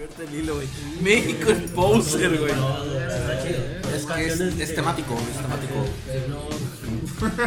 [0.00, 0.66] El hilo, güey.
[1.02, 2.52] México es poser, güey.
[3.94, 5.86] Es que es, es temático, es temático.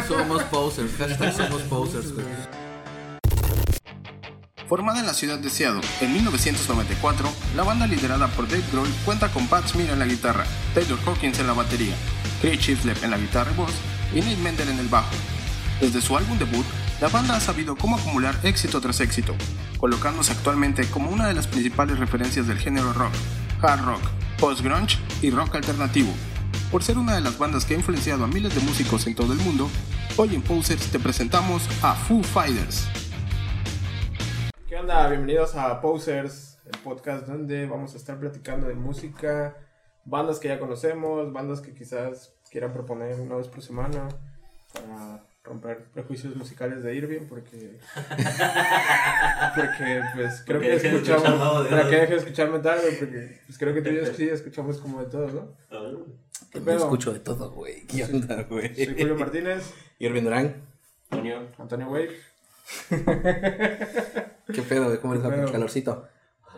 [0.08, 2.24] Somos posers, hashtag somos posers, güey.
[4.68, 9.32] Formada en la ciudad de Seattle en 1994, la banda liderada por Dave Grohl cuenta
[9.32, 11.94] con Pat Smear en la guitarra, Taylor Hawkins en la batería,
[12.40, 13.72] Craig Chislep en la guitarra y voz
[14.14, 15.14] y Nick Mendel en el bajo.
[15.80, 16.66] Desde su álbum debut,
[17.04, 19.34] la banda ha sabido cómo acumular éxito tras éxito,
[19.78, 23.12] colocándose actualmente como una de las principales referencias del género rock,
[23.60, 24.00] hard rock,
[24.40, 26.08] post-grunge y rock alternativo.
[26.72, 29.34] Por ser una de las bandas que ha influenciado a miles de músicos en todo
[29.34, 29.68] el mundo,
[30.16, 32.88] hoy en Posers te presentamos a Foo Fighters.
[34.66, 35.06] ¿Qué onda?
[35.10, 39.58] Bienvenidos a Posers, el podcast donde vamos a estar platicando de música,
[40.06, 44.08] bandas que ya conocemos, bandas que quizás quieran proponer una vez por semana
[44.72, 47.78] para romper prejuicios musicales de Irving porque
[49.54, 53.40] porque pues creo Porque que de escuchamos escuchar para que deje de escucharme tarde porque
[53.46, 55.54] pues creo que tú y yo sí escuchamos como de todo, ¿no?
[56.50, 57.86] ¿Qué Yo escucho de todo, güey.
[57.86, 58.74] ¿Qué onda, güey?
[58.74, 60.62] Soy Julio Martínez, Irving Durán.
[61.10, 61.48] Antonio.
[61.58, 62.16] Antonio Wade,
[62.88, 64.98] ¿Qué pedo, güey?
[64.98, 65.46] ¿Cómo les ¿Qué va pedo?
[65.46, 66.08] el calorcito?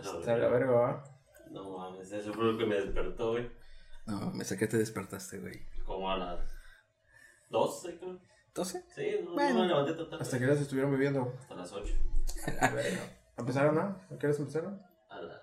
[0.01, 1.05] está la verga, ¿va?
[1.51, 3.51] No mames, eso fue lo que me despertó, güey.
[4.07, 5.61] No, me saqué, te despertaste, güey.
[5.85, 6.41] Como a las
[7.51, 8.19] 12, creo.
[8.57, 8.83] ¿12?
[8.95, 9.55] Sí, no, Bueno.
[9.55, 10.23] no me levanté tan tarde.
[10.23, 11.35] Hasta que horas estuvieron viviendo.
[11.41, 11.95] Hasta las 8.
[13.39, 13.81] ¿Empezaron, no?
[13.83, 14.81] ¿A qué horas empezaron?
[15.11, 15.43] A las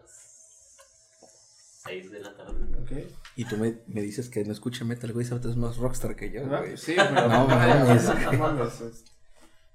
[1.86, 2.54] 6 de la tarde.
[2.82, 2.92] Ok.
[3.36, 5.26] Y tú me, me dices que no escucha metal, güey.
[5.26, 6.42] Sabes, es más rockstar que yo.
[6.76, 8.04] Sí, pero No mames.
[8.24, 9.04] no mames.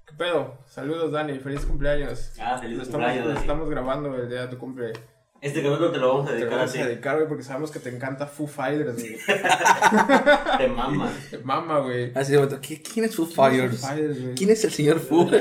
[0.05, 0.57] ¿Qué pedo?
[0.67, 1.37] Saludos, Dani.
[1.39, 2.31] Feliz cumpleaños.
[2.41, 3.41] Ah, feliz Lo estamos, cumpleaños, lo Dani.
[3.41, 4.93] estamos grabando el día de tu cumple.
[5.41, 7.43] Este capítulo te lo vamos a Te lo dedicar a vamos a dedicar, güey, porque
[7.43, 9.17] sabemos que te encanta Foo Fighters, güey.
[10.57, 11.13] Te mamas.
[11.31, 12.11] Te Mama, güey.
[12.13, 13.79] Así de momento, ¿qui- ¿quién es Foo Fighters?
[13.79, 14.35] Foo Fighters, güey.
[14.35, 15.29] ¿Quién es el señor Foo?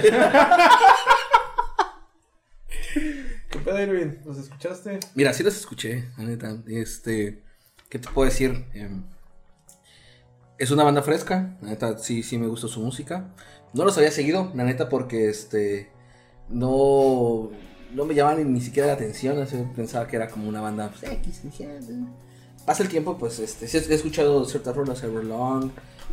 [3.50, 4.18] ¿Qué pedo, Irving?
[4.24, 5.00] ¿Los escuchaste?
[5.14, 6.56] Mira, sí los escuché, la neta.
[6.68, 7.42] Este,
[7.88, 8.66] ¿qué te puedo decir?
[8.74, 9.02] Em,
[10.58, 13.34] es una banda fresca, la neta, sí, sí me gusta su música.
[13.74, 15.90] No los había seguido, la neta, porque este,
[16.48, 17.50] no,
[17.94, 19.40] no me llamaban ni, ni siquiera la atención.
[19.40, 21.42] así, pensaba que era como una banda, pues, X.
[22.66, 25.70] Pasa el tiempo, pues, este, sí he escuchado ciertas rolas, Everlong,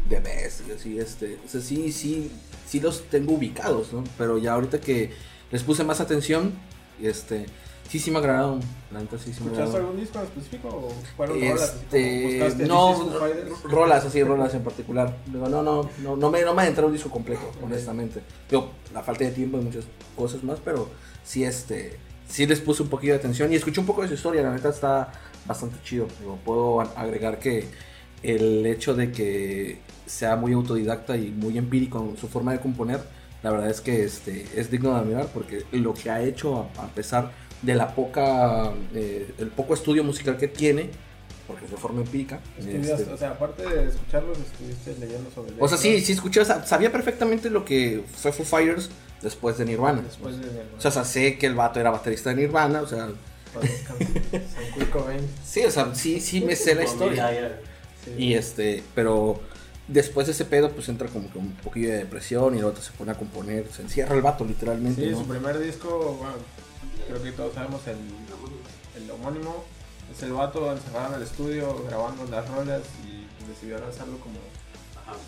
[0.10, 2.32] The Best, y así, este, o sea, sí, sí,
[2.66, 4.04] sí los tengo ubicados, ¿no?
[4.18, 5.12] Pero ya ahorita que
[5.52, 6.54] les puse más atención,
[7.02, 7.46] este,
[7.90, 8.62] sí, sí me agradaron,
[8.92, 11.76] la neta, sí, sí me ¿Escuchaste algún disco en específico o fueron rolas?
[11.76, 13.10] Este, buscaste no,
[13.64, 15.18] rolas así, rolas en particular.
[15.26, 18.22] Digo, no, no, no, no me, no me adentré un disco completo, honestamente.
[18.50, 20.88] Digo, la falta de tiempo y muchas cosas más, pero
[21.26, 21.98] sí, este,
[22.30, 24.54] sí les puse un poquillo de atención y escuché un poco de su historia, la
[24.54, 25.12] neta está
[25.46, 26.08] bastante chido.
[26.20, 27.68] Digo, puedo agregar que
[28.24, 33.02] el hecho de que sea muy autodidacta y muy empírico en su forma de componer,
[33.44, 36.88] la verdad es que este, es digno de admirar porque lo que ha hecho, a,
[36.88, 37.32] pesar
[37.62, 40.90] de la poca, eh, el poco estudio musical que tiene,
[41.48, 42.40] porque es de forma empírica.
[42.58, 46.92] Este, O sea, aparte de escucharlos, estuviste leyendo sobre o sea, sí, sí escuché, sabía
[46.92, 48.90] perfectamente lo que fue Foo Fighters
[49.26, 50.02] después de Nirvana.
[50.02, 50.48] Después de...
[50.78, 53.10] O sea, o sea, sé que el vato era baterista de Nirvana, o sea,
[54.92, 55.20] Cobain.
[55.46, 57.60] sí, o sea, sí, sí me sé la historia.
[58.18, 59.40] Y este, pero
[59.88, 62.82] después de ese pedo, pues entra como que un poquillo de depresión y el vato
[62.82, 65.20] se pone a componer, se encierra el vato literalmente, Sí, ¿no?
[65.20, 66.36] su primer disco, bueno,
[67.08, 67.98] creo que todos sabemos el,
[69.04, 69.64] el homónimo.
[70.16, 74.38] Es el vato encerrado en el estudio grabando las rolas y decidió lanzarlo como,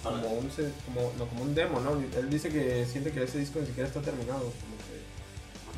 [0.03, 0.49] como, un,
[0.85, 1.91] como, no, como un demo, ¿no?
[2.17, 5.77] Él dice que siente que ese disco ni siquiera está terminado, como que,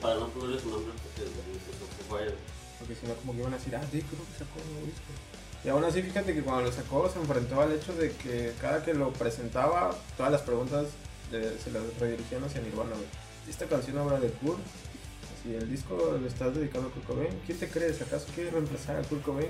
[0.00, 1.30] Para no ponerle su nombre, porque
[2.78, 4.86] porque si no como que iban a decir, ah, sí, creo que sacó un nuevo
[4.86, 5.10] disco.
[5.64, 8.84] Y aún así, fíjate que cuando lo sacó se enfrentó al hecho de que cada
[8.84, 10.86] que lo presentaba, todas las preguntas
[11.32, 13.06] de- se las redirigían hacia Nirvana, güey.
[13.48, 14.58] Esta canción habla de Kurt.
[15.42, 18.00] Si el disco lo estás dedicando a Kurt Cobain, ¿quién te crees?
[18.02, 19.48] ¿Acaso quieres reemplazar a Kurt Cobain?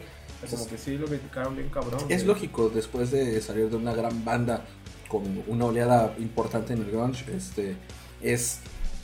[0.50, 2.00] Como que sí lo criticaron bien cabrón.
[2.08, 2.26] Es güey.
[2.26, 4.64] lógico, después de salir de una gran banda
[5.08, 7.76] con una oleada importante en el grunge, este,
[8.22, 8.60] es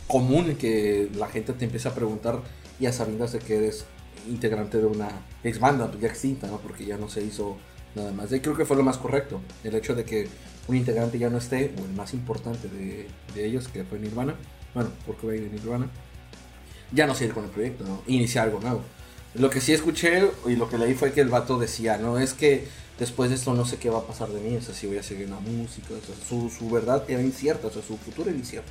[0.07, 2.41] común que la gente te empiece a preguntar
[2.79, 3.87] y a sabiendas de que eres
[4.29, 5.09] integrante de una
[5.43, 6.59] ex banda ya extinta, ¿no?
[6.59, 7.57] Porque ya no se hizo
[7.95, 8.33] nada más.
[8.33, 10.29] Y creo que fue lo más correcto, el hecho de que
[10.69, 14.35] un integrante ya no esté, o el más importante de, de ellos, que fue Nirvana,
[14.75, 15.91] bueno, porque de Nirvana,
[16.93, 18.03] ya no seguir con el proyecto, ¿no?
[18.07, 18.83] Iniciar algo nuevo.
[19.35, 22.35] Lo que sí escuché y lo que leí fue que el vato decía, no, es
[22.35, 24.87] que después de esto no sé qué va a pasar de mí, o sea, si
[24.87, 27.83] voy a seguir en la música, o sea, su, su verdad era incierta, o sea,
[27.83, 28.71] su futuro era incierto.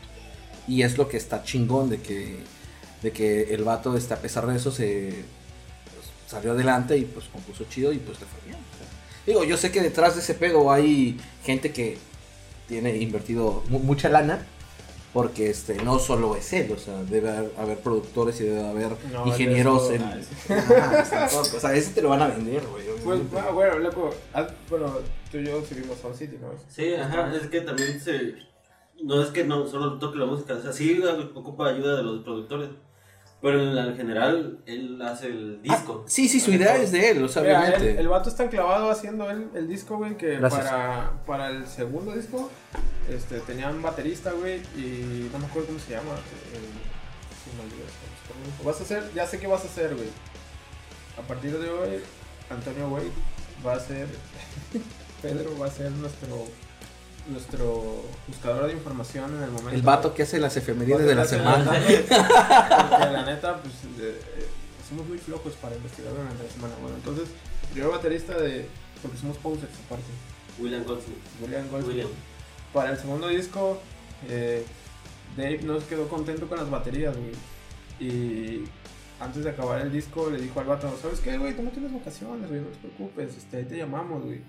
[0.67, 2.37] Y es lo que está chingón de que,
[3.01, 5.09] de que el vato, este, a pesar de eso, se
[5.93, 8.57] pues, salió adelante y pues compuso chido y pues le fue bien.
[9.27, 11.97] digo, yo sé que detrás de ese pedo hay gente que
[12.69, 14.47] tiene invertido mu- mucha lana
[15.13, 18.93] Porque este, no solo es él, o sea, debe haber, haber productores y debe haber
[19.11, 20.01] No, ingenieros en...
[20.03, 20.17] ah.
[20.49, 22.83] Ajá, tampoco, o sea, ese te lo van a vender, güey.
[23.03, 24.91] Pues, ah, bueno, loco, ah, bueno,
[25.31, 26.47] tú y yo sí vimos Sound City, ¿no?
[26.67, 28.35] Sí, ajá, es que también se...
[29.03, 30.99] No es que no solo toque la música, o sea, sí
[31.35, 32.69] ocupa ayuda de los productores,
[33.39, 36.05] pero en, general él hace el disco.
[36.07, 37.91] Sí, sí, su idea es de él, o sea, Mira, obviamente.
[37.91, 40.63] el, el vato está enclavado haciendo el, el disco, güey, que Gracias.
[40.63, 42.49] para, para el segundo disco
[43.09, 46.13] este, tenía un baterista, güey, y no me acuerdo cómo se llama.
[46.53, 46.59] eh,
[47.57, 50.07] me Vas a hacer, ya sé qué vas a hacer, güey.
[51.17, 51.99] A partir de hoy,
[52.49, 53.11] Antonio Wade
[53.65, 54.07] va a ser,
[55.21, 56.47] Pedro va a ser nuestro,
[57.29, 59.71] nuestro buscador de información en el momento.
[59.75, 61.79] El vato que hace las efemérides de la Porque semana.
[63.11, 64.47] la neta, pues, de- eh,
[64.89, 66.73] somos muy flojos para investigar durante la semana.
[66.81, 67.27] Bueno, entonces,
[67.75, 68.67] yo era baterista de.
[69.01, 70.05] Porque somos posers aparte.
[70.59, 71.17] William Goldsmith.
[71.41, 71.87] William Goldsmith.
[71.95, 72.09] William.
[72.73, 73.79] Para el segundo disco,
[74.29, 74.65] eh,
[75.37, 77.33] Dave no quedó contento con las baterías, güey.
[77.99, 78.63] Y
[79.19, 81.53] antes de acabar el disco, le dijo al vato: ¿Sabes qué, güey?
[81.55, 84.41] Tómate unas vacaciones, güey, no te preocupes, este, ahí te llamamos, güey.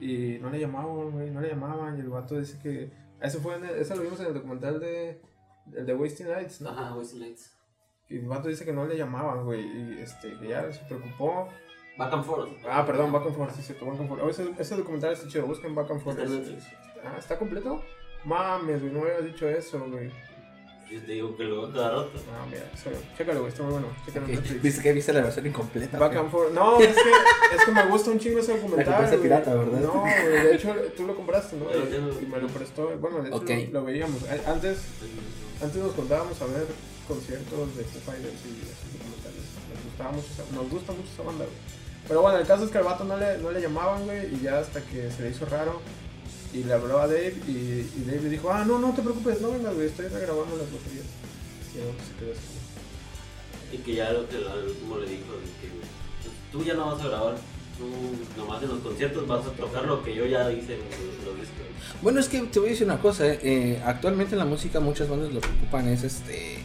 [0.00, 1.96] Y no le llamaban, güey, no le llamaban.
[1.96, 2.90] Y el vato dice que.
[3.20, 5.20] Eso, fue en el- eso lo vimos en el documental de.
[5.74, 6.70] El de Wasting Nights, ¿no?
[6.70, 7.52] Ajá, Wesley Lights.
[8.08, 9.60] Y el vato dice que no le llamaban, güey.
[9.66, 11.48] Y este, que ya se preocupó.
[11.98, 12.48] Back and forth.
[12.70, 14.22] Ah, perdón, Back and Forth, sí, cierto, Back and Forth.
[14.22, 16.18] Oh, ese, ese documental está chido, busquen Back and Forth.
[17.04, 17.82] Ah, ¿está completo?
[18.24, 20.10] Mames, güey, no me habías dicho eso, güey.
[20.90, 22.10] Yo te digo que lo veo cada rato.
[22.32, 23.88] Ah, mira, eso, chécalo, güey, está muy bueno.
[24.06, 24.26] Chécalo.
[24.62, 25.98] Viste que viste la versión incompleta.
[25.98, 26.22] Back güey?
[26.24, 26.52] and Forth.
[26.54, 27.10] No, es que,
[27.56, 29.18] es que me gusta un chingo ese documental.
[29.20, 29.80] pirata, ¿verdad?
[29.80, 30.14] No, güey,
[30.44, 31.66] de hecho tú lo compraste, ¿no?
[32.22, 32.96] Y me lo prestó.
[32.98, 34.22] Bueno, de hecho lo, lo veíamos.
[34.46, 34.78] Antes,
[35.62, 36.66] antes nos contábamos a ver
[37.06, 39.44] conciertos de Foo Fighters y esos documentales.
[39.74, 41.78] Nos, gustaba mucho esa- nos gusta mucho esa banda, güey.
[42.08, 44.40] Pero bueno, el caso es que al vato no le, no le llamaban, güey, y
[44.42, 45.80] ya hasta que se le hizo raro.
[46.52, 49.42] Y le habló a Dave y, y Dave le dijo, ah, no, no te preocupes,
[49.42, 51.04] no vengas, güey, estoy regrabando las baterías.
[51.74, 53.76] Y luego se quedó así.
[53.76, 55.88] Y que ya lo que al último le dijo, que pues,
[56.50, 57.34] tú ya no vas a grabar,
[57.76, 60.80] tú nomás en los conciertos vas a tocar lo que yo ya hice en
[61.26, 61.66] los, discos.
[62.00, 63.26] Bueno, es que te voy a decir una cosa.
[63.26, 66.64] eh, eh, actualmente en la música muchas bandas lo que ocupan es este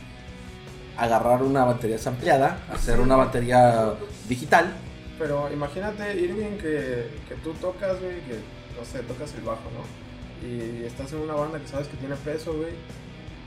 [0.97, 3.95] agarrar una batería sampleada, hacer una batería
[4.29, 4.73] digital.
[5.19, 8.39] Pero imagínate, Irving, que, que tú tocas, güey, que,
[8.77, 10.47] no sé, tocas el bajo, ¿no?
[10.47, 12.73] Y estás en una banda que sabes que tiene peso, güey,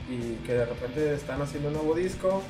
[0.09, 2.41] y que de repente están haciendo un nuevo disco,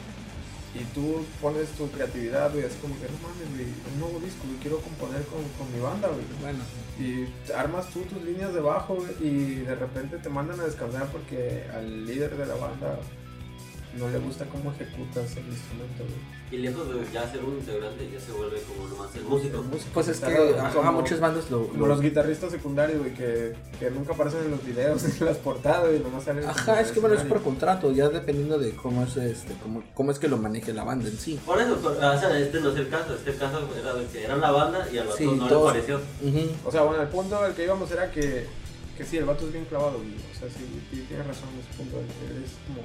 [0.76, 4.44] y tú pones tu creatividad, güey, así como que, no mames, güey, un nuevo disco,
[4.46, 6.26] güey, quiero componer con, con mi banda, güey.
[6.42, 6.60] Bueno,
[7.00, 11.08] Y armas tú tus líneas de bajo, güey, y de repente te mandan a descansar
[11.08, 13.00] porque al líder de la banda
[13.98, 16.38] no le gusta cómo ejecutas el instrumento, güey.
[16.50, 19.58] Y lejos de ya ser un integrante, ya se vuelve como nomás el músico.
[19.58, 21.68] El músico, pues es que ajá, como- muchas bandas lo.
[21.68, 25.38] Como lo- los guitarristas secundarios, güey, que, que nunca aparecen en los videos, en las
[25.38, 26.46] portadas, y nomás salen.
[26.46, 30.12] Ajá, es que bueno, es por contrato, ya dependiendo de cómo es este, cómo, cómo
[30.12, 31.38] es que lo maneje la banda en sí.
[31.46, 34.24] Por eso, por- o sea, este no es el caso, este caso era de que
[34.24, 36.02] eran la banda y al vato Sí, no todos- le pareció.
[36.64, 38.46] O sea, bueno, el punto al que íbamos era que,
[38.98, 40.12] que sí, el vato es bien clavado, güey.
[40.16, 41.98] O sea, sí, sí tiene razón en ese punto.
[42.00, 42.82] Es como.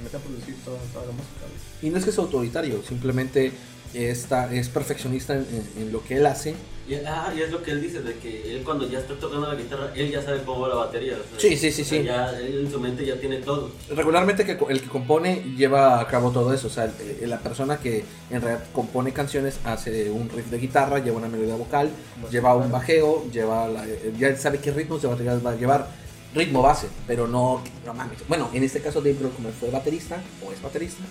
[0.00, 1.46] Se mete a producir toda, toda la música.
[1.82, 3.52] Y no es que sea autoritario, simplemente
[3.92, 5.40] está, es perfeccionista en,
[5.76, 6.54] en- en lo que él hace.
[6.88, 9.46] Y, ah, y es lo que él dice, de que él cundo ya está tocando
[9.52, 11.14] la guitarra, él ya sabe cómo va la batería.
[11.14, 12.04] o sea, Sí, sí, sí, o sea, sí.
[12.04, 13.70] Ya, él en su mente ya tiene todo.
[13.90, 17.78] Regularmente que, el que compone lleva a cabo todo eso, o sea, el- la persona
[17.78, 21.90] que en realidad compone canciones hace un riff de guitarra, lleva una melodía vocal,
[22.30, 23.86] lleva un bajeo, lleva la-
[24.18, 25.86] ya sabe qué ritmos de batería va a llevar,
[26.34, 28.18] ritmo base, pero no, no mames.
[28.28, 31.02] Bueno, en este caso Dave Grohl como fue baterista o es baterista,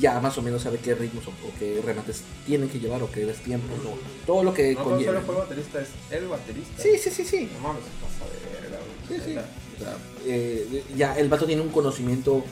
[0.00, 3.10] ya más o menos sabe qué ritmos o, o qué remates tienen que llevar o
[3.10, 5.12] qué tiempos o todo lo que No, no conlleva.
[5.14, 6.82] solo fue baterista, es el baterista.
[6.82, 7.50] Sí, sí, sí, sí.
[7.52, 9.20] No mames, pasa de verga, güey.
[9.20, 9.30] Sí, sí.
[9.34, 9.46] Neta.
[9.78, 12.42] O sea, eh, ya el vato tiene un conocimiento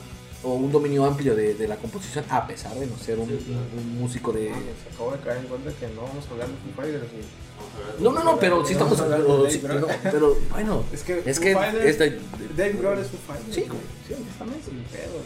[0.43, 3.37] o un dominio amplio de, de la composición, a pesar de no ser un, Sí,
[3.45, 3.61] claro.
[3.73, 4.49] un- un músico de.
[4.49, 8.01] Mames, acabo de caer en cuenta que no vamos a hablar de Foo Fighters, ver.
[8.01, 8.99] No, no, no, pero sí estamos.
[8.99, 9.81] Pero, de sí, Dave Grohl.
[9.91, 11.55] no, pero bueno, Es que, es que.
[11.55, 12.19] Fighters- es de-
[12.57, 13.55] Dave Grohl es Foo Fighters.
[13.55, 13.81] sí, güey.
[14.07, 14.65] sí, honestamente.
[14.65, 15.25] Sin pedos.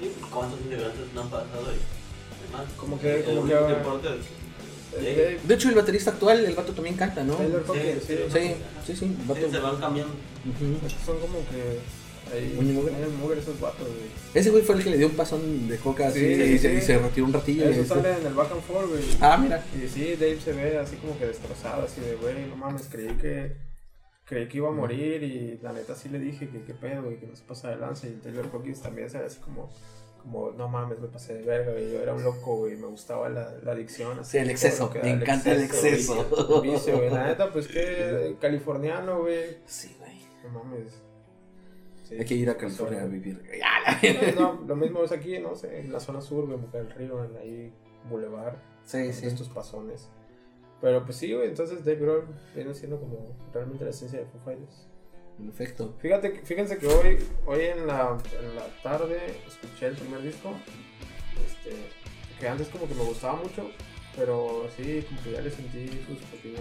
[0.00, 1.78] Sí, ¿Cuántos integrantes no han pasado ahí?
[2.52, 3.54] Además, Como que- como que
[4.92, 4.96] Sí.
[5.06, 7.34] Dave De hecho, el baterista actual, el vato también canta, ¿no?
[7.36, 8.16] Taylor Hawkins, sí.
[8.30, 8.54] Sí,
[8.86, 9.16] sí, sí.
[9.34, 10.12] Sí, se van cambiando.
[10.12, 10.86] Ujú.
[10.86, 11.78] Es que son como que.
[12.32, 12.52] Ahí.
[12.56, 12.92] Muy mugre.
[12.92, 14.08] Muy mugre esos vatos, güey.
[14.34, 16.70] Ese güey fue el que le dio un pasón de coca así Sí, y, se,
[16.70, 16.76] sí.
[16.76, 17.68] y se retiró un ratillo.
[17.68, 19.02] y Eso sale en el back and forth, güey.
[19.20, 19.64] Ah, mira.
[19.74, 23.08] Y sí, Dave se ve así como que destrozado, así de, güey, no mames, creí
[23.16, 23.56] que,
[24.24, 27.18] creí que iba a morir y la neta sí le dije que qué pedo, güey,
[27.18, 28.06] que no se pasa de lanza.
[28.06, 29.70] Y Taylor Hawkins también se ve así como,
[30.22, 33.28] como, no mames, me pasé de verga, güey, yo era un loco, güey, me gustaba
[33.28, 34.20] la, la adicción.
[34.20, 36.14] así, Sí, el exceso, me encanta el exceso.
[36.30, 40.12] vicio, Vicio, güey, la neta, pues que californiano, güey, Sí, güey.
[40.44, 40.92] no mames.
[42.12, 43.42] Sí, Hay que ir a sí, California a vivir.
[44.36, 46.90] No, no, lo mismo es aquí, no sé, en la zona sur, güey, Boca del
[46.90, 47.72] Río, en ahí,
[48.08, 49.26] Boulevard, Sí, sí.
[49.26, 50.08] estos pasones.
[50.80, 54.40] Pero pues sí, güey, entonces Dave Grohl viene siendo como realmente la esencia de Foo
[54.44, 54.88] Fighters.
[55.38, 55.94] En efecto.
[56.00, 60.50] Fíjate, que- fíjense que hoy, hoy en, la, en la tarde escuché el primer disco,
[61.46, 61.76] este,
[62.40, 63.70] que antes como que me gustaba mucho,
[64.16, 66.60] pero sí, como que ya le sentí sus pequeños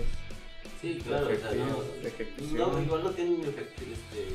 [0.79, 1.81] Sí, claro, o sea, no.
[1.83, 2.57] de.
[2.57, 4.27] No, igual no tienen efecto, este,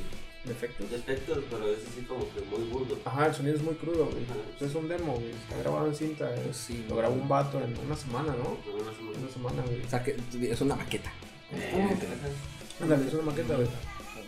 [0.47, 0.89] defectos.
[0.89, 2.97] defectos, pero es así como que muy burdo.
[3.05, 4.23] Ajá, el sonido es muy crudo, güey.
[4.23, 4.65] Ajá.
[4.65, 5.31] Es un demo, güey.
[5.31, 6.33] Está grabado en cinta.
[6.35, 6.41] eh.
[6.45, 8.43] Pues sí, Lo grabó un vato en una semana, ¿no?
[8.43, 9.19] No, no, no.
[9.19, 9.81] Una semana, güey.
[9.85, 10.15] O sea, que
[10.51, 11.11] es una maqueta.
[11.53, 11.97] Eh,
[12.81, 13.67] Ándale, es una maqueta, güey.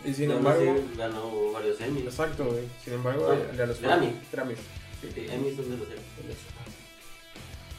[0.04, 2.04] Y sin embargo, ganó varios Emmys.
[2.04, 2.64] exacto, güey.
[2.82, 4.14] Sin embargo, No, el de los Grammy.
[4.32, 4.58] Grammys.
[5.02, 6.36] Sí, Emmys son de los Emmys.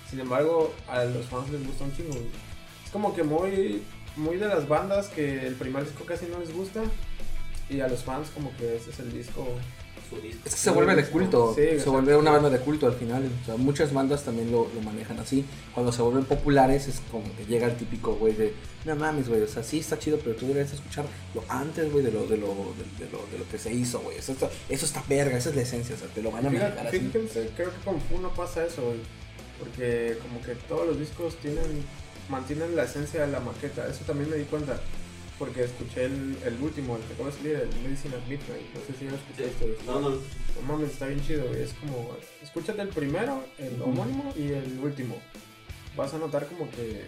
[0.10, 2.26] Sin embargo, a los fans les gusta un chingo, güey.
[2.86, 3.82] Es como que muy,
[4.18, 6.84] muy de las bandas que el primer disco casi no les gusta.
[7.72, 9.48] Y a los fans como que ese es el disco.
[10.46, 11.54] Es que se vuelve de culto.
[11.56, 13.30] Sí, se vuelve una banda de culto al final.
[13.44, 15.46] O sea, muchas bandas también lo, lo manejan así.
[15.74, 19.42] Cuando se vuelven populares es como que llega el típico güey de, no mames, güey,
[19.42, 22.36] o sea, sí está chido, pero tú deberías escuchar lo antes, güey, de lo, de,
[22.36, 24.18] lo, de, de lo, de lo que se hizo, güey.
[24.18, 26.50] Eso, está- eso está verga, esa es la esencia, o sea, te lo van a
[26.50, 27.00] manejar Fíjate, así.
[27.00, 29.00] fíjense, creo que con Fu no pasa eso, güey.
[29.60, 31.86] Porque como que todos los discos tienen,
[32.28, 33.88] mantienen la esencia de la maqueta.
[33.88, 34.78] Eso también me di cuenta.
[35.42, 38.68] Porque escuché el, el último, el que acaba de salir, el Medicine at Midnight.
[38.76, 39.24] No sé si ya lo Sí.
[39.32, 39.66] escuchaste.
[39.66, 39.78] güey.
[39.88, 41.64] No, no, No mames, está bien chido, güey.
[41.64, 45.16] Es como, escúchate el primero, el homónimo y el último.
[45.98, 47.06] Vas a notar como que,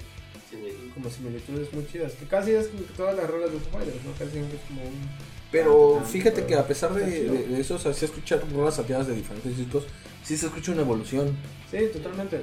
[0.49, 0.57] sí,
[0.95, 2.13] como similitudes muy chidas.
[2.13, 4.11] Que casi es como que todas las rolas de Fighters, ¿no?
[4.13, 5.09] Casi es como un...
[5.51, 9.05] Pero Ah, fíjate pero que a pesar de, eso, o sea, si escuchar rolas salteadas
[9.05, 9.83] de diferentes discos,
[10.23, 11.37] sí se escucha una evolución.
[11.69, 12.41] Sí, totalmente.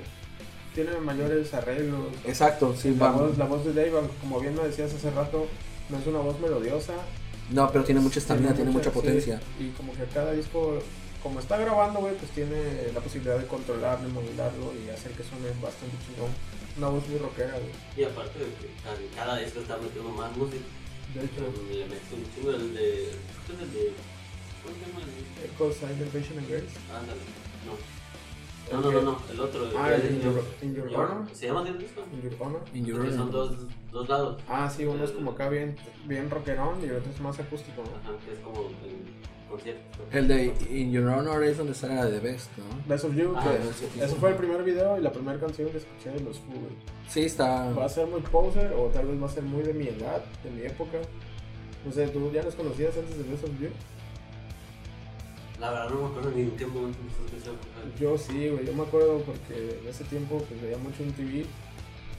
[0.72, 2.06] Tiene mayores arreglos.
[2.24, 3.10] Exacto, sí, La va.
[3.22, 5.48] voz, la voz de Dave, como bien me decías hace rato,
[5.90, 6.94] no es una voz melodiosa.
[7.50, 9.40] No, pero tiene mucha estamina, tiene mucha sí, potencia.
[9.58, 10.78] y como que cada disco,
[11.22, 15.24] como está grabando, güey, pues tiene la posibilidad de controlarlo, y modularlo y hacer que
[15.24, 16.30] suene bastante chingón.
[16.78, 17.72] Una voz muy rockera, güey.
[17.96, 18.70] Y aparte de que
[19.16, 20.62] cada, disco está metiendo más música.
[21.14, 23.10] De hecho, Le metes un chingo el de.
[23.46, 23.92] ¿Qué es el de.?
[24.62, 25.02] ¿Cómo se llama?
[25.02, 26.66] el- Echo, Silent Patient and Grace.
[26.94, 27.20] Ándale.
[27.66, 27.99] No.
[28.72, 29.18] No, no, no, no.
[29.32, 29.68] El otro.
[29.76, 31.26] Ah, el el In Your, In Your Your- Honor.
[31.32, 32.02] ¿Se llama así el disco?
[32.12, 32.60] In Your Honor.
[32.74, 33.32] In Your Porque son Honor.
[33.32, 33.56] dos,
[33.90, 34.42] dos lados.
[34.48, 37.82] Ah, sí, uno es como acá bien, bien rockerón y el otro es más acústico,
[37.82, 37.90] ¿no?
[37.96, 39.82] Ajá, que es como el concierto.
[40.12, 42.64] El de In Your Honor es donde sale The Best, ¿no?
[42.86, 44.04] Best of You, Ah, que You.
[44.04, 46.54] eso fue el primer video y la primera canción que escuché de los Foo.
[47.08, 47.70] Sí, está.
[47.72, 50.22] Va a ser muy poser o tal vez va a ser muy de mi edad,
[50.44, 50.98] de mi época.
[51.84, 53.68] No sé, ¿tú ya los conocías antes de Best of You?
[55.60, 58.00] La verdad no me acuerdo ni en qué momento me.
[58.00, 61.44] Yo sí, güey, yo me acuerdo porque en ese tiempo pues veía mucho en TV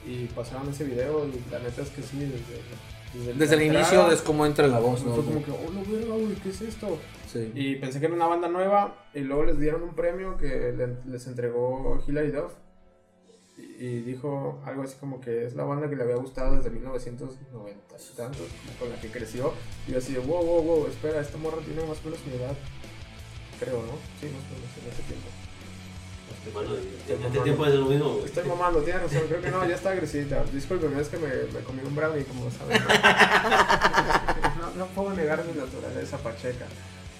[0.06, 4.10] y pasaron ese video y la neta es que sí, desde, Desde el la inicio
[4.12, 5.14] es como entra la voz, ¿no?
[5.14, 6.98] Fue como que, oh, no, güey, ¿qué es esto?
[7.32, 7.50] Sí.
[7.54, 10.98] Y pensé que era una banda nueva y luego les dieron un premio que le-
[11.10, 12.52] les entregó Hilary Duff
[13.78, 17.96] y, dijo algo así como que es la banda que le había gustado desde 1990
[17.96, 19.52] y tantos, como con la que creció.
[19.86, 22.34] Y yo así de, wow, wow, wow, espera, esta morra tiene más o menos mi
[22.34, 22.56] edad.
[23.62, 23.94] Creo, ¿no?
[24.18, 25.28] Sí, más o menos en ese tiempo.
[26.52, 28.24] Bueno, Estoy en este tiempo es lo mismo, güey.
[28.24, 30.42] Estoy mamando, tienes razón, creo que no, ya está agresivita.
[30.52, 32.82] Disculpen, es que me, me comí un brownie, como saben.
[34.58, 36.66] No, no puedo negar mi naturaleza pacheca.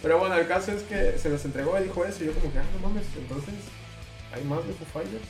[0.01, 2.53] Pero bueno, el caso es que se les entregó y dijo eso, y yo como
[2.53, 3.55] que, ah, no mames, entonces,
[4.33, 5.29] ¿hay más de Foo Fighters?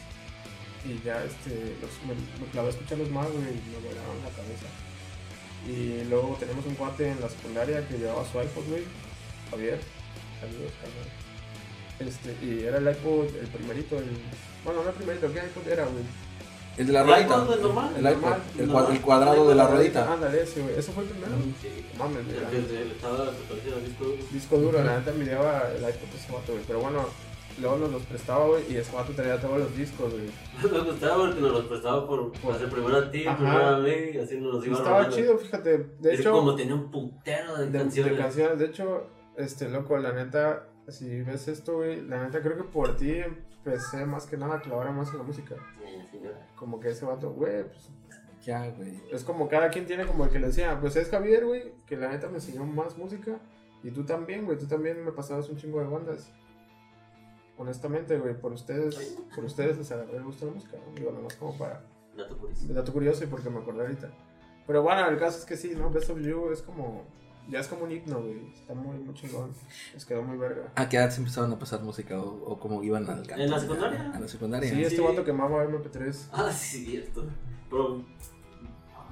[0.85, 4.31] Y ya, este, los, me, me clavé a escucharlos más, güey, y me volaron la
[4.31, 4.67] cabeza.
[5.67, 8.85] Y luego tenemos un cuate en la secundaria que llevaba su iPod, güey,
[9.51, 9.81] Javier.
[10.43, 11.09] Saludos, carnal.
[12.01, 14.05] Este, y era el iPod, el primerito, el...
[14.65, 16.05] Bueno, no el primerito, ¿qué iPod era, güey?
[16.79, 17.35] El de la ¿El ruedita.
[17.55, 17.93] el normal?
[17.97, 20.13] El, normal, el, cua- el cuadrado de la ruedita.
[20.13, 20.75] Ándale, ese, güey.
[20.79, 21.33] ¿Eso fue el primero?
[21.61, 21.69] Sí.
[21.99, 24.05] Mames, El que le estaba apareciendo al disco.
[24.33, 26.65] Disco duro, la neta envidiaba el iPod de ese vato, güey.
[26.67, 27.05] Pero bueno,
[27.61, 30.31] luego nos los prestaba, güey, y ese vato traía todos los discos, güey.
[30.73, 33.93] Nos gustaba porque nos los prestaba por, por hacer primero a ti, primero a mí,
[34.15, 35.79] y así nos los Y iban estaba chido, fíjate.
[36.01, 38.19] De hecho, como tenía un putero de, de, de canciones.
[38.19, 38.59] canciones.
[38.59, 42.97] De hecho, este, loco, la neta, si ves esto, güey, la neta creo que por
[42.97, 45.57] ti empecé más que nada a clavar más en la música.
[45.79, 46.47] Sí, señora.
[46.57, 47.91] Como que ese vato, güey, pues
[48.45, 49.01] Ya, güey.
[49.13, 51.97] Es como cada quien tiene como el que le decía, pues es Javier, güey, que
[51.97, 53.39] la neta me enseñó más música.
[53.85, 56.31] Y tú también, güey, tú también me pasabas un chingo de bandas.
[57.59, 60.95] Honestamente, güey, por ustedes, por ustedes les agarré el gusto a la música, ¿no?
[60.95, 61.85] Digo, nomás como para
[62.17, 62.75] Dato purísimo.
[62.75, 64.11] dato curioso y porque me acordé ahorita.
[64.67, 65.91] Pero bueno, el caso es que sí, ¿no?
[65.91, 67.05] Best of You es como,
[67.51, 68.53] ya es como un himno, güey.
[68.53, 69.53] Está muy, muy chingón.
[69.95, 70.73] Les quedó muy verga.
[70.75, 73.43] ¿A qué edad se empezaron a pasar música o, o cómo iban al canto?
[73.45, 74.13] ¿En la secundaria?
[74.15, 74.71] A la secundaria.
[74.71, 75.03] Sí, este Sí.
[75.03, 76.29] vato quemaba MP3.
[76.33, 77.25] Ah, sí, cierto.
[77.71, 78.03] Pero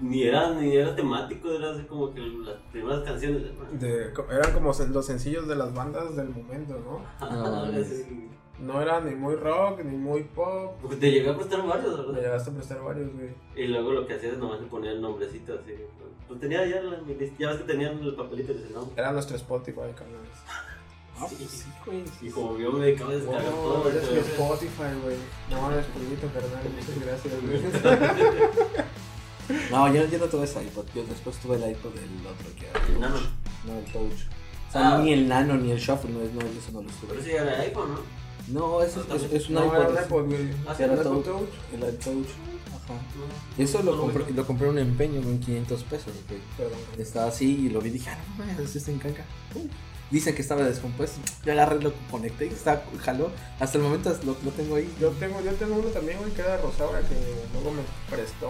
[0.01, 3.43] ni era, ni era temático, era así como que las primeras canciones.
[3.79, 7.05] De- eran como los sencillos de las bandas del momento, ¿no?
[7.21, 8.29] Ah, No, sí.
[8.61, 10.77] No era ni muy rock, ni muy pop.
[10.83, 12.21] Porque te llegué a prestar varios, Me ¿verdad?
[12.23, 13.29] llegaste a prestar varios, güey.
[13.57, 15.73] Y luego lo que hacías nomás le ponía el nombrecito así.
[16.29, 16.99] Pues tenía ya la,
[17.39, 18.95] ya ves que tenían el papelito de ese nombre.
[18.97, 20.39] Era nuestro Spotify, carnales.
[21.19, 22.03] Ah, pues sí, güey.
[22.23, 23.79] Y como yo me dedicaba a descargar todo.
[23.83, 25.17] Wow, eres mi Spotify, güey.
[25.51, 26.65] No mames, pollito, carnal.
[26.75, 28.85] Muchas gracias, güey.
[29.71, 30.87] No, yo, yo no tuve ese iPod.
[30.95, 32.87] Yo después tuve el iPod del otro que era.
[32.87, 33.17] El nano.
[33.67, 34.29] No, el Touch.
[34.69, 34.99] O sea, Ah.
[35.03, 37.21] ni el Nano ni el Shuffle, no, no, eso no lo Pero tuve.
[37.21, 38.20] ese ya era iPhone, ¿no?
[38.53, 40.39] No, eso es, es, es un No, era un es- iPod, güey.
[40.77, 41.25] Sí, era ¿Un iPod Touch.
[41.25, 41.49] Touch?
[41.73, 42.27] El Touch.
[42.75, 42.95] Ajá.
[43.59, 46.41] Eso lo compré, lo compré en un empeño con 500 pesos, güey.
[46.99, 49.25] Estaba así y lo vi y dije, ah, no mames, este en canca.
[49.55, 49.67] Uh.
[50.11, 51.21] Dicen que estaba descompuesto.
[51.45, 53.31] Yo agarré, lo conecté y está, jaló.
[53.61, 54.93] Hasta el momento lo, lo tengo ahí.
[55.01, 57.15] Yo tengo, yo tengo uno también, güey, que era de Rosaura, que
[57.55, 58.49] luego me prestó.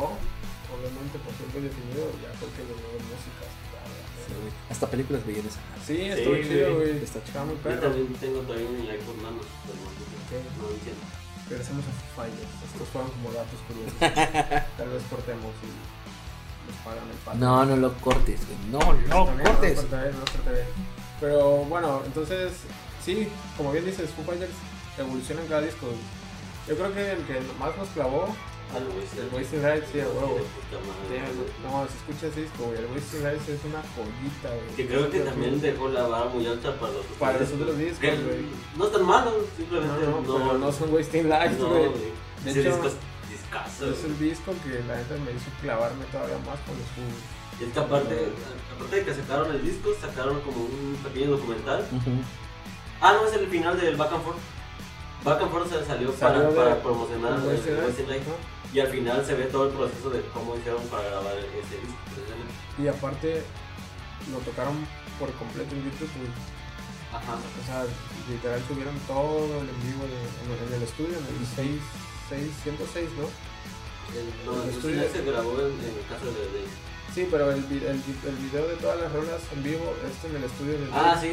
[0.72, 3.39] Obviamente por tiempo indefinido, ya fue que le dio música.
[4.30, 4.52] Sí, güey.
[4.70, 5.60] Hasta películas veían esa.
[5.84, 6.90] Sí, Sí, estuvo chido, güey.
[6.94, 7.04] güey.
[7.04, 7.80] Está Está muy Yo perro.
[7.82, 9.90] también tengo todavía un iPhone nano, pero no,
[10.62, 11.02] no entiendo.
[11.50, 12.54] Regresamos a Foo Fighters.
[12.70, 13.98] Estos fueron como datos curiosos.
[14.78, 15.68] Tal vez cortemos y
[16.70, 17.38] nos pagan el pato.
[17.38, 18.58] No, no lo cortes, güey.
[18.70, 19.74] No, no También, cortes.
[19.76, 20.64] No, cortaré, no cortaré.
[21.20, 22.52] Pero bueno, entonces,
[23.04, 24.52] sí, como bien dices, Foo Fighters
[24.96, 25.86] evoluciona en cada disco.
[26.68, 28.28] Yo creo que el que más nos clavó,
[28.76, 28.86] El
[29.34, 29.64] Wasted.
[29.64, 30.38] el sí, a huevo.
[31.64, 34.76] No, si escuchas ese disco, güey, el Wasting Light es una joyita, güey.
[34.76, 38.00] Que creo que también dejó la vara muy alta para los Para los otros discos,
[38.00, 38.46] güey.
[38.76, 40.46] No es tan malo, No, simplemente no, no.
[40.46, 41.90] pero no son Wasting Light, no, güey.
[42.44, 42.94] De Ese disco es
[43.28, 43.90] discazo.
[43.90, 46.86] Es el disco que la neta me hizo clavarme todavía más con los.
[47.60, 51.86] Y es que aparte, de que sacaron el disco, sacaron como un pequeño documental.
[53.00, 54.38] Ah, no, es el final del Back and Forth.
[55.24, 58.22] Back and Forth se salió, Salió para, promocionar el, Wasting el.
[58.72, 61.98] Y al final se ve todo el proceso de cómo hicieron para grabar ese disco.
[62.78, 63.42] Y aparte,
[64.30, 64.86] lo tocaron
[65.18, 66.08] por completo en YouTube.
[67.12, 67.34] Ajá.
[67.34, 67.84] O sea,
[68.28, 71.80] literal subieron todo el en vivo de- en, en el estudio, en el 6,
[72.28, 73.26] 6, 106, ¿no?
[74.14, 75.02] El, no, El el estudio.
[75.12, 76.62] se grabó en, en casa de, de...
[77.14, 80.28] Sí, pero el, vi- el, vi- el video de todas las rolas en vivo, este
[80.28, 81.32] en el estudio de Ah, sí.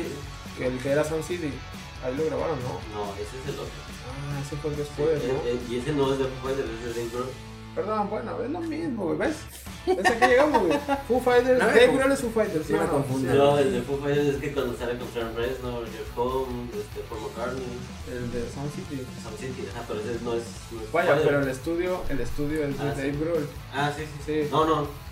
[0.57, 1.53] que el que era Sound City,
[2.03, 2.79] ahí lo grabaron, ¿no?
[2.95, 3.73] No, ese es el otro.
[4.09, 5.47] Ah, ese fue después, Eh, ¿no?
[5.47, 7.29] eh, y ese no es de Foo Fighters, ese es de Dave Grohl.
[7.75, 9.35] Perdón, bueno, es lo mismo, güey, ¿ves?
[9.85, 10.79] ¿Ves a qué llegamos, güey?
[11.07, 12.87] Foo Fighters, Dave Grohl es Foo Fighters, ¿sí no me.
[13.19, 13.23] Sí.
[13.37, 16.99] No, el de Foo Fighters es que cuando sale con Trent Reznor, Jeff Holmes, este,
[17.07, 17.63] Paul McCartney,
[18.11, 19.05] El de Sound City.
[19.21, 20.43] Sound City, ajá, pero ese no es...
[20.71, 23.01] no es Vaya, pero el estudio, el estudio es de Ah, sí.
[23.01, 23.47] Dave Grohl.
[23.71, 24.49] Ah, sí, sí, Sí.
[24.49, 25.06] No, no.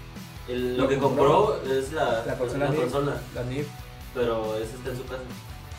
[0.48, 1.46] El- lo, Lo que compró.
[1.58, 2.80] compró es la, La consola la NIF.
[2.82, 3.68] consola, La NIF.
[4.14, 5.22] pero ese está en su casa.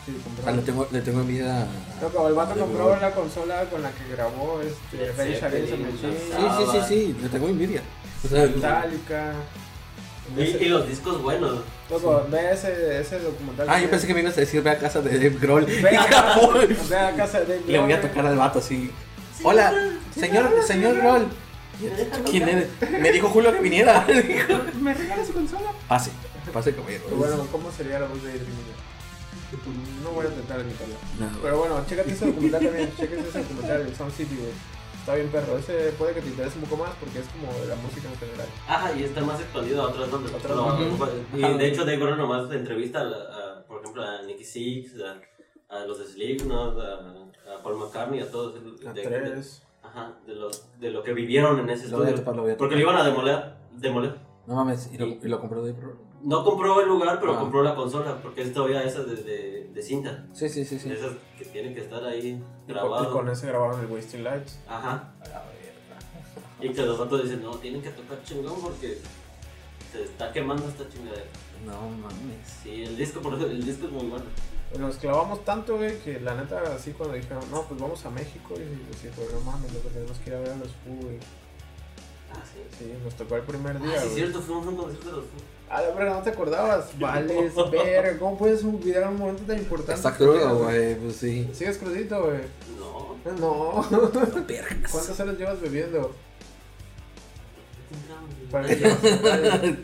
[0.05, 0.17] Sí.
[0.45, 1.67] Ah, le tengo, le tengo envidia.
[2.01, 5.97] No, pero el vato compró la consola con la que grabó este Grohl.
[5.99, 7.81] Sí, sí, sí, sí, le tengo envidia.
[8.23, 9.33] O sea, Metallica.
[10.37, 11.59] Y, Ese- y los discos buenos.
[11.89, 13.67] Loco, ve ese, ese documental.
[13.69, 15.65] Ah, yo pensé que me ibas a decir ve a casa de Dave Grohl.
[15.65, 16.05] Ve a,
[16.89, 18.91] ve a casa de Dave Le voy a Grohl, tocar al vato así.
[19.43, 19.73] Hola,
[20.13, 21.27] señor, señor Grohl.
[22.29, 22.67] ¿Quién eres?
[22.91, 24.05] Me dijo Julio que viniera.
[24.07, 25.71] Dijo, ¿Me regalas su consola?
[25.87, 26.11] Pase,
[26.53, 27.03] pase caballero.
[27.05, 28.47] Pero bueno, ¿cómo sería la voz de Adrian
[30.03, 30.95] No voy a intentar imitarla.
[31.19, 32.91] No, Pero bueno, chécate ese documental también.
[32.97, 34.51] Chécate ese documental de Sound City, güey.
[34.99, 35.57] Está bien perro.
[35.57, 38.17] Ese puede que te interese un poco más porque es como de la música en
[38.19, 38.47] general.
[38.67, 40.33] Ajá, y está más expandido a otras bandas.
[40.33, 41.09] Otras No, bandas.
[41.33, 44.91] Y de hecho, Dave Grohl nomás entrevista, a, la- a, por ejemplo, a Nicky Six,
[45.01, 48.55] a, a los de Slipknot, a, a Paul McCartney, a todos.
[48.93, 49.61] De, 3.
[49.97, 52.23] Ajá, de, los, de lo que vivieron en ese Lo voy a estudio.
[52.31, 53.53] topar, lo Porque lo iban a demoler.
[53.77, 54.15] demoler.
[54.45, 55.97] No mames, y lo, y lo compró Grohl.
[56.23, 57.39] No compró el lugar, pero Ah.
[57.39, 60.25] compró la consola, porque es todavía esa de, de, de cinta.
[60.33, 60.91] Sí, sí, sí, sí.
[60.91, 63.07] Esas que tienen que estar ahí Y con, y grabadas.
[63.07, 64.59] con ese grabaron el Wasting Lights.
[64.67, 65.13] Ajá.
[66.61, 68.97] Y que los otros dicen, no, tienen que tocar chingón porque
[69.91, 71.25] se está quemando esta chingadera.
[71.65, 72.59] No mames.
[72.63, 74.25] Sí, el disco, por eso, el disco es muy bueno.
[74.77, 78.53] Nos clavamos tanto, güey, que la neta, así cuando dijeron, no, pues vamos a México,
[78.55, 80.95] y decía, pues no mames, lo que tenemos que ir a ver a los Foo,
[81.01, 81.17] güey.
[82.33, 82.59] Ah, sí.
[82.77, 84.15] Sí, nos tocó el primer día, Ah, sí, güey.
[84.15, 85.39] cierto, fuimos a un concierto de los Foo.
[85.69, 86.89] A la verdad, no te acordabas.
[86.99, 89.93] Vales, verga, ¿cómo puedes olvidar un momento tan importante?
[89.93, 91.49] Está crudo, güey, pues sí.
[91.53, 92.41] ¿Sigues crudito, güey?
[92.77, 93.17] No.
[93.39, 93.85] No.
[94.47, 94.91] Vergas.
[94.91, 96.13] ¿Cuántas horas llevas bebiendo?
[97.89, 98.67] ¿Qué Para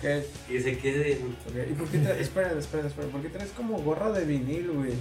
[0.00, 1.14] que llevas- Ok, Que se quede.
[1.16, 1.70] ok.
[1.70, 4.92] ¿Y por qué traes, esperen, esperen, esperen, ¿por qué traes como gorra de vinil, güey?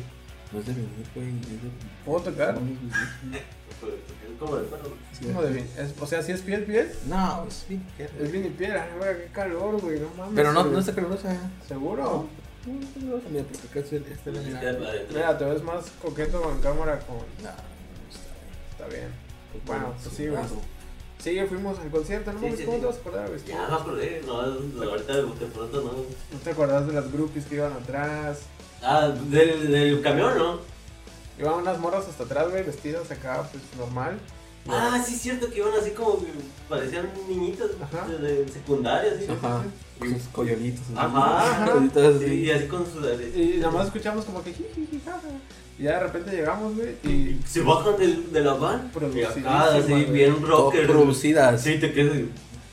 [0.51, 1.27] No es de vinil, güey.
[1.29, 2.58] es de- ¿Puedo tocar?
[2.58, 4.93] Es como el perro.
[5.12, 5.69] Es como de vinil.
[5.77, 6.91] Es- o sea, si es piel, piel.
[7.08, 7.86] No, es vinil.
[8.19, 10.36] Es vinil piel, ay, güey, qué calor, güey, no mames.
[10.36, 11.36] Pero no, no está calurosa.
[11.67, 12.27] ¿Seguro?
[12.65, 14.60] No está calurosa, mira, porque acá este Es mira.
[14.60, 14.88] adentro.
[15.13, 17.17] Mira, te ves más coqueto en cámara con...
[17.17, 17.49] No, no
[18.10, 18.69] está bien.
[18.71, 19.08] Está bien.
[19.51, 20.41] Pues Bueno, pues sí, güey.
[21.23, 22.39] Sí, fuimos al concierto, ¿no?
[22.41, 22.81] Sí, sí, ¿Cómo sí.
[22.81, 23.39] te vas a acordar, güey?
[23.47, 25.91] Ya me acordé, no, no, ahorita de pronto no.
[25.93, 28.41] ¿No te acordás de las groupies que iban atrás?
[28.81, 30.59] Ah, del, del camión, ¿no?
[31.39, 34.19] Iban unas morras hasta atrás, güey, vestidas acá, pues normal.
[34.67, 36.27] Ah, sí, es cierto que iban así como que
[36.67, 38.05] parecían niñitas Ajá.
[38.07, 39.25] de, de secundaria, así.
[39.29, 39.63] Ajá.
[40.01, 40.83] Y sus coyolitos.
[40.95, 41.65] Ajá.
[42.27, 43.36] Y así con sudores.
[43.36, 45.19] Y nada más escuchamos como que jiji, jaja.
[45.79, 48.86] Y ya de repente llegamos, güey, y Se bajan del, de la van.
[48.93, 50.05] Y Producidísima, acá, así, güey.
[50.12, 50.88] bien rocker.
[50.88, 51.62] producidas.
[51.62, 52.13] Sí, te quedas.
[52.15, 52.27] ¿De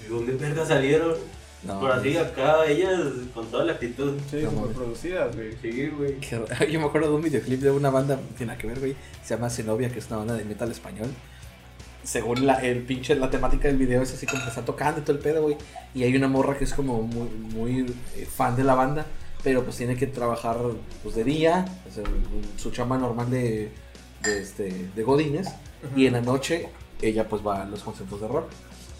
[0.08, 1.14] dónde verga salieron?
[1.62, 3.00] No, Por así, acá, ellas
[3.34, 4.14] con toda la actitud.
[4.30, 4.74] sí, No, mames.
[4.76, 5.52] producidas, güey.
[5.60, 6.16] Sí, güey.
[6.70, 8.96] Yo me acuerdo de un videoclip de una banda, no tiene que ver, güey.
[9.22, 11.08] Se llama Zenobia, que es una banda de metal español.
[12.02, 15.02] Según la, el pinche, la temática del video es así como que está tocando y
[15.04, 15.56] todo el pedo, güey.
[15.94, 19.04] Y hay una morra que es como muy, muy eh, fan de la banda,
[19.42, 20.57] pero pues tiene que trabajar
[21.03, 22.05] pues de día, o sea,
[22.57, 23.72] su chamba normal de,
[24.22, 25.48] de, este, de Godines.
[25.96, 26.68] Y en la noche
[27.00, 28.48] ella pues va a los conciertos de rock.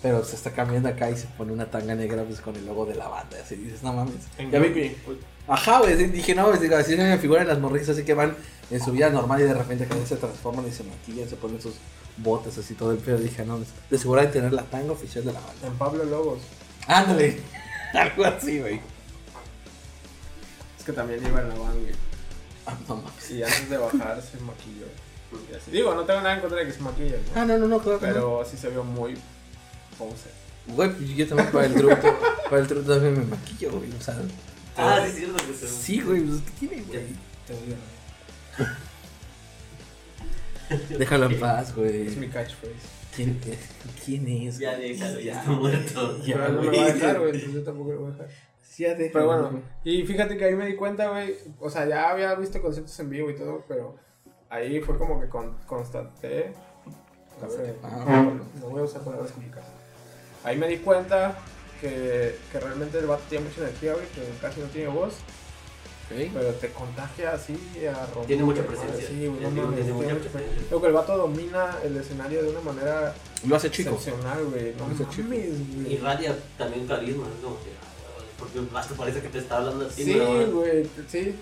[0.03, 2.87] Pero se está cambiando acá y se pone una tanga negra pues con el logo
[2.87, 3.37] de la banda.
[3.43, 4.15] Así dices, no mames.
[4.39, 4.97] En Ya vi- groupie.
[5.47, 8.35] Ajá, güey, dije, no, pues, así se me figuran las morritas así que van
[8.71, 11.61] en su vida normal y de repente que se transforman y se maquillan, se ponen
[11.61, 11.75] sus
[12.17, 13.19] botas así todo el pedo.
[13.19, 13.59] Dije, no,
[13.91, 15.67] de seguro de tener la tanga oficial de la banda.
[15.67, 16.39] En Pablo Lobos.
[16.87, 17.39] Ándale,
[17.93, 18.81] algo así, güey.
[20.91, 21.93] Es que también iba en la van, güey.
[22.67, 23.31] Ah, no mames.
[23.31, 24.87] Y antes de bajar se maquilló.
[25.51, 25.71] Y así.
[25.71, 27.41] Digo, no tengo nada en contra de que se maquille, ¿no?
[27.41, 28.13] Ah, no, no, no, claro que no.
[28.15, 29.15] Pero sí se vio muy
[29.99, 30.31] pose.
[30.67, 31.97] Güey, pues yo también para el truco,
[32.51, 34.17] para el truco también me maquillo, güey, o sea.
[34.77, 35.69] Ah, sí, es cierto que se.
[35.69, 37.07] Sí, güey, pues, ¿qué tiene, güey?
[37.47, 37.77] Te odio.
[40.99, 42.17] Déjalo en paz, Es güey.
[42.17, 43.01] mi catchphrase.
[43.15, 43.41] ¿Quién,
[44.05, 44.59] quién es?
[44.59, 46.23] Ya déjalo, ya está muerto.
[46.25, 46.79] Ya, Pero no me güey.
[46.81, 47.31] va a dejar, güey.
[47.33, 48.29] Entonces yo tampoco lo voy a dejar.
[48.81, 49.63] Ya Pero bueno, güey.
[50.01, 51.35] y fíjate que ahí me di cuenta, güey.
[51.59, 53.97] O sea, ya había visto conciertos en vivo y todo, pero
[54.49, 56.53] ahí fue como que con, constaté.
[57.41, 57.49] No
[57.83, 58.33] Ah.
[58.61, 59.69] no voy a usar palabras complicadas.
[60.45, 61.39] Ahí me di cuenta
[61.81, 65.15] que, que realmente el vato tiene mucha energía, güey, que casi no tiene voz,
[66.11, 66.31] Ok.
[66.35, 67.55] pero te contagia así
[67.87, 68.27] a romper.
[68.27, 69.07] Tiene mucha presencia.
[69.09, 70.63] Sí, güey, no Tiene- mames, tiene tiene mucha presencia.
[70.69, 73.15] Creo que el vato domina el escenario de una manera
[73.47, 73.91] Lo hace chico.
[73.95, 74.75] excepcional, güey.
[74.77, 75.23] No Lo hace chico.
[75.29, 75.95] mames, güey.
[75.95, 77.49] Irradia también carisma, ¿no?
[77.49, 77.71] Como que,
[78.41, 80.19] Porque hasta parece que te está hablando así, Sí,
[80.53, 81.35] güey, sí.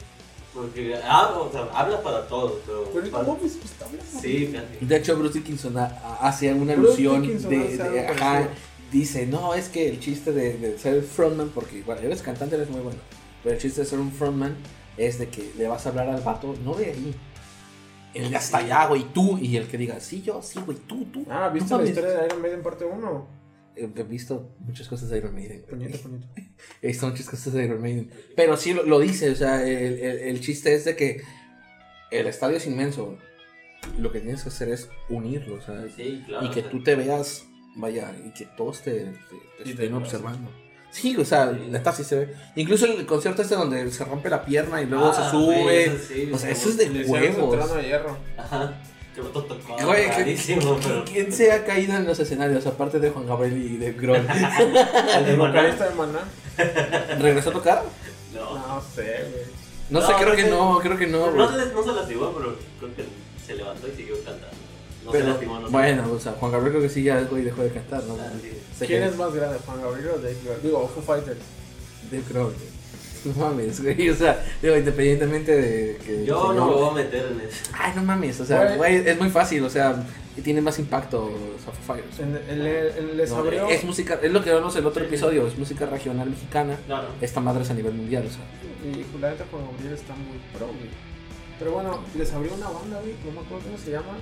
[0.52, 2.90] Porque ah, o sea, habla para todo, pero.
[2.92, 4.20] Pero para- ¿cómo pues, está hablando?
[4.20, 4.84] Sí, fíjate.
[4.84, 8.48] De hecho, Bruce Dickinson ha- ha- hace una alusión de, de- algo ajá,
[8.90, 12.70] dice, no, es que el chiste de, de ser frontman, porque igual eres cantante, eres
[12.70, 12.98] muy bueno,
[13.44, 14.56] pero el chiste de ser un frontman
[14.96, 17.14] es de que le vas a hablar al vato, no de ahí,
[18.14, 21.04] el de hasta allá, güey, tú, y el que diga, sí, yo, sí, güey, tú,
[21.12, 21.24] tú.
[21.30, 23.37] Ah, ¿viste No la historia de Iron Maiden parte 1?
[23.78, 25.62] He he visto muchas cosas de Iron Maiden.
[25.68, 25.78] güey.
[25.80, 26.26] Puñito, puñito.
[26.82, 28.10] He visto muchas cosas de Iron Maiden.
[28.36, 31.22] Pero sí lo, lo dice, o sea, el, el- el chiste es de que
[32.10, 33.16] el estadio es inmenso.
[33.98, 36.46] Lo que tienes que hacer es unirlo, o sea, Sí, claro.
[36.46, 37.44] y que tú te veas,
[37.76, 39.04] vaya, y que todos te, te-
[39.62, 40.50] te Y estén te- observando.
[40.90, 41.66] Sí, o sea, Sí.
[41.70, 42.34] neta sí se ve.
[42.56, 45.98] Incluso el concierto este donde se rompe la pierna y luego Ah, se sube.
[45.98, 47.74] sí, o sea, eso es de huevos.
[47.76, 48.16] de hierro.
[48.36, 48.74] Ajá.
[49.18, 49.76] Que vato tocó.
[49.84, 51.04] Güey, ¿qué- rarísimo, pero.
[51.04, 54.18] ¿Quién se ha caído en los escenarios aparte de Juan Gabriel y de Grohl?
[55.26, 56.20] El vocalista de Maná.
[57.18, 57.82] ¿Regresó a tocar?
[58.32, 58.54] No.
[58.58, 59.44] No sé, güey.
[59.90, 61.30] No, No, sé, creo que que- no, creo que no.
[61.32, 61.66] No, güey.
[61.66, 63.04] se, no se lastimó, pero creo que
[63.44, 64.46] se levantó y siguió cantando.
[65.04, 67.42] No se lastimó, no se bueno, o sea, Juan Gabriel creo que sí ya güey,
[67.42, 68.16] dejó de cantar, ¿no?
[68.20, 68.30] Ah,
[68.78, 68.86] sí.
[68.86, 70.62] ¿Quién es más grande, Juan Gabriel o Dave Grohl?
[70.62, 71.38] Digo, Foo Fighters.
[72.10, 72.54] Dave Grohl.
[73.24, 74.08] No mames, güey.
[74.10, 76.24] O sea, digo, independientemente de que.
[76.24, 77.70] Yo no me voy a meter en eso.
[77.72, 78.76] Ay, no mames, o sea, Güey.
[78.76, 80.04] güey, es muy fácil, o sea,
[80.42, 81.30] tiene más impacto
[83.16, 83.68] les No, abrió.
[83.68, 86.76] es música, es lo que hablamos en el otro episodio, es música regional mexicana.
[86.86, 87.08] Claro.
[87.20, 88.44] Esta madre es a nivel mundial, o sea.
[88.84, 90.90] Y la neta Juan Gabriel está muy pro, güey.
[91.58, 93.14] Pero bueno, les abrió una banda, güey.
[93.24, 94.16] No me acuerdo cómo se llama.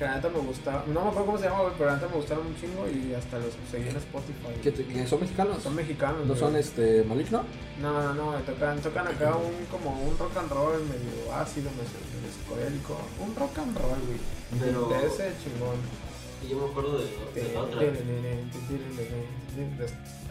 [0.00, 0.82] Que la neta me gustaba.
[0.86, 1.74] No me acuerdo cómo se llama, güey.
[1.76, 2.88] Pero la neta me gustaron un chingo.
[2.88, 4.48] Y hasta los seguí en Spotify.
[4.62, 5.62] ¿Qué te- que ¿Son mexicanos?
[5.62, 6.20] Son mexicanos.
[6.22, 6.40] ¿No güey.
[6.40, 7.42] son este maligno?
[7.82, 12.00] No, no, no, tocan, tocan acá un como un rock and roll medio ácido, medio,
[12.16, 12.96] medio psicodélico.
[13.20, 14.18] Un rock and roll, güey.
[14.58, 15.76] Pero- De ese chingón.
[16.42, 17.80] Y yo me acuerdo de, de la otra.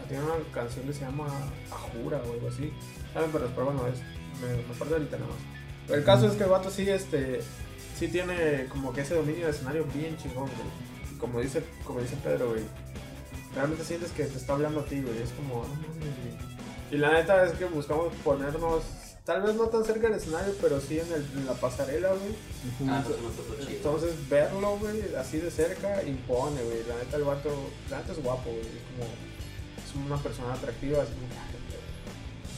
[0.08, 1.27] Tiene una canción que se llama
[1.69, 2.73] Ajura o algo así.
[3.13, 3.29] ¿Saben?
[3.32, 3.99] Pero, pero bueno, es,
[4.41, 5.39] me, me acuerdo ahorita nada más.
[5.86, 7.41] Pero el caso es que el vato sí, este,
[7.99, 11.17] sí tiene como que ese dominio de escenario bien chingón, güey.
[11.19, 12.63] Como dice, como dice Pedro, güey.
[13.53, 15.21] Realmente sientes que te está hablando a ti, güey.
[15.21, 16.49] Es como, güey.
[16.91, 18.83] Y la neta es que buscamos ponernos,
[19.25, 22.33] tal vez no tan cerca del escenario, pero sí en, el, en la pasarela, güey.
[22.89, 23.69] Ah, pues no tocó chido.
[23.69, 26.83] Entonces verlo, güey, así de cerca impone, güey.
[26.88, 27.49] La neta el vato,
[27.89, 28.62] la neta es guapo, güey.
[28.62, 31.59] Es como, es una persona atractiva, así como, güey.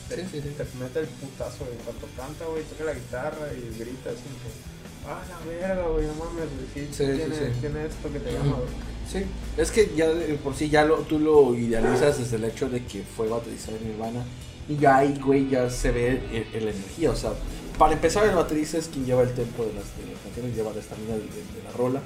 [0.07, 0.55] te, Sí, sí, sí.
[0.55, 1.77] te mete el putazo, güey.
[1.83, 4.70] Cuando canta, güey, toca la guitarra y grita así como,
[5.07, 6.49] ah, la verga, güey, no mames.
[6.73, 7.59] Sí, tiene, sí.
[7.59, 8.69] tiene esto que te llama, güey.
[9.11, 9.25] Sí,
[9.57, 10.07] es que ya
[10.43, 13.79] por sí ya lo, tú lo idealizas desde el hecho de que fue baterista de
[13.81, 14.23] Nirvana
[14.69, 17.31] y ya ahí, güey, ya se ve en, en la energía, o sea,
[17.77, 20.71] para empezar el baterista es quien lleva el tempo de las, de las canciones, lleva
[20.71, 22.01] la estamina de, de- de la rola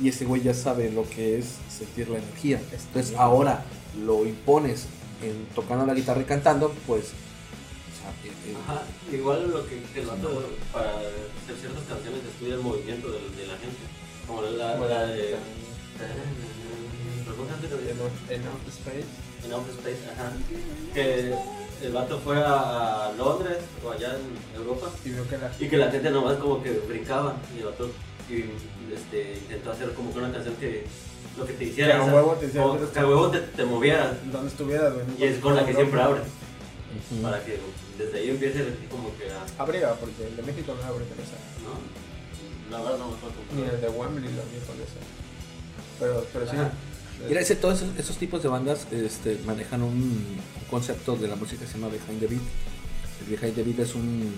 [0.00, 2.60] y ese güey ya sabe lo que es sentir la energía.
[2.72, 3.64] Entonces ahora
[4.04, 4.86] lo impones
[5.22, 7.06] en tocando la guitarra y cantando, pues...
[8.52, 13.46] Ajá, igual lo que, el vato para hacer ciertas canciones estudia el movimiento de, de
[13.46, 13.80] la gente.
[14.26, 15.36] Como la, la de.
[17.24, 18.10] ¿Cómo se llama?
[18.28, 19.06] En Off Space.
[19.44, 20.32] En Outer Space, ajá.
[20.94, 21.34] Que
[21.82, 25.90] el vato fue a, Londres o allá en Europa Y que la y que la
[25.90, 27.90] gente nomás como que brincaba y el vato
[28.30, 28.44] y,
[28.94, 30.84] este, intentó hacer como que una canción que
[31.36, 34.16] lo que te hiciera, Que a huevo te hiciera que a huevo te, te moviera
[34.32, 35.04] donde estuvieras, güey.
[35.18, 36.22] y es con la que siempre abre
[37.22, 37.58] para que
[37.98, 41.18] desde ahí empiece así como que a, Habría, porque el de México no abre con
[41.18, 41.36] esa.
[41.62, 42.04] ¿no?
[42.70, 43.36] La verdad no me acuerdo.
[43.54, 45.00] Ni el de Wembley lo abrió con esa.
[45.98, 46.56] Pero, pero sí.
[47.28, 51.36] Mira, ese, todos esos, esos tipos de bandas este, manejan un, un concepto de la
[51.36, 52.42] música que se llama Behind the Beat.
[53.20, 54.34] El Behind the Beat es un...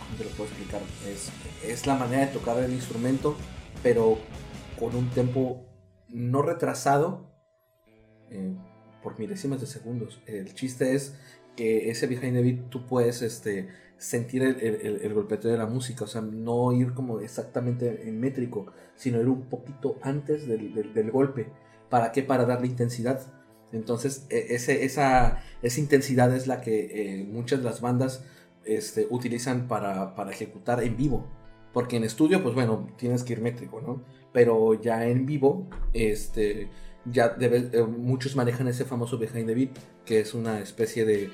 [0.00, 0.80] ¿Cómo te lo puedo explicar?
[1.06, 1.30] Es,
[1.62, 3.36] es la manera de tocar el instrumento,
[3.82, 4.18] pero
[4.78, 5.66] con un tempo
[6.08, 7.30] no retrasado
[8.30, 8.54] eh,
[9.02, 10.20] por milésimas de segundos.
[10.26, 11.14] El chiste es
[11.56, 15.66] que ese Behind the Beat tú puedes este, sentir el, el, el- golpeteo de la
[15.66, 20.74] música, o sea, no ir como exactamente en métrico, sino ir un poquito antes del,
[20.74, 21.46] del- del golpe.
[21.90, 22.22] ¿Para qué?
[22.22, 23.20] Para darle intensidad.
[23.72, 28.24] Entonces, e- ese, esa, esa intensidad es la que eh, muchas de las bandas
[28.64, 31.26] este, utilizan para, para ejecutar en vivo.
[31.72, 34.02] Porque en estudio, pues bueno, tienes que ir métrico, ¿no?
[34.32, 36.68] Pero ya en vivo, este,
[37.04, 39.70] ya debe- eh, muchos manejan ese famoso behind the beat,
[40.04, 41.30] que es una especie de,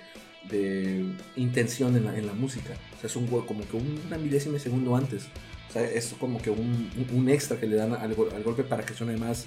[0.51, 1.05] de
[1.37, 2.75] intención en la, en la música.
[2.97, 5.25] O sea, es un, como que una milésima de segundo antes.
[5.69, 8.65] O sea, es como que un, un- extra que le dan al, gol- al golpe
[8.65, 9.45] para que suene más,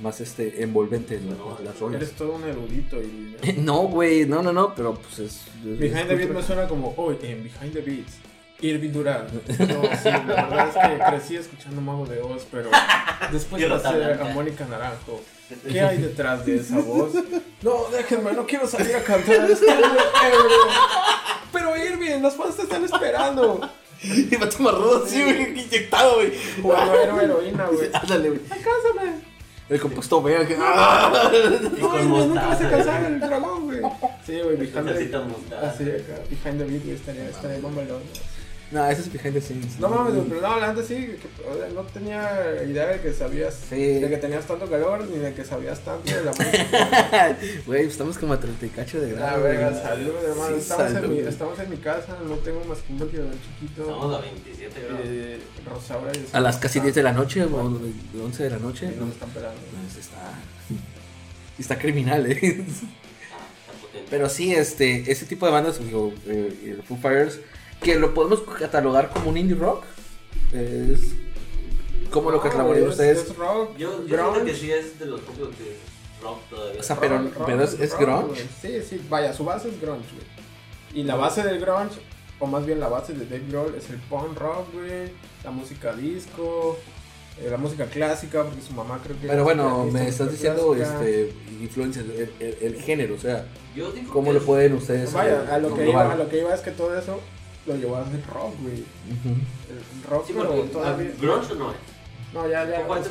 [0.00, 2.00] más este, envolvente la- No, las rolas.
[2.02, 3.36] Eres todo un erudito y...
[3.58, 5.42] No, güey, no, no, no, pero pues es...
[5.66, 8.14] es- Behind the Beat me suena como, hoy en Behind the Beats,
[8.60, 9.26] Irving Durán.
[9.58, 12.70] No, sí, la verdad es que crecí escuchando Mago de Oz, pero
[13.32, 15.20] después pasé a Mónica Naranjo.
[15.68, 17.12] ¿Qué hay detrás de esa voz?
[17.62, 19.50] No, déjenme, no quiero salir a cantar.
[19.50, 20.58] estoy muy ebrio.
[21.52, 23.60] Pero Irving, los fans te están esperando.
[24.02, 26.32] Y va a tomar rudo así, güey, inyectado, güey.
[26.60, 27.88] Jugando héroe, heroína, güey.
[27.92, 28.40] Ándale, güey.
[28.50, 29.34] Alcánzame.
[29.66, 30.56] El compuesto vea que...
[30.60, 31.30] ¡Ah!
[31.80, 33.80] No, nunca vas a cansar el dragón, güey.
[34.26, 35.14] Sí, güey, Behind the Beat.
[35.62, 38.02] Así, acá, Behind the Beat, güey, estaría, estaría mamalón.
[38.02, 38.33] No,
[38.90, 39.78] ese es behind the scenes.
[39.78, 43.12] No mames, pero no, la neta sí, que, o sea, no tenía idea de que
[43.12, 43.76] sabías, Sí.
[44.00, 47.36] de que tenías tanto calor, ni de que sabías tanto de la música.
[47.66, 49.36] Güey, estamos como a 30 y cacho de grado.
[49.38, 49.82] La verga, güey.
[49.82, 50.56] salud, hermano.
[50.56, 53.82] Sí, estamos, en mi, estamos en mi casa, no tengo más que un ventilador chiquito.
[53.82, 55.00] Estamos a 27 grados.
[55.04, 57.56] Eh, Rosaura y A las casi 10 de la noche o
[58.22, 58.88] 11 de la noche.
[58.88, 59.60] Sí, No, nos están pelando.
[59.70, 60.16] pues está...
[61.58, 62.36] Está criminal, eh.
[62.66, 64.08] Ah, está potente.
[64.10, 67.38] Pero sí, este, ese tipo de bandas, digo, eh, Foo Fighters,
[67.84, 69.84] que lo podemos catalogar como un indie rock.
[70.52, 71.12] Es...
[72.10, 73.18] ¿Cómo lo No, catalogarían ustedes?
[73.28, 74.44] Es rock, Yo, grunge.
[74.44, 75.76] que sí es de los pocos que
[76.22, 76.80] rock todavía.
[76.80, 78.46] O sea, pero- Rock, rock, pero es- es rock, grunge.
[78.62, 81.00] Sí, sí, vaya, su base es grunge, güey.
[81.00, 81.96] Y la base del grunge,
[82.38, 85.10] o más bien la base de Dave Grohl, es el punk rock, güey.
[85.42, 86.78] La música disco,
[87.40, 89.26] eh, la música clásica, porque su mamá creo que.
[89.26, 91.00] Pero bueno, me estás diciendo clásica.
[91.00, 93.44] este, influencias, el, el- el género, o sea,
[93.74, 95.12] yo digo ¿cómo lo pueden ustedes?
[95.12, 97.18] Vaya, a lo, que iba, a lo que iba es que todo eso
[97.66, 98.84] lo llevó a hacer rock, güey.
[99.70, 101.10] El rock, Sí, pero porque todavía.
[101.12, 101.76] ah, grunge no es.
[102.32, 103.08] No, ya, ya, sí, no es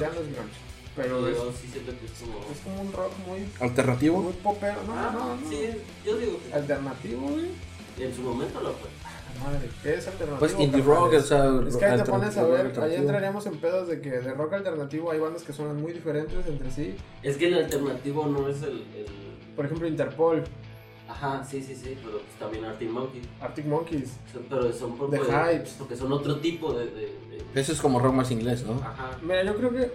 [0.00, 0.62] ya no es grunge.
[0.94, 2.38] Pero es, sí siento que es como.
[2.52, 4.20] es como un rock muy, ¿Alternativo?
[4.20, 4.82] muy popero.
[4.86, 5.48] No, Ah, no, no.
[5.50, 5.68] Sí,
[6.04, 7.50] yo digo que Alternativo, güey.
[7.98, 8.90] en su momento lo fue.
[9.38, 10.38] La Madre, ¿qué es alternativo?
[10.38, 10.86] Pues indie carnal?
[10.86, 13.88] rock, o sea, Es que ahí te pones a alternativo, ver, ahí entraríamos en pedos
[13.88, 16.94] de que de rock alternativo hay bandas que suenan muy diferentes entre sí.
[17.22, 18.82] Es que el alternativo no es el.
[18.94, 19.06] el...
[19.56, 20.44] Por ejemplo, Interpol,
[21.12, 23.22] Ajá, sí, sí, sí, pero pues también Arctic Monkey.
[23.40, 24.16] Arctic Monkeys.
[24.32, 25.74] Son- Pero son por The Hypes.
[25.78, 26.86] porque son otro tipo de.
[26.86, 28.74] de, de- Eso es como rock más inglés, ¿no?
[28.82, 29.18] Ajá.
[29.22, 29.92] Mira, yo creo que,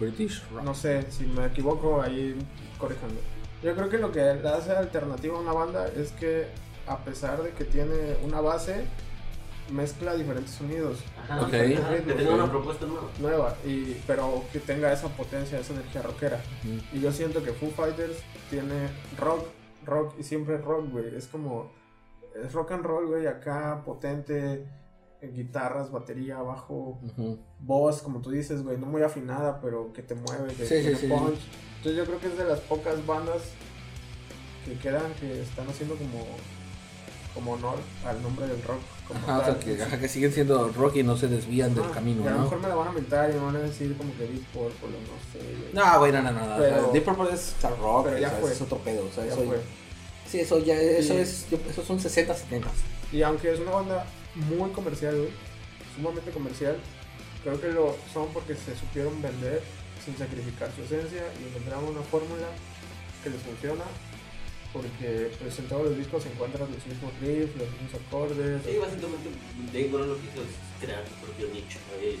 [0.00, 0.62] British rock.
[0.64, 2.36] no sé, si me equivoco, ahí
[2.78, 3.20] corrijando.
[3.62, 6.46] Yo creo que lo que le hace alternativa a una banda es que,
[6.86, 8.84] a pesar de que tiene una base,
[9.70, 10.98] mezcla diferentes sonidos.
[11.22, 11.54] Ajá, Ok.
[11.54, 13.08] ajá, que tenga una propuesta nueva.
[13.20, 16.40] nueva, y, pero que tenga esa potencia, esa energía rockera.
[16.92, 18.16] Y yo siento que Foo Fighters
[18.48, 19.46] tiene rock,
[19.88, 21.14] rock y siempre rock, güey.
[21.14, 21.70] Es como,
[22.34, 24.66] es rock and roll, güey, acá potente,
[25.20, 27.00] guitarras, batería, bajo,
[27.58, 31.06] voz, como tú dices, güey, no muy afinada, pero que te mueve, que Sí, sí.
[31.08, 31.40] punch.
[31.78, 33.42] Entonces yo creo que es de las pocas bandas
[34.64, 36.24] que quedan que están haciendo como,
[37.34, 40.68] como honor al nombre del rock como Ajá, o sea, que, ajá, que siguen siendo
[40.68, 42.42] rock y no se desvían del camino, y a lo ¿no?
[42.44, 44.86] mejor me la van a mentar y me van a decir como que Deep Purple
[44.86, 45.38] o no sé.
[45.38, 45.72] güey.
[45.72, 46.46] No, güey, no, no, no.
[46.46, 46.56] no.
[46.58, 48.52] Pero- Deep Purple es hard rock, pero ya o sea, fue.
[48.52, 49.06] es otro pedo.
[49.06, 49.60] O sea, Ya eso, fue.
[50.30, 52.68] Sí, eso ya, eso Y- es, yo- esos son 60, 70.
[53.10, 55.30] Y aunque es una banda muy comercial, güey,
[55.96, 56.76] sumamente comercial,
[57.42, 59.62] creo que lo son porque se supieron vender
[60.04, 62.46] sin sacrificar su esencia y encontraron una fórmula
[63.24, 63.84] que les funciona.
[64.78, 68.62] Porque pues, en todos los discos se encuentran los mismos riffs, los mismos acordes.
[68.64, 69.28] Sí, básicamente
[69.72, 71.78] Dave Grohl lo que hizo es crear su propio nicho.
[71.98, 72.16] ahí,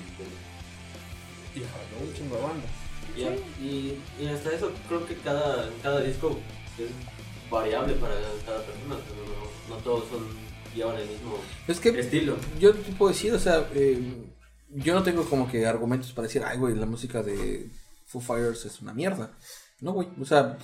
[1.54, 2.70] y jaló un chingo de bandas.
[3.16, 6.36] Y, y, y hasta eso creo que cada, cada disco
[6.78, 6.90] es
[7.48, 8.96] variable para cada persona.
[8.96, 10.26] No, no todos son,
[10.74, 12.36] llevan el mismo Es que estilo.
[12.58, 14.00] yo te puedo decir, o sea, eh,
[14.70, 17.70] yo no tengo como que argumentos para decir, ay, güey, la música de
[18.06, 19.30] Foo Fighters es una mierda.
[19.80, 20.58] No, güey, o sea,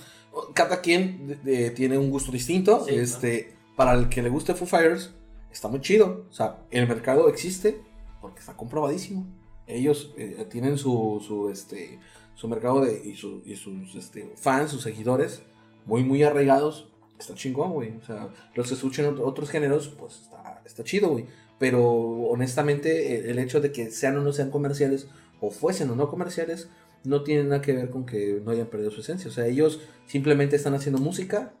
[0.53, 2.85] cada quien de- de- tiene un gusto distinto.
[2.87, 5.13] Sí, este, Para el que le guste Foo Fighters,
[5.51, 6.25] está muy chido.
[6.29, 7.81] O sea, el mercado existe
[8.21, 9.25] porque está comprobadísimo.
[9.67, 11.99] Ellos eh, tienen su, su, este,
[12.35, 15.41] su mercado de, y, su- y sus este, fans, sus seguidores,
[15.85, 16.89] muy, muy arraigados.
[17.19, 17.95] Está chingón, güey.
[17.97, 21.25] O sea, los que escuchan ot- otros géneros, pues está, está chido, güey.
[21.57, 21.81] Pero
[22.29, 25.07] honestamente, el, el hecho de que sean o no sean comerciales,
[25.41, 26.69] o fuesen o no comerciales,
[27.05, 29.29] no tiene nada que ver con que no hayan perdido su esencia.
[29.29, 31.53] O sea, ellos simplemente están haciendo música.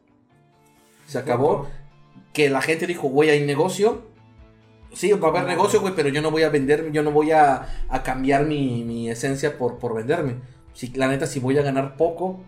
[1.07, 1.67] Se acabó.
[2.33, 4.03] Que la gente dijo, güey, hay negocio.
[4.93, 7.31] Sí, va a haber negocio, güey, pero yo no voy a vender, yo no voy
[7.31, 10.35] a, a cambiar mi, mi esencia por, por venderme.
[10.73, 12.41] Si, la neta, si voy a ganar poco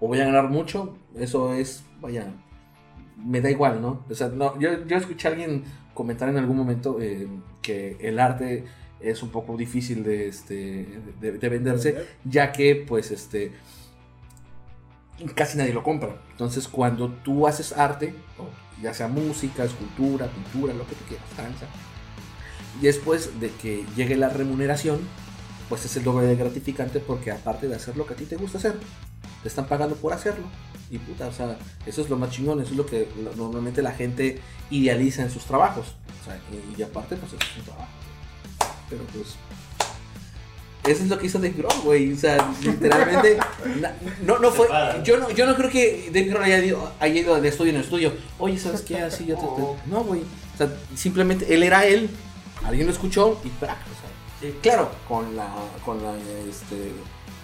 [0.00, 2.32] o voy a ganar mucho, eso es, vaya,
[3.16, 4.04] me da igual, ¿no?
[4.10, 7.28] O sea, no, yo, yo escuché a alguien comentar en algún momento eh,
[7.62, 8.64] que el arte
[9.00, 13.52] es un poco difícil de, este, de, de venderse, ya que, pues, este,
[15.34, 16.20] casi nadie lo compra.
[16.32, 18.14] Entonces, cuando tú haces arte,
[18.82, 21.66] ya sea música, escultura, pintura, lo que tú quieras, danza,
[22.80, 25.00] y después de que llegue la remuneración,
[25.68, 28.36] pues es el doble de gratificante porque aparte de hacer lo que a ti te
[28.36, 28.78] gusta hacer,
[29.42, 30.46] te están pagando por hacerlo.
[30.90, 33.92] Y puta, o sea, eso es lo más chingón, eso es lo que normalmente la
[33.92, 35.96] gente idealiza en sus trabajos.
[36.22, 36.40] O sea,
[36.76, 37.88] y, aparte, pues es un trabajo.
[38.90, 39.36] Pero pues.
[40.84, 42.12] Eso es lo que hizo Dave Grohl, güey.
[42.12, 43.36] O sea, literalmente.
[43.80, 44.68] na- no, no fue.
[45.04, 47.80] Yo no, yo no creo que Dave Grohl haya ido, haya ido de estudio en
[47.80, 48.12] estudio.
[48.38, 49.00] Oye, ¿sabes qué?
[49.00, 49.42] Así yo te.
[49.42, 49.90] te-".
[49.90, 50.22] No, güey.
[50.54, 52.08] O sea, simplemente él era él.
[52.64, 53.76] Alguien lo escuchó y ¡prac!
[53.76, 54.08] O sea,
[54.40, 54.54] Sí.
[54.62, 55.48] Claro, con la,
[55.84, 56.12] con la,
[56.48, 56.92] este,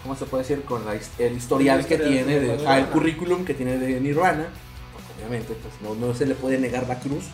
[0.04, 0.62] ¿cómo se puede decir?
[0.62, 2.70] Con la, el historial que tiene, de de, Nirvana.
[2.72, 4.46] ah, el currículum que tiene de Nirvana,
[4.92, 7.24] pues, obviamente, pues no, no se le puede negar la cruz.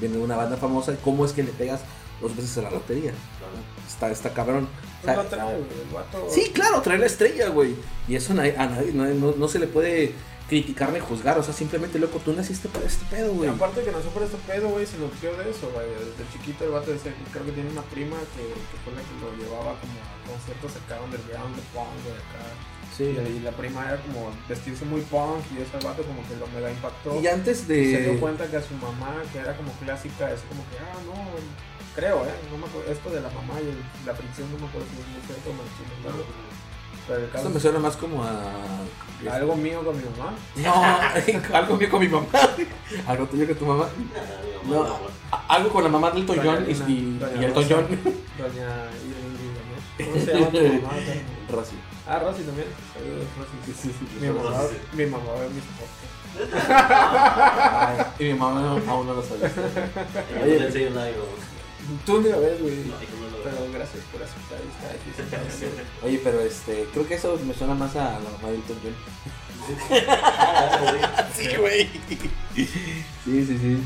[0.00, 1.80] Viene de una banda famosa, ¿cómo es que le pegas
[2.28, 3.12] dos veces a la lotería?
[3.88, 4.68] Está, está cabrón.
[5.02, 6.26] O sea, Pues trae, el vato.
[6.30, 7.74] sí, claro, trae la estrella, güey.
[8.08, 10.14] Y eso a nadie, a nadie- no, se le puede
[10.48, 13.50] criticar ni juzgar, o sea, simplemente, loco, tú naciste para este pedo, Y güey.
[13.50, 15.86] aparte que nació por este pedo, güey, se nutrió de eso, güey.
[15.88, 19.00] Desde chiquito el vato decía que creo que tiene una prima que, que fue la
[19.00, 22.44] que lo llevaba como a conciertos acá underground de punk, güey, acá.
[22.96, 23.04] Sí.
[23.36, 26.46] Y la prima era como vestirse muy punk y eso al vato como que lo
[26.48, 27.20] mega impactó.
[27.20, 27.90] Y antes de...
[27.90, 30.96] se dio cuenta que a su mamá, que era como clásica, es como que, ah,
[31.04, 31.16] no,
[31.94, 32.34] creo, ¿eh?
[32.50, 35.00] No me acuerdo, esto de la mamá y el- la fricción no me acuerdo si
[35.00, 36.24] es muy cierto o no, si no, no.
[37.06, 38.30] Pero el Esto caso me suena más como a...
[39.30, 40.32] algo mío con mi mamá.
[40.56, 42.26] No, algo mío con mi mamá.
[43.06, 43.86] Algo tuyo con tu mamá.
[44.64, 44.84] No,
[45.30, 47.68] a- algo con la mamá del Toñón y, y- Doña y el Rosa.
[47.68, 47.86] Toñón.
[48.38, 48.68] Doña.
[50.04, 50.94] ¿Cómo se llama tu mamá?
[51.50, 51.76] Rosy.
[52.08, 52.68] Ah, Rosy también.
[52.94, 53.96] Saludos, Rosy.
[54.20, 54.60] Mi mamá,
[54.92, 56.12] mi mamá ve mis podcasts.
[56.70, 59.50] Ay, y mi mamá aún no lo sabía.
[60.38, 61.08] No le enseño nada.
[62.06, 62.76] Tú ni lo ves, güey.
[62.76, 63.36] No, no.
[63.44, 65.70] Pero gracias por aceptar esta difícil.
[66.02, 68.94] Oye, pero este, creo que eso me suena más a la mamá del Toñón.
[71.34, 71.88] Sí, güey.
[72.54, 72.66] Sí,
[73.46, 73.82] sí, sí.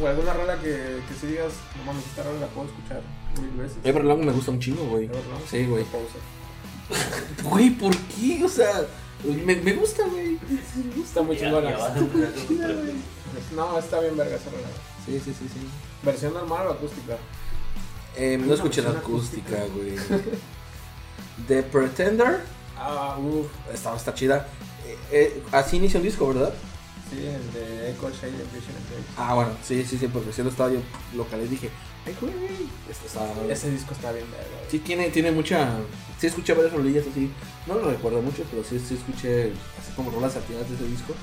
[0.00, 3.00] ¿O alguna rola que, que si digas, no mames, esta rola la puedo escuchar
[3.40, 3.78] mil veces?
[3.84, 5.04] Everlong me gusta un chingo, güey.
[5.04, 5.40] Everlong.
[5.48, 5.84] Sí, güey.
[7.44, 8.44] Güey, ¿por qué?
[8.44, 8.84] O sea,
[9.24, 10.38] me, me gusta, güey.
[11.02, 11.70] Está muy chingona.
[13.54, 14.68] No, está bien verga esa rola.
[15.04, 15.60] Sí, sí, sí, sí.
[16.02, 17.16] ¿Versión normal o acústica?
[18.16, 19.96] Eh, no escuché la acústica, güey.
[21.48, 22.42] The Pretender.
[22.76, 23.48] Ah, uff.
[23.72, 24.46] Está, está chida.
[24.86, 26.52] Eh, eh, así inicia un disco, ¿verdad?
[27.10, 29.08] Sí, el de Echo Shade Vision and Grace.
[29.16, 30.80] Ah, bueno, sí, sí, sí, porque si lo estaba yo
[31.14, 31.70] local y dije,
[32.06, 32.34] ay, güey,
[32.90, 33.52] esto está...
[33.52, 34.46] Ese disco está bien verga.
[34.70, 35.78] Sí, tiene, tiene mucha...
[36.18, 37.30] Sí escuché varias rolillas así,
[37.66, 41.14] no lo recuerdo mucho, pero sí, sí escuché así como rolas activas de ese disco.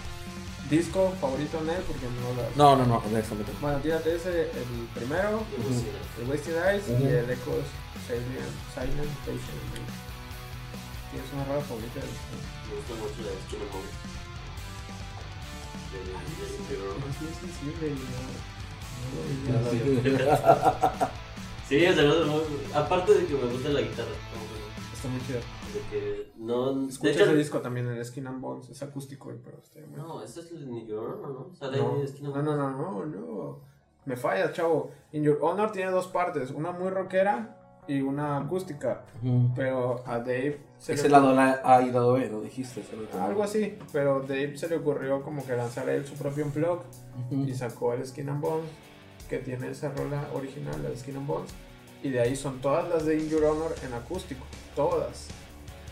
[0.70, 1.82] ¿Disco favorito en él?
[1.88, 3.52] Porque no lo No, no, no, honestamente.
[3.60, 5.42] Bueno, tírate ese, el primero,
[6.22, 7.04] el Wasted Eyes Ujú.
[7.04, 7.52] y el Echo
[8.06, 9.50] Silent, Silent Grace.
[11.12, 12.38] ¿Tienes una rola favorita disco?
[12.70, 13.98] Me gusta mucho la de Skin Bones.
[15.90, 16.14] De- de-
[20.14, 21.10] de no-
[21.68, 24.10] Sí, o sea, no- aparte de que me gusta la guitarra.
[24.94, 25.40] Está muy chido.
[25.74, 26.74] De que no.
[26.74, 28.70] De Escucha hecho, ese disco también, el Skin and Bones.
[28.70, 31.54] Es acústico, güey, pero está muy no, ese es el New York, ¿no?
[31.56, 33.60] Sale No, ahí, es que no, no, no, no, no.
[34.06, 34.92] Me falla, chavo.
[35.12, 37.56] In Your Honor tiene dos partes, una muy rockera
[37.88, 39.04] y una acústica.
[39.56, 42.84] Pero a Dave se Es le el lado la- A y lado B, lo dijiste.
[43.20, 46.80] algo así, pero Dave se le ocurrió como que lanzar él su propio unplug
[47.32, 47.44] Ujú.
[47.48, 48.70] y sacó el Skin and Bones
[49.30, 51.52] que tiene esa rola original, la de Skin and Bones,
[52.02, 54.44] y de ahí son todas las de In Your Honor en acústico,
[54.76, 55.28] todas.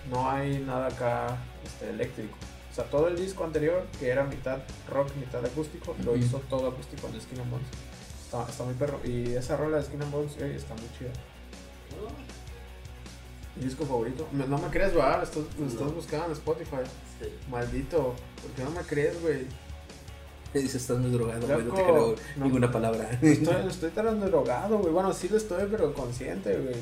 [0.10, 2.36] No hay nada acá este, eléctrico.
[2.72, 6.68] O sea, todo el disco anterior, que era mitad rock, mitad acústico, lo hizo todo
[6.70, 7.68] acústico en Skin and Bones.
[8.26, 9.00] Está, está muy perro.
[9.04, 11.12] Y esa rola de Skin and Bones eh, está muy chida.
[13.56, 14.28] ¿Mi disco favorito?
[14.32, 15.92] No, no me crees, va, lo estás, lo estás No.
[15.94, 16.78] buscando en Spotify.
[17.20, 17.28] Sí.
[17.50, 19.48] Maldito, ¿por qué no me crees, güey?
[20.54, 22.46] Dice, estás muy drogado, güey, no te creo no.
[22.46, 23.10] ninguna palabra.
[23.22, 24.92] Estoy, estoy tan drogado, güey.
[24.92, 26.76] Bueno, sí lo estoy, pero consciente, güey.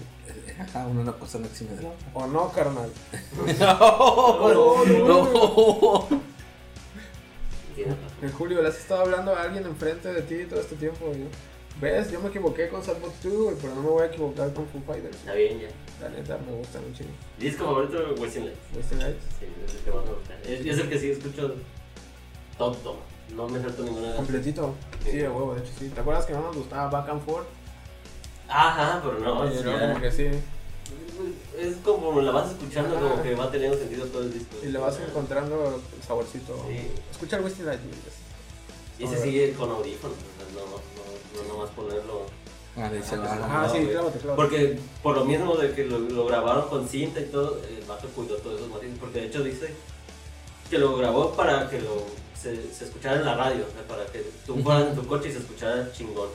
[0.59, 1.87] Ajá, una cosa no exime de.
[2.13, 2.89] O no, carnal.
[3.59, 4.45] No,
[4.85, 6.07] no.
[6.07, 6.21] Razón.
[8.21, 11.25] En Julio, le has estado hablando a alguien enfrente de ti todo este tiempo, güey.
[11.81, 12.09] ¿Ves?
[12.09, 14.81] Yo me equivoqué con Salvo 2, güey, pero no me voy a equivocar con Foo
[14.87, 15.17] Fighters.
[15.17, 15.67] Está bien, ya.
[16.01, 17.03] La neta, me gusta mucho.
[17.37, 18.59] Disco favorito, Western Lights.
[18.75, 19.23] ¿Viste Nights?
[19.39, 20.33] Sí, es el que más me gusta.
[20.43, 21.55] Es, es el que sí escucho
[22.57, 23.14] todo.
[23.33, 24.15] No me salto ninguna.
[24.15, 24.73] Completito.
[25.03, 25.89] Sí, de huevo, de hecho, sí.
[25.89, 27.47] ¿Te acuerdas que no nos gustaba Back and Forth?
[28.47, 29.87] Ajá, pero no, sí, luego ya.
[29.87, 30.27] como que sí.
[31.57, 33.09] Es como la vas escuchando, Ajá.
[33.09, 34.55] como que va teniendo sentido todo el disco.
[34.63, 36.55] Y le vas encontrando el saborcito.
[36.67, 36.91] Sí.
[37.11, 37.53] Escucha el güey.
[38.99, 40.15] Y se sigue con audífonos,
[40.53, 42.21] no, no, no, no nomás ponerlo.
[42.77, 44.35] Ah, ah, Ah, no, sí, clávate, clávate.
[44.35, 48.07] Porque por lo mismo de que lo, lo grabaron con cinta y todo, el vato
[48.09, 48.97] cuidó todos esos matices.
[48.99, 49.73] Porque de hecho dice
[50.69, 52.03] que lo grabó para que lo,
[52.45, 55.29] se, se escuchara en la radio, o sea, para que tú fueras en tu coche
[55.29, 56.29] y se escuchara chingón.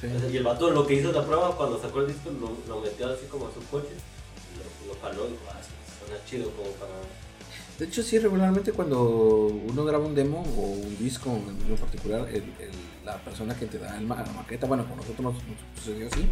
[0.00, 0.08] sí.
[0.20, 2.80] Sea, Y el vato lo que hizo la prueba cuando sacó el disco lo, lo
[2.80, 3.88] metió así como a su coche,
[4.58, 5.60] lo, lo jaló y dijo, ah,
[6.06, 6.92] suena chido como para...
[7.78, 9.00] De hecho, sí, regularmente cuando
[9.46, 13.78] uno graba un demo o un disco en particular, el- el- la persona que te
[13.78, 16.26] da el la maqueta, bueno, con nosotros nos, nos sucedió así,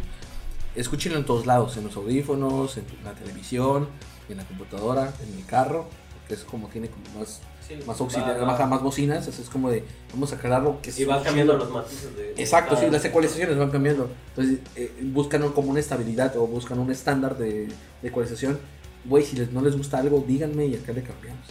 [0.77, 3.89] escúchenlo en todos lados, en los audífonos, en la televisión,
[4.29, 5.89] en la computadora, en el carro,
[6.19, 7.41] porque es como tiene como más,
[7.71, 10.79] Sí, más va- auxiliar, va- más, más bocinas, así es como de, vamos a crearlo
[10.83, 12.35] que Y va cambiando los matices de...
[12.35, 14.11] de Exacto, sí, las ecualizaciones van cambiando.
[14.31, 17.69] Entonces, eh, buscan como una estabilidad o buscan un estándar de,
[18.03, 18.59] de ecualización.
[19.05, 21.47] Güey, si les, no les gusta algo, díganme y acá le cambiamos.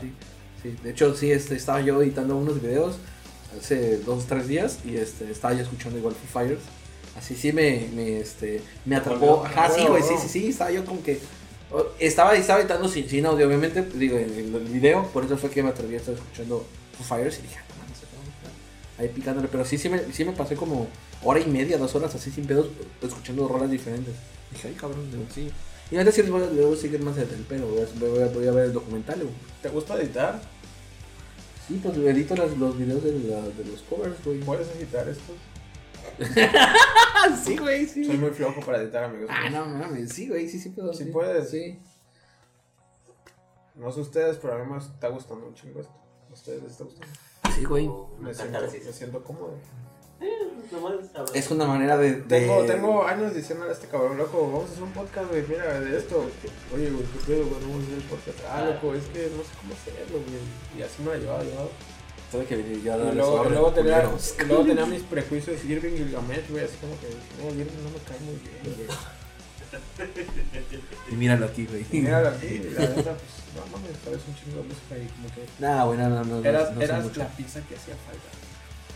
[0.00, 0.12] Sí,
[0.62, 0.76] sí.
[0.82, 2.96] De hecho, sí, este, estaba yo editando unos videos
[3.58, 6.62] hace dos o tres días y este, estaba yo escuchando igual Foo Fighters.
[7.18, 9.42] Así sí me, me, este, me atrapó.
[9.44, 11.18] Ajá, sí, güey, sí, sí, sí, estaba yo como que...
[11.98, 15.50] Estaba, estaba editando sin, sin audio, obviamente, digo, en, en el video, por eso fue
[15.50, 16.64] que me atreví a estar escuchando
[17.02, 20.54] Fighters y dije, "Ah, no estar ahí picándole, pero sí, sí me, sí me pasé
[20.54, 20.86] como
[21.22, 22.68] hora y media, dos horas así sin pedos,
[23.02, 24.14] escuchando rolas diferentes.
[24.52, 25.50] Dije, ay cabrón, de- sí.
[25.90, 27.86] Y antes sí les voy a, les voy a seguir más del pelo, voy a,
[28.10, 29.16] voy a- voy a ver el documental.
[29.18, 29.30] güey.
[29.62, 30.40] ¿Te gusta editar?
[31.66, 34.38] Sí, pues edito las- los videos de, la- de los covers, güey.
[34.40, 35.32] ¿Puedes editar esto?
[36.18, 38.04] Ah, sí, güey, sí.
[38.04, 39.28] Soy muy flojo para editar, amigos.
[39.30, 40.92] Ah, no mames, sí, güey, sí, sí puedo.
[40.92, 41.50] Sí puedes.
[41.50, 41.78] Sí.
[43.74, 45.92] No sé ustedes, pero a mí me está gustando un chingo esto.
[46.30, 47.12] ¿A ustedes les está gustando?
[47.54, 47.90] Sí, güey.
[48.20, 49.54] Me siento, me siento cómodo.
[50.72, 51.36] Nomás hablar.
[51.36, 52.14] Es una manera de...
[52.16, 55.44] de- Tengo, tengo años diciéndole a este cabrón, loco, vamos a hacer un podcast, güey,
[55.46, 56.24] mira, de esto.
[56.74, 57.60] Oye, güey, ¿qué pedo, güey?
[57.60, 58.38] Vamos a hacer el podcast.
[58.50, 60.40] Ah, loco, es que no sé cómo hacerlo, güey.
[60.78, 61.68] Y así me la llevaba, llevaba.
[62.30, 64.02] Que venir yo a darles luego, luego, tenía,
[64.46, 67.98] luego tenía mis prejuicios Irving y Gilgamesh, güey, así como que, no, Irving no me
[68.04, 68.88] cae muy bien, güey.
[71.10, 71.86] Y míralo aquí, güey.
[71.90, 75.28] Y mira, aquí, la neta, pues, no mames, sabes un chingo de música y como
[75.34, 76.40] que Nah, güey, no, no, no.
[76.40, 77.20] no, eras, no sé eras mucho.
[77.20, 78.28] la pizza que hacía falta.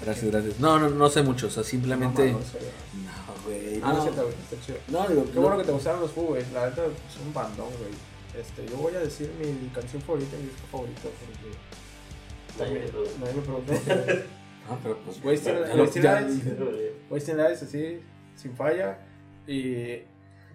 [0.02, 0.60] Gracias, gracias.
[0.60, 2.32] No, no, no sé mucho, o sea, simplemente...
[2.32, 3.04] Soy, güey.
[3.04, 3.80] No, güey.
[3.82, 4.02] Ah, no, no.
[4.02, 4.78] cierto, güey, está chido.
[4.88, 6.44] No, digo, Qué bueno que te gustaron los Foo, güey.
[6.52, 7.92] La neta es un bandón, güey.
[8.38, 11.56] Este, yo voy a decir mi canción favorita y mi disco favorito porque
[12.60, 13.12] Nadie me pregunta.
[13.20, 14.24] nadie me pregunta.
[14.68, 15.24] Ah, pero pues.
[15.24, 15.54] Wasting,
[17.10, 18.00] Wasting Lights, así,
[18.36, 18.98] sin falla.
[19.46, 20.02] Y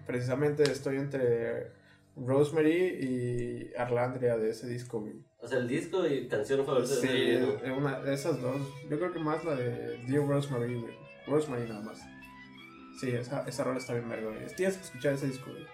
[0.06, 1.72] precisamente estoy entre
[2.16, 5.14] Rosemary y Arlandria de ese disco, güey.
[5.38, 7.76] O sea, el disco y canción favorita Sí, de ¿no?
[7.76, 8.60] una de esas dos.
[8.88, 10.94] Yo creo que más la de Dear Rosemary, güey.
[11.26, 12.00] Rosemary nada más.
[13.00, 14.30] Sí, esa, esa rola está bien verga.
[14.56, 15.66] Tienes que escuchar ese disco, güey.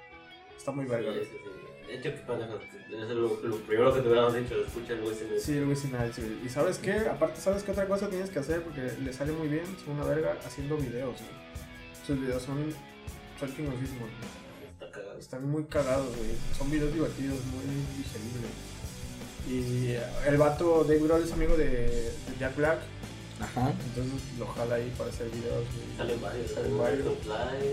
[0.57, 1.25] Está muy verga, Sí, güey.
[1.27, 1.62] sí, sí.
[1.93, 2.59] Hecho, qué pendejo.
[2.91, 6.47] Es lo, lo primero que te hubiéramos dicho, escucha el Western Sí, el Wisin güey.
[6.47, 6.93] Y sabes qué?
[6.93, 8.63] Aparte, ¿sabes qué otra cosa tienes que hacer?
[8.63, 11.43] Porque le sale muy bien, son una verga, haciendo videos, güey.
[12.07, 12.73] Sus videos son,
[13.39, 14.73] son chingosísimos, güey.
[14.73, 15.19] Está cagado.
[15.19, 16.31] Están muy cagados, güey.
[16.57, 17.65] Son videos divertidos, muy
[17.99, 18.53] digeribles.
[19.49, 22.79] Y el vato Dave Grohl es amigo de, de Jack Black.
[23.41, 23.73] Ajá.
[23.89, 25.65] Entonces lo jala ahí para hacer videos.
[25.75, 25.97] güey.
[25.97, 26.51] Salen varios.
[26.53, 27.19] Salen Salen varios.
[27.19, 27.69] Fly,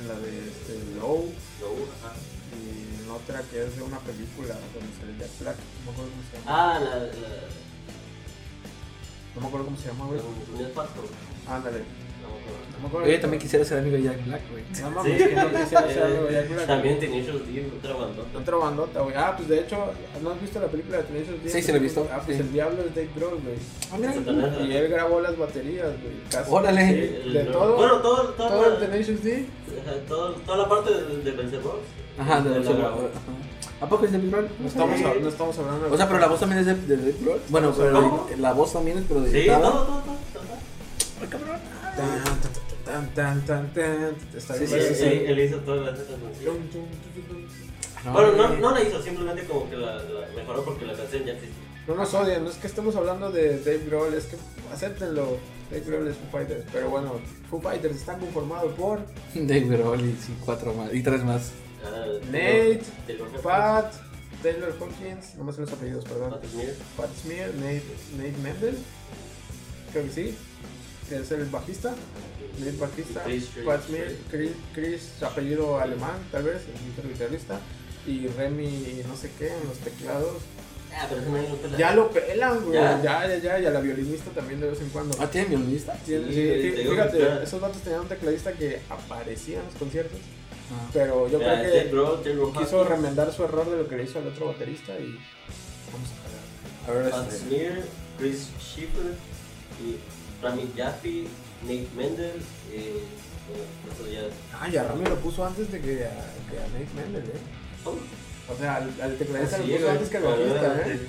[0.00, 2.14] En la de este, Low Low, ajá.
[3.14, 5.56] Otra que es de una película donde sale Jack Black.
[5.56, 6.46] No me acuerdo cómo se llama.
[6.46, 6.96] Ah, la.
[6.96, 7.08] la.
[9.34, 10.20] No me acuerdo cómo se llama, güey.
[11.48, 11.78] Ándale.
[11.80, 13.06] No me acuerdo.
[13.06, 14.64] Oye, también quisiera ser amigo de Jack Black, güey.
[14.80, 16.66] No mames, que no quisiera ser amigo de Jack Black.
[16.66, 18.38] También Tenacious D, otra bandota.
[18.38, 19.14] Otra bandota, güey.
[19.16, 19.76] Ah, pues de hecho,
[20.22, 21.50] ¿no has visto la película de Tenacious D?
[21.50, 22.42] Sí, sí la he visto, Ah, pues sí.
[22.42, 23.56] el diablo es Dave Grohl, güey.
[23.92, 24.64] Ah, mira.
[24.64, 26.14] Y él grabó las baterías, güey.
[26.30, 26.50] Casi.
[26.50, 27.22] Órale.
[27.24, 27.76] Sí, de todo.
[27.76, 29.46] Bueno, todo, todo, todo el Tenacious D.
[30.08, 31.80] Toda la parte de, de Vencedor.
[32.20, 33.08] Ajá, de la los grabó.
[33.80, 34.48] ¿A poco es de Big Roll?
[34.60, 35.04] No estamos, Sí.
[35.04, 37.14] hab- no estamos hablando de O sea, pero la voz también es de, de Dave
[37.22, 37.40] Grohl.
[37.48, 38.26] Bueno, pero ¿Cómo?
[38.38, 39.60] la voz también es pero Sí, dedicada.
[39.62, 40.02] todo, todo, todo.
[40.34, 40.42] todo.
[41.22, 41.56] Ay, cabrón.
[42.84, 44.14] Tan, tan, tan, tan.
[44.36, 45.24] Está Sí, bien, sí, sí, él, sí.
[45.26, 46.84] él hizo todas las tum.
[48.12, 51.32] Bueno, no, no la hizo, simplemente como que la, la mejoró porque la canción ya
[51.32, 51.64] existía.
[51.86, 54.36] No nos odien, no es que estemos hablando de Dave Grohl, es que
[54.72, 55.36] acéptenlo.
[55.70, 57.12] Dave Grohl es Foo Fighters, pero bueno,
[57.48, 58.98] Foo Fighters están conformados por
[59.34, 60.92] Dave Grohl y sí, cuatro más.
[60.92, 61.52] Y tres más.
[61.84, 63.94] Ah, Nate, Taylor Pat,
[64.42, 66.30] Taylor Hawkins, no me sé los apellidos, perdón.
[66.30, 67.82] Pat Smear, Pat Smear, Nate,
[68.16, 68.78] Nate Mendel,
[69.92, 70.36] creo que sí,
[71.08, 71.94] que es el bajista.
[72.58, 76.62] Nate bajista, Chris, Pat Smear, Chris, Chris, apellido alemán, tal vez,
[77.02, 77.58] el guitarrista.
[78.06, 80.38] Y Remy, no sé qué, en los teclados.
[80.92, 81.76] Ah, pero no.
[81.76, 82.74] Ya lo pelan, güey.
[82.74, 83.00] Ya.
[83.02, 83.60] Ya, ya, ya.
[83.60, 85.16] Y a la violinista también de vez en cuando.
[85.20, 85.96] Ah, ¿tiene violinista?
[86.04, 90.18] Sí, fíjate, esos vatos tenían un tecladista que aparecía en los conciertos.
[90.72, 90.88] Ah.
[90.92, 94.18] Pero yo Ya, creo que quiso Hawkins, remendar su error de lo que le hizo
[94.18, 95.18] al otro baterista y
[95.92, 96.40] vamos a jalar.
[96.88, 97.38] A ver, Pat este.
[97.46, 97.82] Smear,
[98.18, 99.14] Chris Schiffer,
[99.84, 99.96] y
[100.42, 101.24] Rami Jaffe,
[101.62, 102.36] Nate Mendel,
[102.72, 102.76] y
[103.48, 104.22] bueno, eso ya.
[104.58, 106.10] Ah, y a Rami lo puso antes de que a,
[106.50, 107.40] que a Nate Mendel, ¿eh?
[107.84, 107.96] Oh,
[108.52, 110.90] O sea, al, al tecladista lo puso antes que al bajista, sí.
[110.90, 111.00] ¿eh?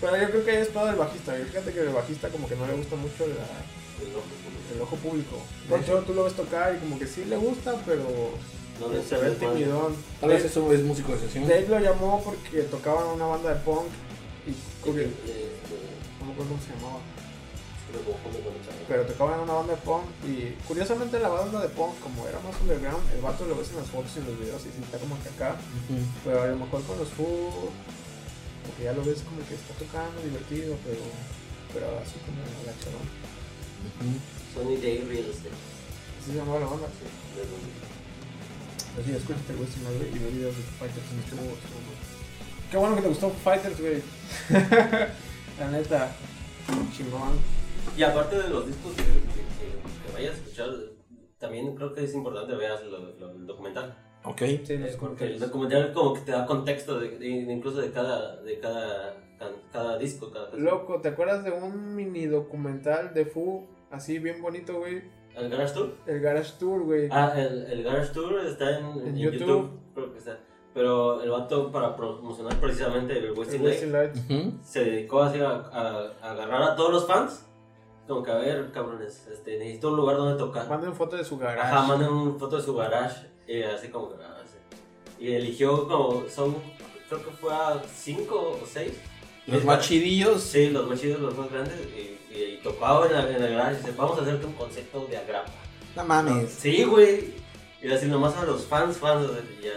[0.00, 1.32] Pero yo creo que es todo el bajista.
[1.34, 4.26] Fíjate que el bajista como que no le gusta mucho la, El ojo,
[4.74, 5.42] el ojo público.
[5.68, 8.06] De hecho, tú lo ves tocar y como que sí le gusta, pero
[8.80, 9.96] No le se ve timidón.
[10.20, 11.48] Tal vez eso es músico de sesión.
[11.48, 13.86] Dave lo llamó porque tocaban en una banda de punk
[14.46, 14.52] y
[15.26, 15.50] Eh,
[16.20, 17.00] no me acuerdo cómo se llamaba,
[18.86, 22.38] pero tocaban en una banda de punk y curiosamente la banda de punk como era
[22.40, 24.98] más underground, el vato lo ves en las fotos y en los videos y está
[24.98, 25.56] como que acá,
[26.24, 27.70] pero a lo mejor con los Foo,
[28.64, 31.00] porque ya lo ves como que está tocando divertido, pero,
[31.74, 32.38] pero así como.
[33.98, 34.10] Ujú.
[34.54, 35.56] Sony Day Real Estate.
[36.20, 36.88] Así se llamaba la banda.
[36.92, 37.06] Sí,
[39.06, 41.06] de los- Pues sí, escúchate Western güey, y ve videos de Fighters.
[41.24, 42.68] estuvo- estuvo.
[42.70, 44.02] Qué bueno que te gustó Fighters, güey.
[45.60, 46.10] la neta,
[46.96, 47.38] chingón.
[47.96, 50.68] Y aparte de los discos que, que, que- que vayas a escuchar,
[51.38, 53.96] también creo que es importante veas lo- lo- el documental.
[54.24, 54.40] Ok.
[54.64, 58.36] Sí, Eh, porque el documental como que te da contexto de, de- incluso de cada,
[58.42, 60.50] de cada, can- cada disco, cada.
[60.56, 63.66] Loco, ¿te acuerdas de un mini documental de Foo?
[63.90, 65.02] Así bien bonito, güey.
[65.38, 65.94] ¿El Garage Tour?
[66.06, 67.08] El Garage Tour, güey.
[67.10, 69.38] Ah, el, el Garage Tour está en, En en YouTube.
[69.40, 69.70] YouTube.
[69.94, 70.38] creo que está.
[70.74, 74.16] Pero el vato para promocionar precisamente el El Westing Lake Western Light.
[74.30, 74.58] Ujú.
[74.62, 77.44] se dedicó así a, a- a agarrar a todos los fans.
[78.06, 80.68] Como que a ver, cabrones, este, necesito un lugar donde tocar.
[80.68, 81.60] Manden foto de su garage.
[81.60, 83.26] Ajá, manden una foto de su garage.
[83.46, 85.24] Y así como que, ah, sí.
[85.24, 86.54] Y eligió como, son,
[87.08, 88.92] creo que fue a 5 o 6.
[89.46, 90.42] Los más chidillos.
[90.42, 91.74] Sí, los más chidos, los más grandes.
[91.96, 94.52] Y, y, y tocaba en, la- en el garage y dice, vamos a hacerte un
[94.54, 95.50] concepto de agrapa.
[95.96, 96.50] No mames.
[96.60, 97.34] Sí, güey.
[97.82, 99.28] Y así nomás a los fans, fans,
[99.60, 99.70] y ya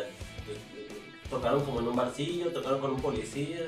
[0.46, 0.58] pues,
[1.30, 3.60] tocaron como en un barcillo, tocaron con un policía,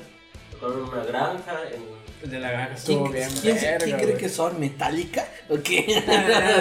[0.51, 2.03] tocaron en una granja, en...
[2.23, 3.29] El de la granja ¿Quién, estuvo bien.
[3.41, 4.17] quién- verga, quién cree güey.
[4.17, 4.57] que son?
[4.59, 5.27] ¿Metallica?
[5.49, 6.03] ¿O qué?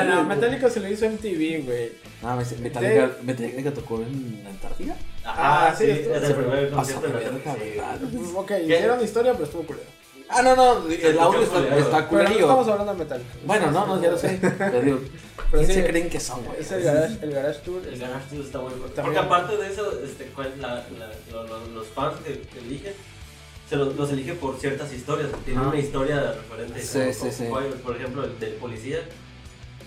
[0.09, 1.93] No, Metallica se lo hizo MTV, güey.
[2.21, 4.97] No, me- Metallica, Metallica tocó en Antártida.
[5.25, 8.09] Ah, sí, estuvo- es el primer concierto de la sí.
[8.13, 9.87] Pues, Ok, hicieron historia, pero estuvo culero.
[10.35, 11.79] Ah, no, no, el audio está, culero.
[11.79, 13.31] está Pero no estamos hablando de Metallica.
[13.45, 14.39] Bueno, no, no, ya lo sé.
[14.41, 15.01] Pero digo,
[15.51, 16.61] Pero ¿quién sí, se creen que son, güey?
[16.61, 17.83] Es el garage, el garage Tour.
[17.87, 18.95] El Garage Tour está muy bueno.
[19.03, 22.95] Porque aparte de eso, este, cuál- la- la- lo- lo- los fans que, que eligen,
[23.69, 25.29] se los, los elige por ciertas historias.
[25.45, 25.69] Tienen Ah.
[25.69, 26.83] una historia referente.
[26.83, 27.67] Sí, como- sí, como sí.
[27.85, 29.01] Por ejemplo, el del policía,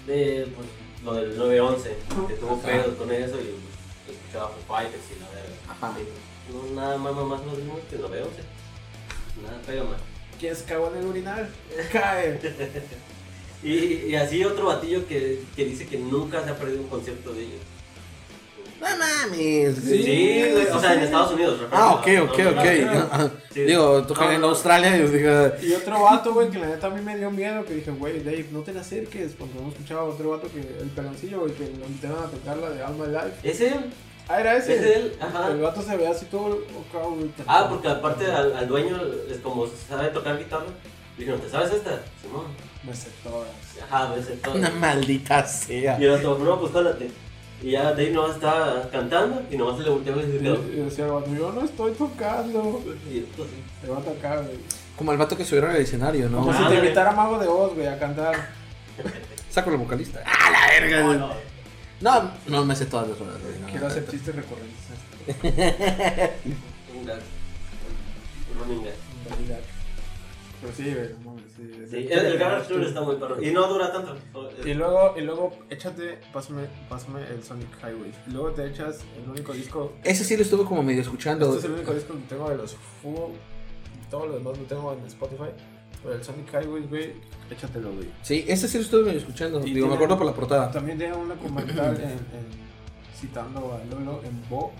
[0.06, 0.68] de pues,
[1.04, 1.96] lo del 911,
[2.28, 2.62] que tuvo Ajá.
[2.68, 3.56] pedos con eso y
[4.06, 5.56] pues, escuchaba Fighters y la verga.
[5.70, 5.93] Ajá.
[6.00, 8.41] Y No, nada más, más, más lo mismo que el 911.
[9.43, 9.98] Nada pega más.
[10.40, 11.50] ¿Quién se cagó en el urinal?
[11.92, 12.40] Cae.
[13.64, 17.34] Y, y así otro batillo que, que dice que nunca se ha perdido un concierto
[17.34, 17.62] de ellos.
[18.80, 19.78] No mames.
[19.78, 21.00] Sí, o sea, en.
[21.02, 21.60] Estados Unidos.
[21.72, 22.66] Ah, ok, ok, no, ok.
[22.86, 23.32] no, no.
[23.54, 23.62] Sí.
[23.62, 24.44] Digo, tocan en.
[24.44, 25.32] Australia y digo,
[25.62, 28.20] Y otro vato, güey, que la neta a mí me dio miedo, que dije, güey,
[28.22, 31.54] Dave, no te le acerques, porque hemos escuchado a otro vato que, el peloncillo, güey,
[31.54, 33.38] que lo invitaron a tocar la de All My Life.
[33.44, 33.74] Ese,
[34.28, 34.76] Ah, era ese.
[34.76, 35.52] ese él, ajá.
[35.52, 36.60] El vato se ve así todo.
[37.48, 39.00] Ah, porque aparte al, al dueño,
[39.30, 40.66] es como sabe tocar guitarra,
[41.18, 42.02] Dijeron, ¿te sabes esta?
[42.22, 42.46] Simón.
[42.84, 43.50] Me sé todas.
[43.90, 44.56] Ajá, ves el todo.
[44.56, 45.98] Una maldita sea.
[46.00, 47.10] Y el otro, no, pues jálate.
[47.62, 50.56] Y ya Dave nomás estaba cantando y nomás se le volteó y se Y quedó.
[50.56, 52.84] y decía, el vato, yo no estoy tocando.
[53.10, 53.50] Y pues,
[53.82, 54.58] Te va a tocar, güey.
[54.98, 56.40] Como el vato que subieron al escenario, ¿no?
[56.42, 58.50] Como si te invitara Mago de Oz, güey, a cantar.
[59.50, 60.22] Saco el vocalista.
[60.26, 61.04] ¡Ah, la verga!
[61.18, 61.32] no.
[62.02, 63.68] No, no me sé todas las rolas, no.
[63.68, 64.76] Quiero hacer chistes recurrentes.
[66.96, 67.20] Un gag.
[68.54, 69.64] Un running gag.
[70.62, 71.88] Pero sí, güey, no sí.
[71.89, 73.41] Sí, el, el Garage Tour está muy perro.
[73.41, 74.16] Y no dura tanto.
[74.66, 78.12] Y luego, y luego échate, pásame, pásame el Sonic Highway.
[78.28, 79.93] Y luego te echas el único disco.
[80.04, 81.46] Ese sí lo estuve como medio escuchando.
[81.48, 83.34] Este es el único disco que tengo de los Foo.
[84.10, 85.50] Todo lo demás lo tengo en Spotify.
[86.06, 87.14] Pero el Sonic Highway, güey,
[87.49, 88.08] échatelo, güey.
[88.22, 89.66] Sí, ese sí lo estuve escuchando.
[89.66, 90.72] Y Digo, me acuerdo por la portada.
[90.72, 92.66] También tiene un documental en, en-
[93.20, 94.72] citando a Lolo en Bo.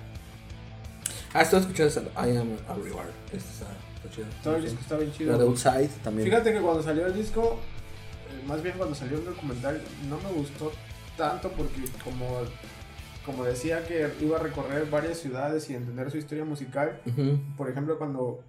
[1.34, 2.02] Ah, estuve escuchando esa.
[2.28, 3.10] I am a reward.
[3.34, 3.66] Este está,
[3.96, 4.28] está chido.
[4.44, 5.32] Todo el disco está bien chido.
[5.32, 5.46] La de.
[5.46, 6.28] Outside también.
[6.30, 7.60] Fíjate que cuando salió el disco,
[8.30, 10.72] eh, más bien cuando salió el documental, no me gustó
[11.18, 12.42] tanto porque como,
[13.26, 17.40] como decía que iba a recorrer varias ciudades y entender su historia musical, Ujú.
[17.58, 18.42] por ejemplo cuando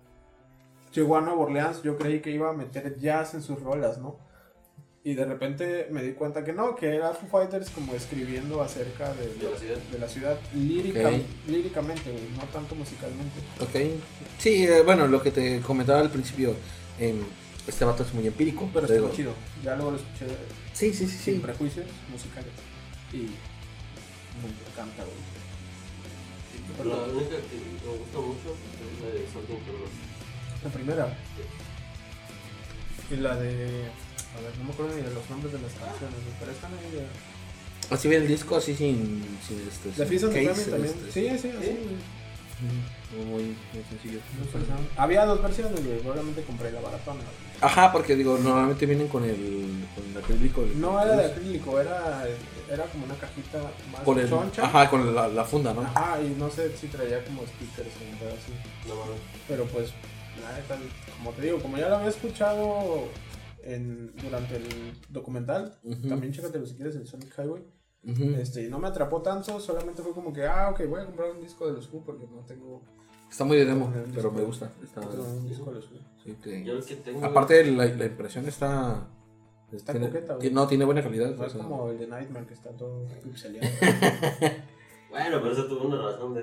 [0.97, 4.19] llegó a Nueva Orleans yo creí que iba a meter jazz en sus rolas, ¿no?
[5.05, 9.13] Y de repente me di cuenta que no, que era Foo Fighters como escribiendo acerca
[9.15, 9.77] de, De la ciudad.
[9.93, 11.15] de la ciudad lírica, Ok.
[11.47, 13.39] líricamente, güey, no tanto musicalmente.
[13.61, 14.01] Ok.
[14.39, 16.57] Sí, eh, bueno, lo que te comentaba al principio.
[16.99, 17.21] em,
[17.69, 18.69] este vato es muy empírico.
[18.73, 19.33] Pero está chido.
[19.63, 20.27] Ya luego lo escuché
[20.73, 21.17] Sí, sí, sí.
[21.19, 21.41] sin sí.
[21.41, 22.51] prejuicios musicales.
[23.13, 23.17] Y
[24.43, 26.89] me encanta, güey.
[26.89, 29.91] La única que me gusta mucho es la de Something for Us.
[30.65, 31.17] La primera.
[33.11, 33.85] Y la de.
[34.37, 36.91] A ver, no me acuerdo ni de los nombres de las canciones, pero están ahí
[36.93, 37.07] de.
[37.95, 39.25] Así viene el disco, así sin.
[39.47, 40.95] sin este, on the case, Family también.
[41.07, 41.79] este, Sí, sí, así,
[43.31, 44.19] Muy, muy sencillo.
[44.97, 46.01] Había dos versiones, güey.
[46.01, 47.21] Obviamente compré la baratona.
[47.61, 50.63] Ajá, porque digo, normalmente vienen con el, con el acrílico.
[50.63, 52.25] el- No era de acrílico, era,
[52.71, 53.59] era como una cajita
[53.93, 54.65] más con el, choncha.
[54.67, 55.83] Ajá, con la, la funda, ¿no?
[55.83, 58.53] Ajá, y no sé si traía como stickers o pedo así.
[58.89, 58.95] No.
[59.47, 59.91] Pero pues,
[60.43, 60.76] la neta,
[61.18, 63.05] como te digo, como ya lo había escuchado
[63.62, 64.66] en, durante el
[65.09, 67.64] documental, Ujú, también chécatelo si quieres el Sonic Highway.
[68.05, 68.24] ujú.
[68.41, 71.30] Este, y no me atrapó tanto, solamente fue como que, ah, ok, voy a comprar
[71.32, 72.82] un disco de los Who porque no tengo,
[73.30, 74.30] Está muy de demo, pero disco.
[74.30, 74.72] me gusta.
[74.84, 75.99] Está, un disco de los Who.
[76.22, 77.24] sí, te- Yo que tengo.
[77.26, 79.09] Aparte, la, la impresión está.
[79.72, 80.53] Está tiene, coqueta, güey.
[80.53, 81.34] No, tiene buena calidad.
[81.34, 83.68] No o es sea, como el de Nightmare que está todo pixeleado.
[85.11, 86.43] Bueno, pero eso tuvo una razón de.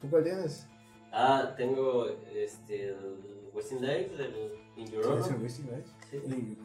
[0.00, 0.66] ¿Tú cuál tienes?
[1.12, 2.88] Ah, tengo este.
[2.90, 5.42] El Westing Life, el In Your ¿Tienes el Honor.
[5.42, 5.86] Wasting Light?
[6.10, 6.56] Sí, El- In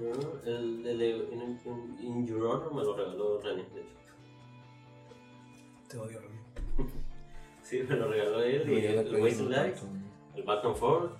[0.00, 0.42] Your Honor.
[0.44, 3.90] El, el de In, In- In Your Honor me lo regaló René, de hecho.
[5.88, 6.90] Te odio, Rami.
[7.62, 8.70] Sí, me lo regaló él.
[8.70, 9.86] Y el no Life, tanto.
[10.36, 11.12] el Back and Forth.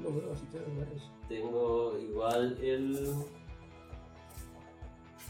[0.00, 1.10] No veo, así tienes varios.
[1.28, 3.14] Tengo igual el.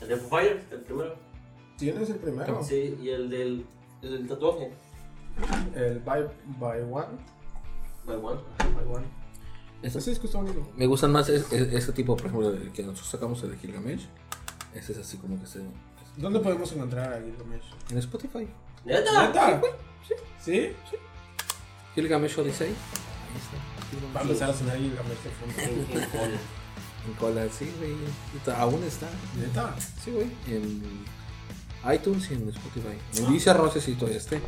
[0.03, 1.15] El de Fighters, el primero.
[1.79, 2.63] ¿Tienes el primero?
[2.63, 3.65] Sí, y el del,
[4.03, 4.71] el del tatuaje.
[5.75, 6.23] El By,
[6.59, 7.07] by One.
[8.07, 8.41] By One.
[8.59, 9.07] By One.
[9.83, 10.71] Ese- Ese disco está bonito.
[10.77, 13.57] Me gustan más es- es- ese tipo, por ejemplo, del que nosotros sacamos el de
[13.59, 14.07] Gilgamesh.
[14.75, 15.61] Ese es así como que se.
[16.17, 17.65] ¿Dónde podemos encontrar a Gilgamesh?
[17.91, 18.49] En Spotify.
[18.85, 19.27] ¿Neta?
[19.29, 19.61] ¿Neta?
[20.41, 20.73] ¿Sí?
[21.95, 22.69] Gilgamesh Odyssey.
[22.69, 22.75] Ahí
[23.41, 24.15] está.
[24.15, 25.63] Va a empezar a sonar Gilgamesh de fondo.
[25.63, 26.39] En, cola.
[27.07, 27.95] En cola, sí, güey.
[28.57, 29.09] Aún está.
[29.39, 29.75] ¿Neta?
[30.05, 30.31] Sí, güey.
[30.47, 31.05] En
[31.95, 32.99] iTunes y en Spotify.
[33.17, 34.41] En Deezer no sé si todavía esté.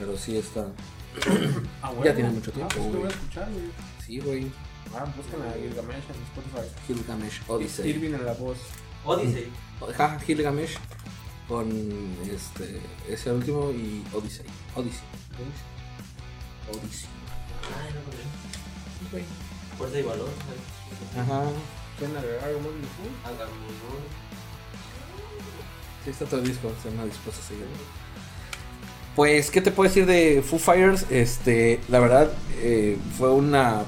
[0.00, 0.66] Pero sí está.
[1.82, 2.04] Ah, bueno.
[2.04, 3.02] Ya tiene mucho tiempo, Ah, pues lo güey.
[3.02, 3.64] voy a escuchar, güey.
[4.06, 4.52] Sí, güey.
[4.94, 6.68] Ah, buscan a Gilgamesh en Spotify.
[6.86, 7.90] Gilgamesh Odyssey.
[7.90, 8.58] Irving en la voz.
[9.04, 9.48] Odyssey.
[9.88, 10.76] Ajá, Gilgamesh
[11.48, 11.68] con
[12.30, 14.46] este ese último y Odyssey.
[14.76, 15.02] Odyssey.
[16.70, 17.08] Odyssey.
[17.78, 18.12] Ay, no, no,
[18.98, 19.22] Sí, güey.
[19.22, 19.76] no.
[19.78, 20.28] Fuerza y valor.
[21.18, 21.42] Ajá.
[21.98, 23.32] ¿Quieren agregar algo más?
[23.32, 23.72] Hagamos.
[26.04, 27.66] Sí, está todo el disco, estoy más dispuesto a seguir.
[29.20, 31.04] Pues, ¿qué te puedo decir de Foo Fighters?
[31.10, 33.82] Este, la verdad, eh, fue una.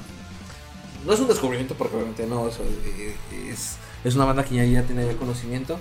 [1.07, 3.17] No es un descubrimiento, porque obviamente no, eh,
[3.49, 5.79] es, es una banda que ya, ya tenía conocimiento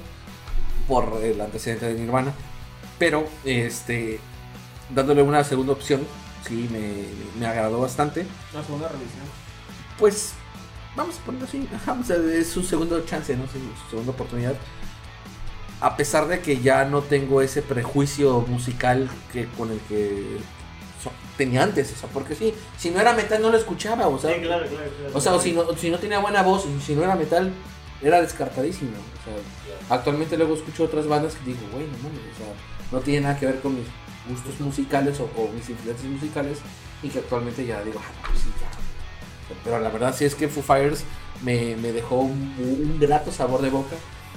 [0.87, 2.33] por el antecedente de Nirvana.
[2.97, 4.21] Pero, este,
[4.89, 6.07] dándole una segunda opción,
[6.47, 7.03] sí, me,
[7.37, 8.25] me agradó bastante.
[8.53, 9.25] Una segunda revisión.
[9.99, 10.31] Pues,
[10.95, 13.43] vamos a ponerlo así, ajá, o sea, es su segundo chance, ¿no?
[13.47, 14.55] Su segunda oportunidad.
[15.81, 20.37] A pesar de que ya no tengo ese prejuicio musical que con el que
[21.03, 24.19] so- tenía antes, o sea, porque sí, si no era metal no lo escuchaba, o
[24.19, 25.11] sea, Sí, claro, claro, claro.
[25.17, 27.51] o sea, o si no, si no tenía buena voz, y si no era metal,
[28.01, 28.91] era descartadísimo.
[28.91, 32.53] O sea, actualmente luego escucho otras bandas que digo, güey, no mames, o sea,
[32.91, 33.87] no tiene nada que ver con mis
[34.29, 36.59] gustos musicales o, o mis influencias musicales,
[37.01, 38.69] y que actualmente ya digo, ah, no, sí, ya.
[39.63, 41.03] Pero la verdad sí es que Foo Fighters
[41.43, 43.95] me, me dejó un, un grato sabor de boca.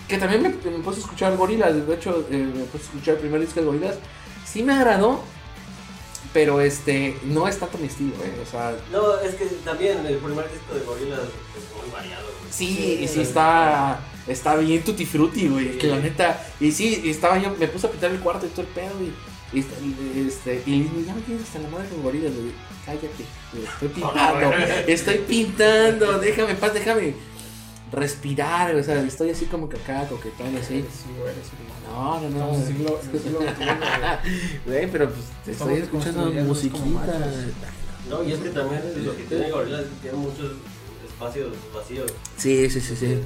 [0.09, 1.73] Que también me, me puse a escuchar Gorillaz.
[1.75, 3.97] De hecho, eh, me puse a escuchar el primer disco de Gorillaz.
[4.47, 5.23] Sí me agradó.
[6.33, 8.43] Pero este, no es tanto mi estilo, eh.
[8.43, 12.27] O sea, No, es que también el primer disco de Gorillaz es muy variado.
[12.27, 12.53] güey.
[12.53, 15.73] Sí, y sí está, está bien tutti frutti, güey.
[15.75, 15.79] Sí.
[15.79, 16.45] Que la neta.
[16.59, 18.95] Y sí, y estaba yo, me puse a pintar el cuarto y todo el pedo,
[19.01, 22.51] y, y, este, y le dije, ya me tienes hasta la madre con gorilas, güey.
[22.85, 23.09] Cállate,
[23.53, 24.53] güey, estoy pintando,
[24.89, 27.15] estoy pintando, déjame paz, déjame
[27.95, 30.75] respirar, o sea, estoy así como que acá, coquetón, así.
[30.79, 32.37] Eres un- No, no, no.
[32.37, 34.91] Estamos siglo, en el siglo XXI, güey.
[34.91, 37.19] Pero pues te estoy escuchando musiquita.
[38.11, 40.53] No, y es que también lo que Gorillaz es que tiene muchos
[41.07, 42.13] espacios vacíos.
[42.37, 43.19] Sí, sí, sí, sí.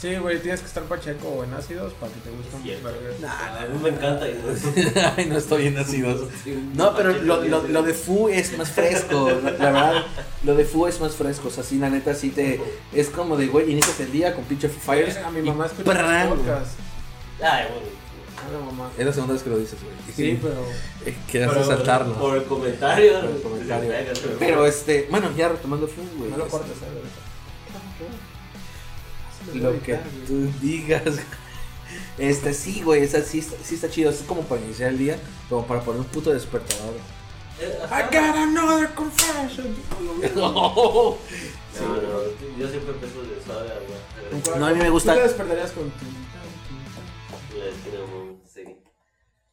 [0.00, 2.84] Sí, güey, tienes que estar pacheco o en ácidos para que te gusten Cierto.
[2.84, 3.32] vergas.
[3.32, 4.26] A mí me encanta.
[5.16, 6.28] Ay, no estoy bien nacido.
[6.74, 10.04] No, pero lo, lo, lo de Fu es más fresco, la verdad.
[10.44, 12.60] Lo de Fu es más fresco, o sea, sí, la neta, sí te.
[12.92, 15.16] Es como de, güey, inicias el día con pinche Foo Fighters.
[15.16, 16.74] A mi mamá escucha podcasts.
[17.42, 18.66] Ay, bueno.
[18.66, 18.90] Mamá.
[18.96, 19.94] Es la segunda vez que lo dices, güey.
[20.14, 20.64] Sí, pero.
[21.04, 22.14] Eh, Quedas Pero a saltarlo.
[22.14, 23.20] Por el comentario.
[23.20, 23.92] Por el comentario.
[24.38, 26.30] Pero este, bueno, ya retomando Fu, güey.
[26.30, 26.94] No lo es- cortes, ¿sabes?
[29.54, 31.02] Lo que tú digas.
[32.18, 34.10] Este, sí, güey, esa sí, está- sí está chido.
[34.10, 35.18] Es como para iniciar el día,
[35.48, 36.94] como para poner un puto despertador.
[37.60, 39.74] I got another confession.
[40.36, 41.18] no, No, no,
[42.58, 45.70] yo siempre empiezo de suave a ¿Con No, a mí me gusta- ¿Tú te despertarías
[45.72, 46.04] con tu...
[47.58, 48.78] La de Cinnamon, sí.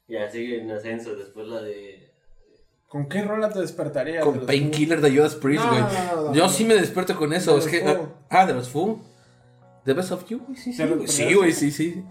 [0.07, 2.11] Ya sigue en ascenso, después la de.
[2.87, 4.23] ¿Con qué rola te despertarías?
[4.25, 5.79] de Con Painkiller de Judas Priest, güey.
[5.81, 6.49] no, no, no, Yo no.
[6.49, 7.53] sí me despierto con eso.
[7.53, 7.81] De Es los que.
[7.81, 8.13] Foo.
[8.29, 9.01] Ah, de los Fu.
[9.85, 10.57] The Best of You, güey.
[10.57, 10.77] Sí, sí.
[10.77, 11.07] ¿Te lo güey.
[11.07, 12.03] Sí, güey, sí, sí.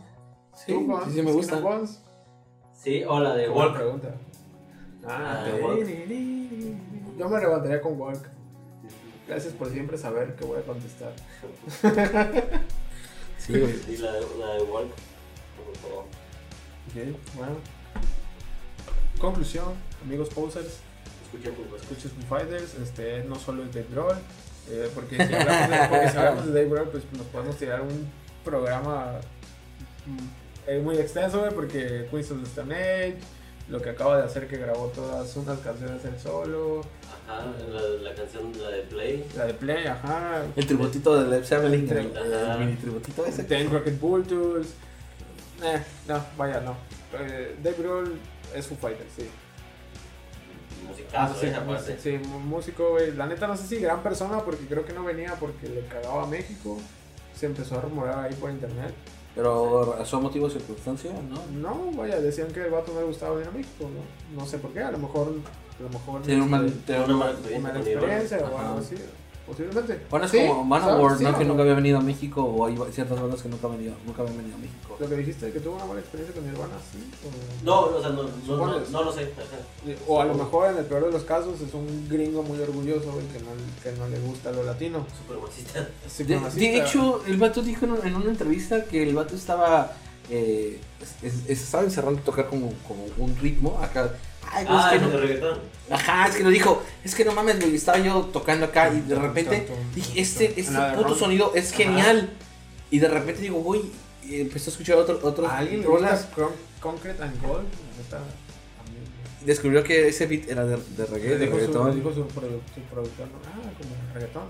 [0.55, 1.05] Sí, ¿Tú, Juan?
[1.07, 1.61] sí, sí me gusta.
[2.72, 3.75] Sí, o la de Walk.
[3.77, 4.14] pregunta.
[5.07, 5.87] Ah, Ah, Walk.
[7.18, 8.29] Yo me levantaría con Walk.
[9.27, 11.12] Gracias por siempre saber que voy a contestar.
[13.39, 13.75] Sí, güey.
[13.89, 14.89] Y la de, la de Walk.
[15.66, 16.05] por favor.
[16.89, 17.57] Ok, bueno.
[19.18, 19.66] Conclusión,
[20.03, 20.79] amigos posers,
[21.27, 24.16] Escuchen pues, escuchen Foo Fighters, este, no solo es Dave Grohl,
[24.71, 27.83] eh, porque, si hablamos de, porque si hablamos de Dave Grohl, pues nos podemos tirar
[27.83, 28.11] un
[28.45, 29.21] programa
[30.07, 33.17] mm, eh, muy extenso, güey, porque Queens of the Stone Age,
[33.69, 36.83] lo que acaba de hacer que grabó todas unas canciones él solo,
[37.27, 39.27] Ajá, la, la canción, la de Play.
[39.37, 41.89] la de Play, ajá, El tributito de Led Zeppelin.
[41.91, 43.45] El El, mini tributito ese.
[43.45, 44.69] Ten Rocket Vultures,
[45.62, 46.77] eh, no, vaya, no.
[47.19, 48.19] Eh, Dave Grohl
[48.55, 49.29] es Foo Fighters, sí.
[51.03, 51.99] Musicazo, sí, esa parte.
[51.99, 53.13] sí, músico, güey.
[53.15, 56.25] La neta no sé si gran persona, porque creo que no venía porque le cagaba
[56.25, 56.79] a México.
[57.35, 58.95] Se empezó a rumorar ahí por internet.
[59.35, 61.43] Pero razón, motivo, circunstancia, ¿no?
[61.53, 64.41] No, vaya, decían que el vato no le gustaba venir a México, ¿no?
[64.41, 65.35] No sé por qué, a lo mejor,
[65.79, 66.73] a lo mejor Tiene un mal.
[66.87, 68.39] tiene Una un mala mal- experiencia.
[68.39, 68.95] o algo así.
[69.47, 70.01] Posiblemente.
[70.09, 71.13] Bueno, es Sí, como Manowar.
[71.13, 71.19] ¿no?
[71.31, 73.95] Sí, que nunca había venido a México o hay ciertas bandas que nunca, han venido,
[74.07, 74.97] nunca habían venido a México.
[74.99, 76.99] Lo que dijiste, que tuvo una mala experiencia con Nirvana, sí.
[77.27, 79.23] O, No, o sea, no, no, no, no lo sé.
[79.37, 79.97] ajá.
[80.09, 83.13] o a lo mejor en el peor de los casos es un gringo muy orgulloso,
[83.13, 83.51] güey, que no,
[83.83, 85.05] que no le gusta lo latino.
[85.27, 85.89] Supremacista.
[86.19, 89.93] De, de hecho, el vato dijo en, en una entrevista que el vato estaba.
[90.31, 90.81] Eh,
[91.23, 94.11] es- es- estaba encerrando a tocar como, como un ritmo acá.
[94.53, 95.17] Ay, Ah, es que no.
[95.19, 95.59] reggaetón.
[95.91, 96.83] Ajá, es que lo dijo.
[97.05, 97.75] Es que no mames, güey.
[97.75, 101.77] Estaba yo tocando acá y de repente dije: Este, este puto sonido es Ajá.
[101.77, 102.31] genial.
[102.91, 103.83] Y de repente digo, güey.
[104.23, 106.29] y empecé a escuchar otro, otros ¿A alguien rolas.
[106.81, 107.67] Concrete and Gold?
[109.45, 111.95] Descubrió que ese beat era de, de reggae, de dijo, su, reggaetón.
[111.97, 113.39] dijo su, produ- su productor, ¿no?
[113.45, 114.45] ah, como reggaetón.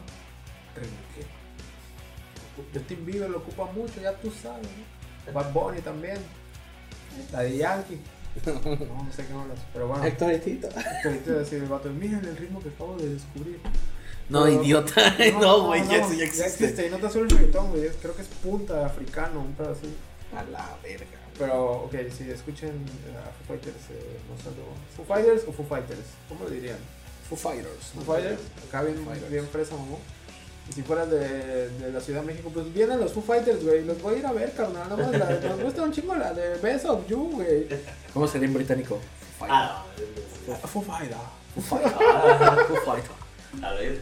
[0.76, 2.78] ¿Reggae qué?
[2.78, 4.64] Justin Bieber lo ocupa mucho, ya tú sabes,
[5.26, 5.32] ¿no?
[5.32, 6.18] Bad Bunny también.
[7.32, 7.98] La de Yankee.
[8.46, 10.04] No, no sé qué hablas, pero bueno.
[10.04, 10.68] Héctor Tito.
[11.04, 13.60] Ahorita decir el vato, miren el ritmo que acabo de descubrir.
[14.28, 15.14] No, Pero- idiota.
[15.40, 16.86] No, güey, ya, ya existe.
[16.86, 19.94] Y no tan solo el reggaetón, güey, creo que es punta africano, un pedo así.
[20.36, 21.06] A la verga.
[21.38, 24.62] Pero, ok, si escuchen eh, a Foo Fighters, eh, no solo.
[24.96, 26.06] ¿Foo Fighters o Foo Fighters?
[26.28, 26.78] ¿Cómo lo dirían?
[27.28, 27.86] Foo Fighters.
[27.94, 28.96] Foo Fighters, acá bien,
[29.30, 29.96] bien fresa, mamá.
[30.68, 33.84] Y si fueras de, de la Ciudad de México, pues vienen los Foo Fighters, güey.
[33.84, 34.88] Los voy a ir a ver, carnal.
[34.88, 37.68] Nada más la, nos gusta un chingo la de Best of You, güey.
[38.12, 38.98] ¿Cómo sería en británico?
[39.38, 39.56] Foo Fighter.
[39.56, 39.84] Ah,
[40.46, 40.54] no.
[40.68, 41.16] Foo Fighter.
[41.54, 41.92] Foo Fighter.
[42.66, 43.10] Foo Fighter.
[43.62, 44.00] A ver.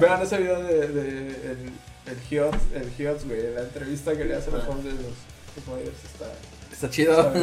[0.00, 1.70] Vean ese video de, de el,
[2.06, 3.54] el Hiots, el Hiots, güey.
[3.54, 5.14] La entrevista que le hace a los fans de los
[5.54, 6.26] Foo Fighters está.
[6.74, 7.32] Está chido.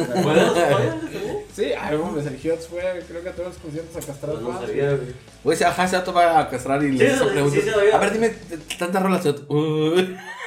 [1.54, 4.58] Sí, ay, mames, el Hiots fue, creo que a todos los conciertos a castrar No,
[4.58, 4.96] sabía, güey.
[4.96, 5.14] güey.
[5.44, 7.94] Güey, se ajá, se va a castrar y le sabía.
[7.94, 8.30] a ver, dime
[8.78, 9.22] tantas rolas.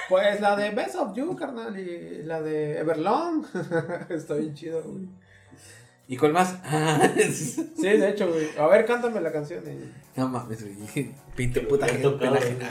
[0.10, 3.46] Pues la de Best of You, carnal, y la de Everlong.
[4.10, 5.06] Está bien chido, güey.
[6.08, 6.56] ¿Y cuál más?
[7.78, 8.50] Sí, de hecho, güey.
[8.58, 9.64] A ver, cántame la canción.
[9.68, 10.20] Y...
[10.20, 11.14] no mames, güey.
[11.36, 12.18] Pinto puta gente Uy,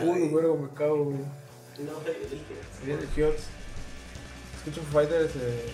[0.03, 0.29] güey.
[0.29, 1.19] güey, me cago, güey.
[1.19, 1.93] No.
[4.57, 5.37] Escucho Fighters.
[5.37, 5.67] eh,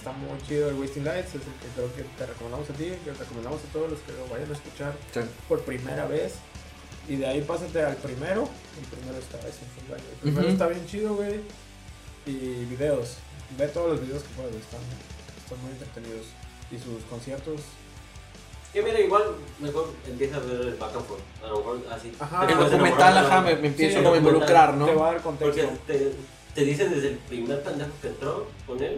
[0.00, 1.28] está muy chido el Wasting Lights.
[1.28, 2.84] Es el que creo que te recomendamos a ti.
[3.04, 5.20] Que recomendamos a todos los que lo vayan a escuchar Sí.
[5.48, 6.34] por primera vez.
[7.08, 8.48] Y de ahí pásate al primero.
[8.80, 9.60] El primero está ese.
[9.68, 11.40] El primero está bien chido, güey.
[12.26, 13.16] Y videos.
[13.58, 14.54] Ve todos los videos que puedas.
[14.54, 14.80] Están,
[15.44, 16.26] están muy entretenidos.
[16.70, 17.60] Y sus conciertos.
[18.72, 19.24] Que mira, igual
[19.58, 21.20] mejor empieza a ver el back and forth.
[21.44, 22.12] A lo mejor así.
[22.20, 22.46] Ajá.
[22.46, 24.86] te El documental, ajá, me, me empiezo Sí, como a involucrar, ¿no?
[24.86, 25.62] Te va a dar contexto.
[25.68, 26.12] Porque te,
[26.54, 28.96] te dicen desde el primer pendejo que entró con él.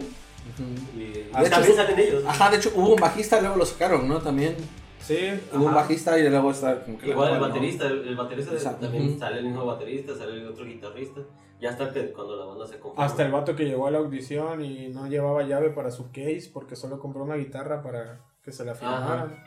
[0.95, 2.23] Y Ah, también hecho, salen ellos.
[2.27, 4.19] Ajá, de hecho hubo un bajista, luego lo sacaron, ¿no?
[4.21, 4.55] También
[4.99, 5.17] Sí,
[5.53, 7.47] hubo un bajista y luego está como que Igual el ¿no?
[7.47, 8.81] baterista, el, el baterista Exacto.
[8.85, 9.19] también Ujú.
[9.19, 11.21] sale el mismo baterista, sale el otro guitarrista.
[11.59, 13.05] Ya hasta que cuando la banda se conforma.
[13.05, 16.49] Hasta el vato que llegó a la audición y no llevaba llave para su case
[16.53, 19.43] porque solo compró una guitarra para que se la firmaran.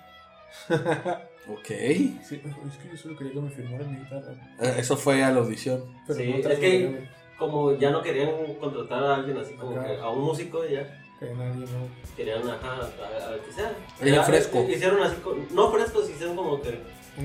[1.48, 1.66] Ok.
[1.68, 4.32] Sí, es que yo solo quería que me firmaran mi guitarra.
[4.60, 5.84] Eh, Eso fue a la audición.
[6.06, 7.08] Pero Sí, no es que- llave,
[7.38, 8.30] Como ya no querían
[8.60, 12.14] contratar a alguien así como que a un músico, ya que nadie no.
[12.16, 13.74] querían ajá, a, a que sea.
[13.98, 14.58] Alguien Ya, fresco.
[14.58, 15.16] eh, Hicieron así,
[15.52, 16.78] no frescos, hicieron como que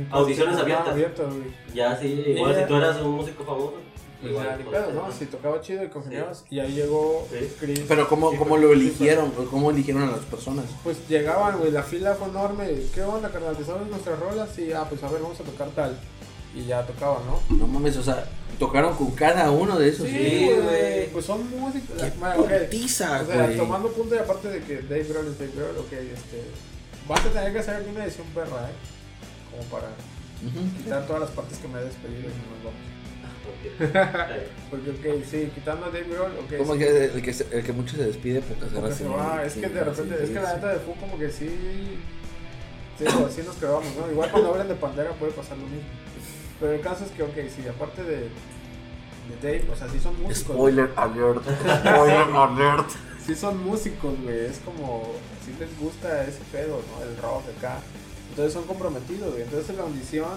[0.10, 0.90] Audiciones abiertas.
[0.90, 1.54] abierto, güey.
[1.74, 3.74] ya sí, igual si tú eras un músico famoso.
[4.22, 5.12] Pues igual ya, ni con- pedo, ¿no?
[5.12, 6.46] Si tocaba chido y congeniabas.
[6.52, 7.54] Y ahí llegó Sí.
[7.60, 7.82] Chris.
[7.88, 9.32] Pero ¿cómo, Sí, cómo pues, lo sí, eligieron?
[9.50, 10.66] ¿Cómo eligieron a las personas?
[10.84, 12.70] Pues llegaban, güey, la fila fue enorme.
[12.94, 13.58] ¿Qué onda, carnal?
[13.58, 14.58] ¿Te sabes nuestras rolas?
[14.60, 16.00] Y, ah, pues a ver, vamos a tocar tal.
[16.56, 17.58] Y ya tocaban, ¿no?
[17.58, 18.30] No mames, o sea,
[18.62, 20.08] tocaron con cada uno de esos.
[20.08, 21.08] Sí, güey.
[21.12, 22.02] Pues son músicos.
[22.38, 23.58] Putiza, O sea, güey.
[23.58, 26.44] tomando punto y aparte de que Dave Grohl es Dave Grohl, ok, este.
[27.08, 28.74] Vas a tener que hacer aquí una edición perra, ¿eh?
[29.52, 29.90] Como para
[30.78, 32.82] quitar todas las partes que me he despedido y nos vamos.
[34.70, 36.58] Porque, ok, sí, quitando a Dave Grohl, ok.
[36.58, 38.98] Como sí, que el que, se- el que mucho se despide, pocas como que horas
[38.98, 39.44] se va.
[39.46, 41.50] Es que de repente, es que la neta de Fu como que sí.
[43.00, 44.12] Sí, o así nos quedamos, ¿no?
[44.12, 45.90] Igual cuando hablan de Pantera puede pasar lo mismo.
[46.62, 50.14] Pero el caso es que, ok, sí, aparte de, de Dave, o sea, sí son
[50.22, 50.56] músicos.
[50.56, 51.44] Spoiler alert.
[51.44, 52.90] Spoiler alert.
[53.26, 54.46] Sí son músicos, güey.
[54.46, 55.12] Es como,
[55.46, 57.04] sí les gusta ese pedo, ¿no?
[57.04, 57.80] El rock acá.
[58.30, 59.44] Entonces son comprometidos, güey.
[59.44, 60.30] Entonces en la audición.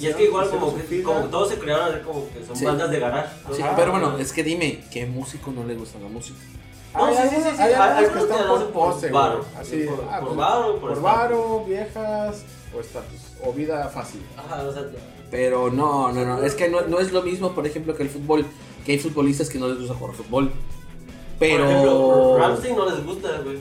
[0.00, 2.64] Y es que igual como que como todos se crearon así como que son Sí.
[2.64, 3.28] bandas de garage.
[3.48, 3.54] ¿no?
[3.54, 6.38] Sí, pero bueno, es que dime, ¿qué músico no le gusta la música?
[6.94, 7.62] No, Hay sí, sí, sí, sí.
[7.62, 9.38] Hay que están por por pose, varo.
[9.38, 9.48] güey.
[9.62, 12.42] Así, Por- ah, por pues, varo por Por varo, viejas,
[12.76, 13.20] o estatus.
[13.44, 14.22] O vida fácil.
[14.36, 14.82] Ajá, o sea,
[15.30, 18.10] Pero no, no, no, es que no, no es lo mismo, por ejemplo, que el
[18.10, 18.46] fútbol,
[18.84, 20.52] que hay futbolistas que no les gusta jugar fútbol.
[21.38, 21.64] Pero...
[21.64, 23.58] Por ejemplo, Ramsey no les gusta, güey.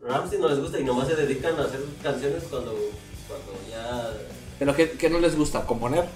[0.00, 2.74] Ramsey no les gusta y nomás se dedican a hacer canciones cuando,
[3.28, 4.12] cuando ya...
[4.58, 5.64] Pero ¿qué, qué no les gusta?
[5.64, 6.06] ¿Componer?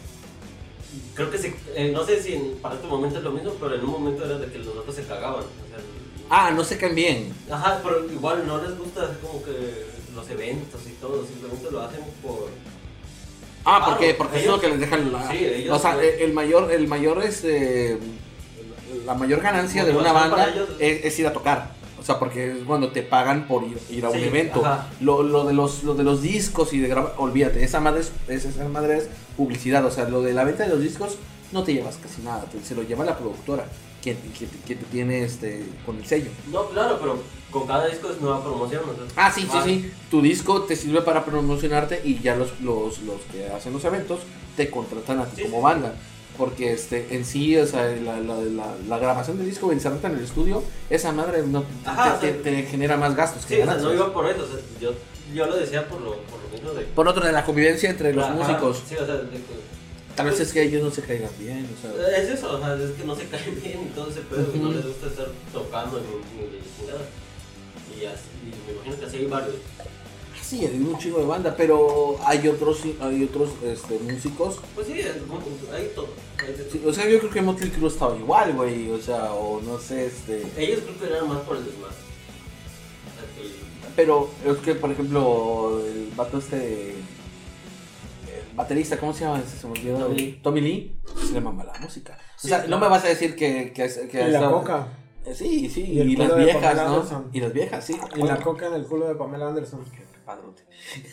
[1.14, 3.84] Creo que sí, eh, no sé si para este momento es lo mismo, pero en
[3.84, 5.44] un momento era de que los otros se cagaban.
[5.44, 5.78] o sea,
[6.28, 7.34] Ah, no se caen bien.
[7.50, 12.00] Ajá, pero igual no les gusta como que los eventos y todo, simplemente lo hacen
[12.22, 12.48] por...
[13.68, 15.28] Ah, Claro, porque, porque es lo ellos- que les dejan la...
[15.30, 17.98] Sí, ellos- o sea, el, el mayor, el mayor, este...
[19.04, 20.68] La mayor ganancia de una banda ellos.
[20.78, 21.74] es, es ir a tocar.
[21.98, 24.62] O sea, porque es cuando te pagan por ir, ir a un evento.
[25.00, 28.12] Lo, lo de los, lo de los discos y de grabar, olvídate, esa madre, es,
[28.28, 29.84] es- esa madre es publicidad.
[29.84, 31.16] O sea, lo de la venta de los discos
[31.52, 33.64] no te llevas casi nada, te- se lo lleva la productora,
[34.02, 36.30] que, que, que te tiene este, con el sello.
[36.52, 37.18] No, claro, pero
[37.58, 38.82] con cada disco es nueva promoción.
[39.16, 39.64] Ah, sí, sí, vale.
[39.74, 39.90] sí.
[40.10, 44.20] Tu disco te sirve para promocionarte y ya los, los, los que hacen los eventos
[44.56, 45.62] te contratan a ti Sí, como sí.
[45.64, 45.94] banda.
[46.36, 50.16] Porque este, en sí, o sea, la, la, la, la grabación del disco, encerrarte en
[50.18, 53.54] el estudio, esa madre no, te- Ajá, te, o sea, te genera más gastos Sí,
[53.56, 54.92] que o sea, no iba por eso, o sea, yo,
[55.34, 56.82] yo lo decía por lo, por lo mismo de...
[56.84, 58.82] Por otro, de la convivencia entre los Ajá, músicos.
[58.86, 59.38] Sí, o sea, de que...
[60.14, 62.18] Tal vez es que ellos no se caigan bien, o sea.
[62.18, 65.06] Es eso, o sea, es que no se caen bien pedo, que no les gusta
[65.08, 67.00] estar tocando ni, ni de chingada.
[68.00, 69.54] Y, así, y me imagino que así hay varios.
[70.42, 74.60] Sí, hay un chingo de banda, pero hay otros, hay otros este, músicos.
[74.76, 75.74] Pues sí, hay todo.
[75.74, 76.08] hay todo.
[76.70, 78.90] Sí, o sea, yo creo que Motley Crue estaba igual, güey.
[78.90, 80.42] O sea, o no sé, este.
[80.56, 81.96] Ellos creo que eran más por el desmadre.
[83.96, 86.90] Pero es que, por ejemplo, el vato este.
[86.90, 89.42] El baterista, ¿cómo se llama?
[89.42, 89.98] Se me olvidó.
[89.98, 90.40] Tommy Lee.
[90.42, 90.96] Tommy Lee.
[91.26, 92.16] Se le mama la música.
[92.36, 92.80] O Sí, sea, no claro.
[92.82, 93.72] me vas a decir que.
[93.72, 94.88] que, que Y la coca.
[95.26, 96.82] Eh, Sí, sí, Y y, las viejas, ¿no?
[96.82, 97.28] Anderson.
[97.32, 97.98] Y las viejas, sí.
[98.14, 99.84] Y la coca en el culo de Pamela Anderson.
[100.24, 100.62] Padrote.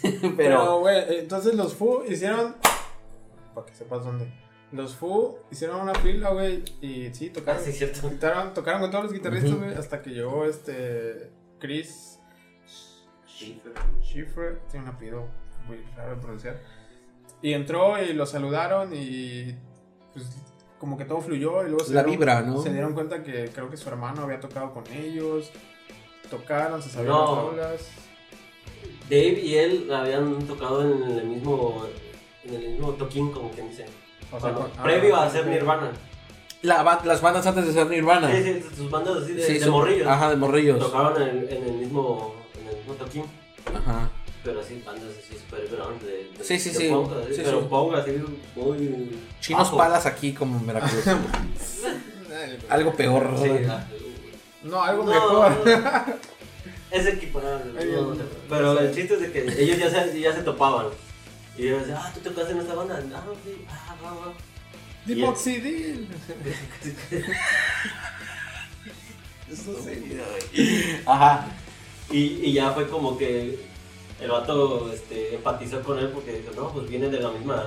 [0.38, 2.55] Pero, güey, entonces los Fu hicieron.
[3.53, 4.32] Para que sepas dónde.
[4.72, 6.64] Los Fu hicieron una fila, güey.
[6.82, 7.64] Y sí, Ah, tocaron.
[7.64, 8.09] sí, cierto.
[8.09, 9.74] Tocaron, tocaron con todos los guitarristas, güey.
[9.76, 11.32] Hasta que llegó este.
[11.59, 12.20] Chris
[13.28, 13.74] Schiffer.
[14.01, 14.59] Schiffer.
[14.72, 15.28] Tiene un apellido
[15.68, 16.59] muy raro de pronunciar.
[17.41, 19.55] Y entró y lo saludaron y.
[20.14, 20.26] Pues
[20.84, 21.64] como que todo fluyó.
[21.66, 22.62] Y luego se La dieron- vibra, ¿no?
[22.62, 25.50] Se dieron cuenta que creo que su hermano había tocado con ellos.
[26.30, 27.36] Tocaron, se sabían No.
[27.36, 27.88] las rolas.
[29.10, 31.86] Dave y él habían tocado en el mismo,
[32.44, 33.86] en el mismo toquín, como quien dice.
[34.30, 35.92] O sea, con- ah, previo a hacer Nirvana.
[36.64, 38.30] La las bandas antes de ser Nirvana.
[38.32, 40.08] Sí, sí, sus bandas así de, Sí, de son- morrillos.
[40.08, 40.80] Ajá, de morrillos.
[40.80, 43.24] Tocaron en, en el mismo, en el mismo toquín.
[43.74, 44.10] Ajá.
[44.44, 46.89] Pero así, bandas así super grunge de, de, Sí, sí, de sí.
[46.89, 47.68] punk, así, Sí, pero sí.
[47.70, 48.12] punk así
[48.56, 49.20] muy...
[49.39, 49.78] Chinos bajo.
[49.78, 51.06] palas aquí como en Veracruz.
[52.70, 53.36] Algo peor.
[53.41, 53.50] Sí,
[54.64, 54.70] ¿no?
[54.70, 55.68] No, algo No, mejor.
[55.68, 56.14] no.
[56.91, 57.86] Es equiparable.
[57.86, 58.16] No,
[58.50, 60.88] pero el chiste es de que ellos ya se, ya se topaban.
[61.58, 63.02] Y ellos decían, ah, tú tocaste en esta banda.
[63.16, 64.34] Ah, sí, ah, va, va.
[65.06, 66.08] Dimoxidil.
[71.06, 71.46] Ajá.
[72.10, 73.60] Y, y ya fue como que
[74.24, 77.66] el vato este, empatizó con él porque dijo, no, pues viene de la misma,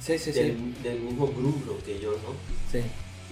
[0.00, 0.38] Sí, sí, sí.
[0.40, 2.34] del, del mismo grupo que yo, ¿no?
[2.72, 2.82] Sí.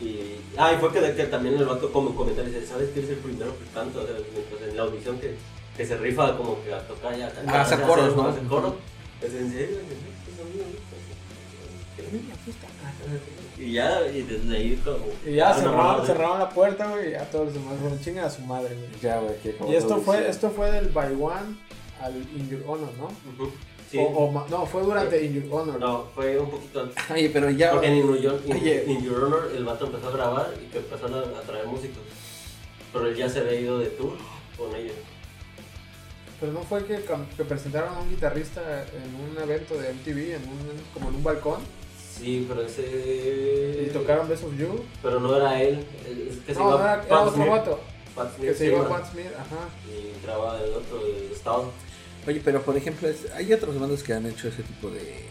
[0.05, 3.13] Y, ah, y fue que, que también el vato como comentario dice, ¿sabes que eres
[3.13, 4.01] el primero que canta?
[4.01, 5.37] O sea, mientras en la audición que,
[5.77, 7.33] que se rifa como que a tocar ya.
[7.47, 8.29] Ah, hacer coros, ¿no?
[8.29, 8.77] Hacer coro.
[9.23, 9.79] Es en serio.
[13.59, 14.99] Y ya, y desde ahí como...
[15.25, 18.31] Y ya cerraron, cerraron la puerta, güey, y ya todos los demás fueron chingan a
[18.31, 19.01] su madre, güey.
[19.01, 19.35] Ya, güey.
[19.73, 21.57] Y esto fue, esto fue del by one
[22.01, 23.05] al In Your Honor, ¿no?
[23.45, 23.53] Ujú,
[23.91, 23.99] Sí.
[23.99, 25.79] O, o ma- no, fue durante In Your Honor.
[25.79, 26.97] No, fue un poquito antes.
[27.11, 27.71] Oye, pero ya.
[27.71, 28.85] Porque en In, Your- in- Oye.
[28.89, 32.03] in Your Honor el vato empezó a grabar y que empezaron a, a traer músicos.
[32.93, 34.15] Pero él ya se había ido de tour
[34.59, 34.97] con ellos.
[36.41, 36.99] Pero no fue que,
[37.45, 40.59] presentaron a un guitarrista en un evento de MTV, en un,
[40.93, 41.61] como en un balcón,
[42.19, 43.85] Sí, pero ese...
[43.89, 44.83] y tocaron Best of You.
[45.03, 45.85] Pero no era él.
[46.31, 47.81] Es que se No, era, otro vato,
[48.17, 48.89] Pat que Smear se se iba.
[48.89, 49.69] Pat Smear, ajá.
[49.89, 51.71] Y entraba el otro, el Estado.
[52.27, 55.25] Oye, pero por ejemplo, es- hay otras bandas que han hecho ese tipo de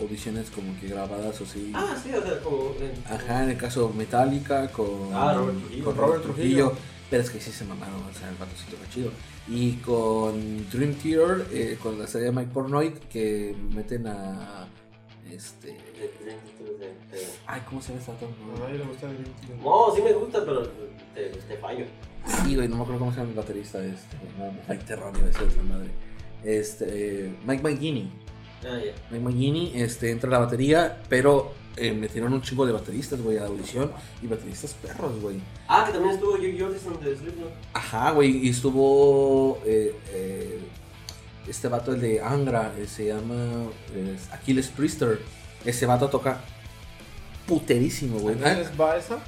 [0.00, 1.70] audiciones como que grabadas o así.
[1.74, 2.74] Ah, sí, o sea, como...
[2.80, 5.84] en- Ajá, en el caso Metallica con, Ah, Robert Trujillo.
[5.84, 6.72] con Robert Trujillo.
[7.10, 9.10] Pero es que sí se mamaron, o sea, el sí toca chido.
[9.48, 14.68] Y con Dream Theater, eh, con la serie de Mike Pornoy, que meten a.
[15.30, 15.76] Este.
[17.46, 18.66] Ay, ¿cómo se llama esta A banda?
[18.66, 19.08] nadie le gusta.
[19.62, 20.68] No, sí me gusta, pero
[21.14, 21.84] te, te fallo.
[22.26, 24.16] Sí, güey, no me acuerdo cómo se llama el baterista este.
[24.38, 24.98] No, Mike a ser
[25.48, 25.90] otra madre.
[26.44, 27.34] Este.
[27.46, 28.10] Mike McGinney.
[28.64, 28.92] Ah, ya.
[29.10, 33.38] Mike McGinney este, entra a la batería, pero eh, metieron un chingo de bateristas, güey,
[33.38, 33.90] a la audición.
[34.22, 35.40] Y bateristas perros, güey.
[35.68, 37.52] Ah, que también estuvo Joe Jordison de Slipknot.
[37.72, 40.58] Ajá, güey, y estuvo eh, eh,
[41.46, 43.70] este vato, el de Angra, eh, se llama
[44.32, 45.20] Aquiles Priester.
[45.64, 46.40] Ese vato toca
[47.46, 48.36] puterísimo, güey.
[48.36, 49.18] ¿Quién es Baeza?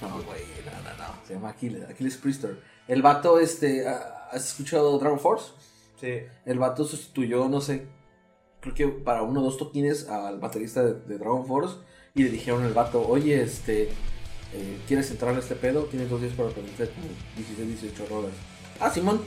[0.00, 2.60] No, güey, no, no, no, se llama Aquiles, Aquiles Priester.
[2.88, 5.52] El vato, este, ah, ¿has escuchado Dragon Force?
[6.00, 6.20] Sí.
[6.44, 7.86] El vato sustituyó, no sé,
[8.60, 11.76] creo que para uno o dos toquines al baterista de, de Dragon Force
[12.14, 13.90] y le dijeron al vato, oye, este,
[14.54, 15.84] eh, ¿quieres entrar a este pedo?
[15.84, 18.32] Tienes dos días para aprender como 16, 18 horas.
[18.80, 19.20] Ah, Simón.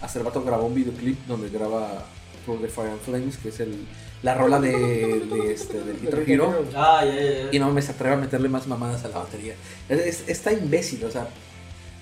[0.00, 2.04] Vato grabó un videoclip donde graba
[2.44, 3.86] Through the Fire and Flames, que es el,
[4.22, 6.64] la rola de, de este, del Guitar Hero.
[6.74, 7.04] Ah.
[7.52, 9.54] Y no me se atreve a meterle más mamadas a la batería.
[9.88, 11.28] Es, es- está imbécil, o sea.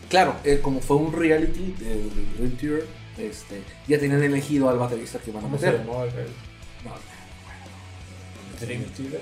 [0.08, 2.86] Claro, eh, como fue un reality de, de Dream Theater,
[3.18, 5.84] este, ya tenían elegido al baterista que iban a ¿Cómo se meter.
[5.84, 6.04] No,
[8.60, 9.20] Dream Theater?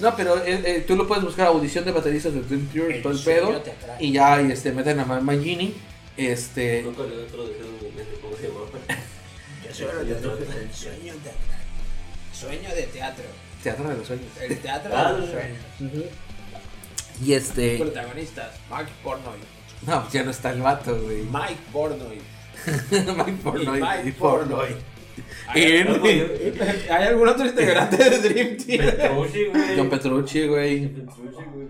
[0.00, 3.12] no, pero eh, eh, tú lo puedes buscar audición de bateristas de Dream Theater, todo
[3.12, 3.62] el pedo.
[4.00, 5.74] Y ya y, este, meten a Mangini.
[6.16, 7.54] Este, Nunca le otro de
[10.72, 11.32] sueño de
[12.32, 13.24] Sueño de teatro.
[13.62, 14.26] Teatro de los Sueños.
[14.40, 15.58] El teatro Ah, de los sueños.
[17.24, 17.78] Y este.
[17.78, 19.38] Protagonistas: Mike Pornoy.
[19.86, 21.22] No, ya no está el vato, güey.
[21.22, 22.18] Mike Pornoy.
[22.90, 23.80] Mike Pornoy.
[23.80, 24.76] Mike Pornoy.
[25.48, 28.96] Hay En- algún- ¿Hay algún otro integrante de Dream Theater?
[28.96, 29.76] Petrucci, güey.
[29.76, 30.88] John Petrucci, güey.
[30.88, 31.22] Petrucci,
[31.52, 31.68] güey.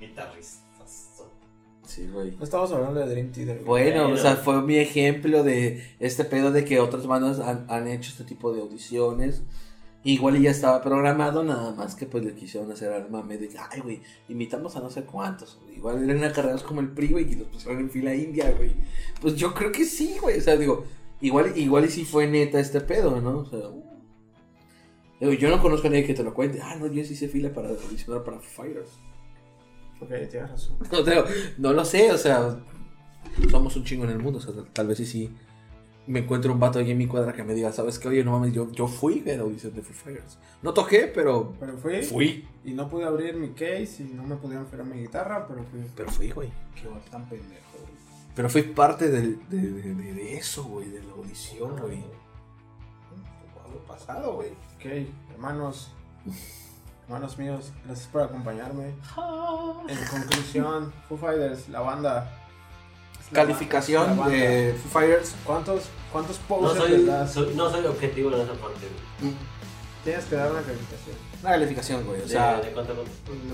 [0.00, 0.62] Guitarristas.
[1.86, 2.32] Sí, güey.
[2.36, 3.62] No estamos hablando de Dream Theater.
[3.64, 4.14] Bueno, Bueno.
[4.14, 8.10] o sea, fue mi ejemplo de este pedo de que otras bandas han, han hecho
[8.10, 9.42] este tipo de audiciones.
[10.02, 13.50] Igual y ya estaba programado, nada más que pues le quisieron hacer al mame de,
[13.72, 15.58] ay, güey, invitamos a no sé cuántos.
[15.76, 18.70] Igual eran acarreados como el PRI, güey, y los pusieron en fila india, güey.
[19.20, 20.38] Pues yo creo que sí, güey.
[20.38, 20.84] O sea, digo,
[21.20, 23.38] igual, igual y sí fue neta este pedo, ¿no?
[23.38, 23.58] O sea,
[25.20, 26.60] digo, yo no conozco a nadie que te lo cuente.
[26.62, 28.90] Ah, no, yo sí hice fila para audicionar para Fighters.
[30.00, 30.76] Ok, tienes razón.
[30.92, 31.24] No, te-
[31.58, 32.58] no lo sé, o sea,
[33.50, 35.34] somos un chingo en el mundo, o sea, tal, vez sí, sí
[36.06, 38.06] me encuentro un vato ahí en mi cuadra que me diga, ¿sabes qué?
[38.08, 40.38] Oye, no mames, yo, yo fui a la audición de Foo Fighters.
[40.62, 42.48] No toqué, pero Pero fui fui.
[42.64, 45.80] y no pude abrir mi case y no me pudieron afilar mi guitarra, pero fui.
[45.96, 46.48] Pero fui, güey.
[46.80, 47.92] Qué vato tan pendejo, güey.
[48.36, 52.04] Pero fui parte del- de, de- de- de eso, güey, de la audición, güey.
[53.64, 54.50] Algo pasado, güey.
[54.76, 55.90] Ok, hermanos.
[57.06, 58.94] Hermanos míos, gracias por acompañarme.
[59.88, 64.28] En conclusión, Foo Fighters, la banda, la- la Calificación banda.
[64.28, 65.34] de Foo Fighters.
[65.44, 67.32] ¿Cuántos, cuántos No posers soy, le das?
[67.32, 68.88] soy- no soy objetivo en esa parte.
[69.20, 69.34] güey.
[70.02, 71.16] Tienes que dar una calificación.
[71.42, 72.20] Una calificación, güey.
[72.20, 73.02] O De, sea, de cuánto no.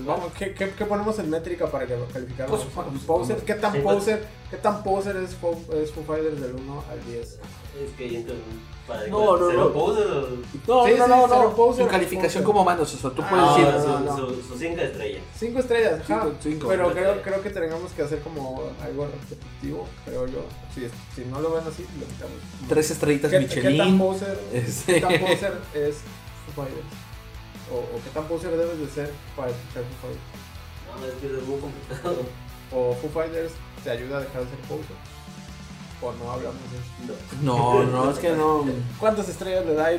[0.05, 2.55] Vamos, ¿qué, qué, qué ponemos en métrica para que calificarlo?
[2.57, 3.95] Pues, pues, poser, ¿qué tan sí, pues.
[3.95, 7.39] poser, qué tan poser es Foo, es Foo Fighters del 1 al 10?
[7.83, 8.43] Es que entonces,
[8.87, 9.71] para No, no, cero no.
[9.73, 11.55] poses o- no, Sí, no, sí, no, no.
[11.55, 12.43] poser, Tu calificación poser.
[12.43, 12.93] como mandos.
[12.93, 13.87] O sea, tú puedes Ah, decir.
[13.89, 14.17] no, su, no.
[14.35, 15.21] su- su cinco estrellas.
[15.37, 16.05] 5 estrellas, ajá.
[16.05, 16.67] Cinco, cinco.
[16.67, 17.19] pero Cinco creo, estrellas.
[17.23, 20.43] creo que tengamos que hacer como algo repetitivo, creo yo.
[20.75, 20.81] Si,
[21.15, 22.33] si no lo ven así, lo quitamos.
[22.67, 23.99] Tres estrellitas ¿Qué, ¿Qué tan Michelin.
[23.99, 24.93] poser, Este.
[24.95, 25.95] qué tan poser es
[26.45, 26.87] Foo Fighters?
[27.71, 30.43] O, o qué tan poser debes de ser para escuchar Foo Fighters?
[30.99, 32.17] No, es que es muy complicado.
[32.75, 33.53] O Foo Fighters
[33.83, 34.97] te ayuda a dejar de ser poser.
[36.03, 37.15] O no hablamos de eso.
[37.41, 38.65] No, no, es que no.
[38.99, 39.89] ¿Cuántas estrellas le da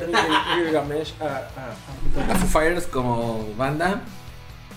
[0.55, 4.03] Gilgamesh a, a, a, A Foo Fighters como banda,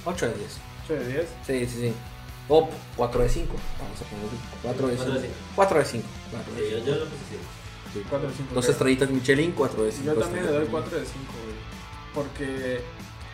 [0.06, 0.56] 8 de 10.
[0.84, 1.26] 8 de 10?
[1.46, 1.94] Sí, sí, sí.
[2.48, 2.66] O
[2.96, 3.54] 4 de 5.
[3.78, 4.30] Vamos a ponerlo
[4.62, 6.06] 4 de Cuatro de 5.
[6.06, 6.08] cinco.
[6.32, 6.78] 4 de 5.
[6.78, 8.04] Sí, yo, lo puse así.
[8.08, 8.54] 4 de 5.
[8.54, 10.04] Dos estrellitas Michelin, 4 de 5.
[10.06, 11.58] Yo también le doy 4 de 5, güey.
[12.14, 12.80] Porque,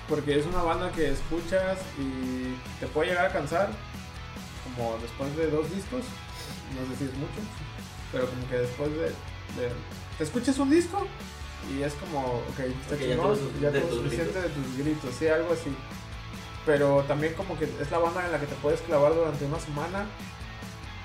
[0.09, 3.71] porque es una banda que escuchas y te puede llegar a cansar.
[4.65, 6.03] Como después de dos discos.
[6.75, 7.39] No sé si es mucho.
[8.15, 9.01] Pero como que después de.
[9.61, 9.73] de-
[10.19, 11.07] te escuchas un disco
[11.71, 15.27] y es como, ok, está Ok, ya chingón, ya tus suficiente de tus gritos, sí,
[15.29, 15.75] algo así.
[16.65, 19.59] Pero también como que es la banda en la que te puedes clavar durante una
[19.61, 20.07] semana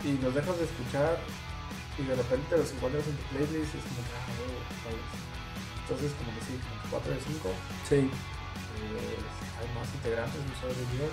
[0.03, 1.18] y los dejas de escuchar
[1.97, 4.24] y de repente te los encuentras en tu playlist y es como ah,
[4.86, 5.03] ¿sabes?
[5.84, 7.49] Entonces como que sí, como 4 de 5.
[7.89, 7.95] Sí.
[8.07, 9.20] eh,
[9.60, 11.12] hay más integrantes, no solo de Dios.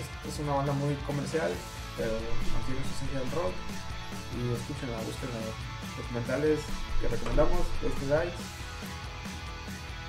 [0.00, 1.52] Es, es una banda muy comercial,
[1.96, 2.12] pero
[2.56, 3.54] mantiene su esencia del rock.
[4.38, 5.40] Y escúchenla, búsquenla.
[5.96, 6.60] Documentales
[7.00, 8.34] que recomendamos, Este Guys,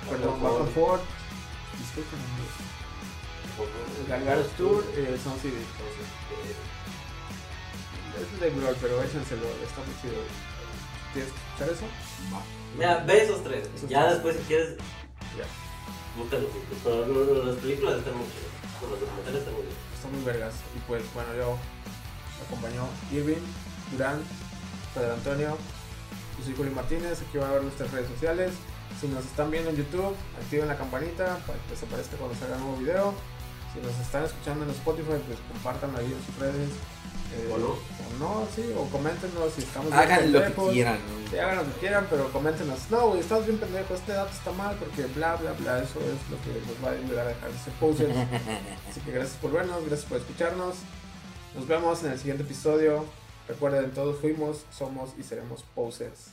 [0.08, 1.02] perdón, Back and Forth.
[4.00, 5.56] El Galgaros Tour y el Sound City.
[8.20, 10.22] Es de Glory, pero échenselo, está muy chido.
[11.12, 11.86] ¿Tienes que escuchar eso?
[12.76, 13.68] Mira, ve esos tres.
[13.88, 14.76] Ya después, si quieres,
[15.36, 15.46] Ya.
[16.16, 16.48] búscalo.
[16.84, 18.80] Pero las películas están muy chidas.
[18.90, 19.76] Los documentales están muy bien.
[19.94, 20.54] Está muy vergas.
[20.76, 21.56] Y pues bueno, yo
[22.46, 23.42] acompañó Irving,
[23.92, 24.20] Durán,
[24.94, 25.56] Pedro Antonio,
[26.38, 28.52] yo soy Juli Martínez, aquí van a ver nuestras redes sociales.
[29.00, 32.56] Si nos están viendo en YouTube, activen la campanita para que les aparezca cuando salga
[32.56, 33.14] un nuevo video.
[33.72, 36.70] Si nos están escuchando en Spotify, pues compartan ahí en sus redes.
[37.32, 37.68] eh, O no.
[37.68, 40.72] O no, sí, o coméntenos si estamos bien Hagan lo que pendejos.
[40.72, 40.98] quieran.
[41.30, 42.78] Sí, hagan lo que quieran, pero coméntenos.
[42.90, 45.78] No, güey, estás bien pendejo, este dato está mal porque bla, bla, bla.
[45.78, 48.16] Eso es lo que nos va a ayudar a dejar de ser posers.
[48.90, 50.74] Así que gracias por vernos, gracias por escucharnos.
[51.54, 53.04] Nos vemos en el siguiente episodio.
[53.50, 56.28] Recuerden, todos fuimos, somos y seremos posers.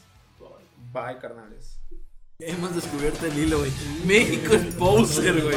[0.94, 1.80] Bye, carnales.
[2.38, 3.72] Hemos descubierto el hilo, güey.
[4.06, 5.56] México es poser, güey.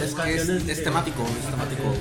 [0.00, 1.92] Es que es, es temático, es temático.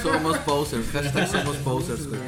[0.00, 2.20] Somos posers, hashtag somos posers, güey.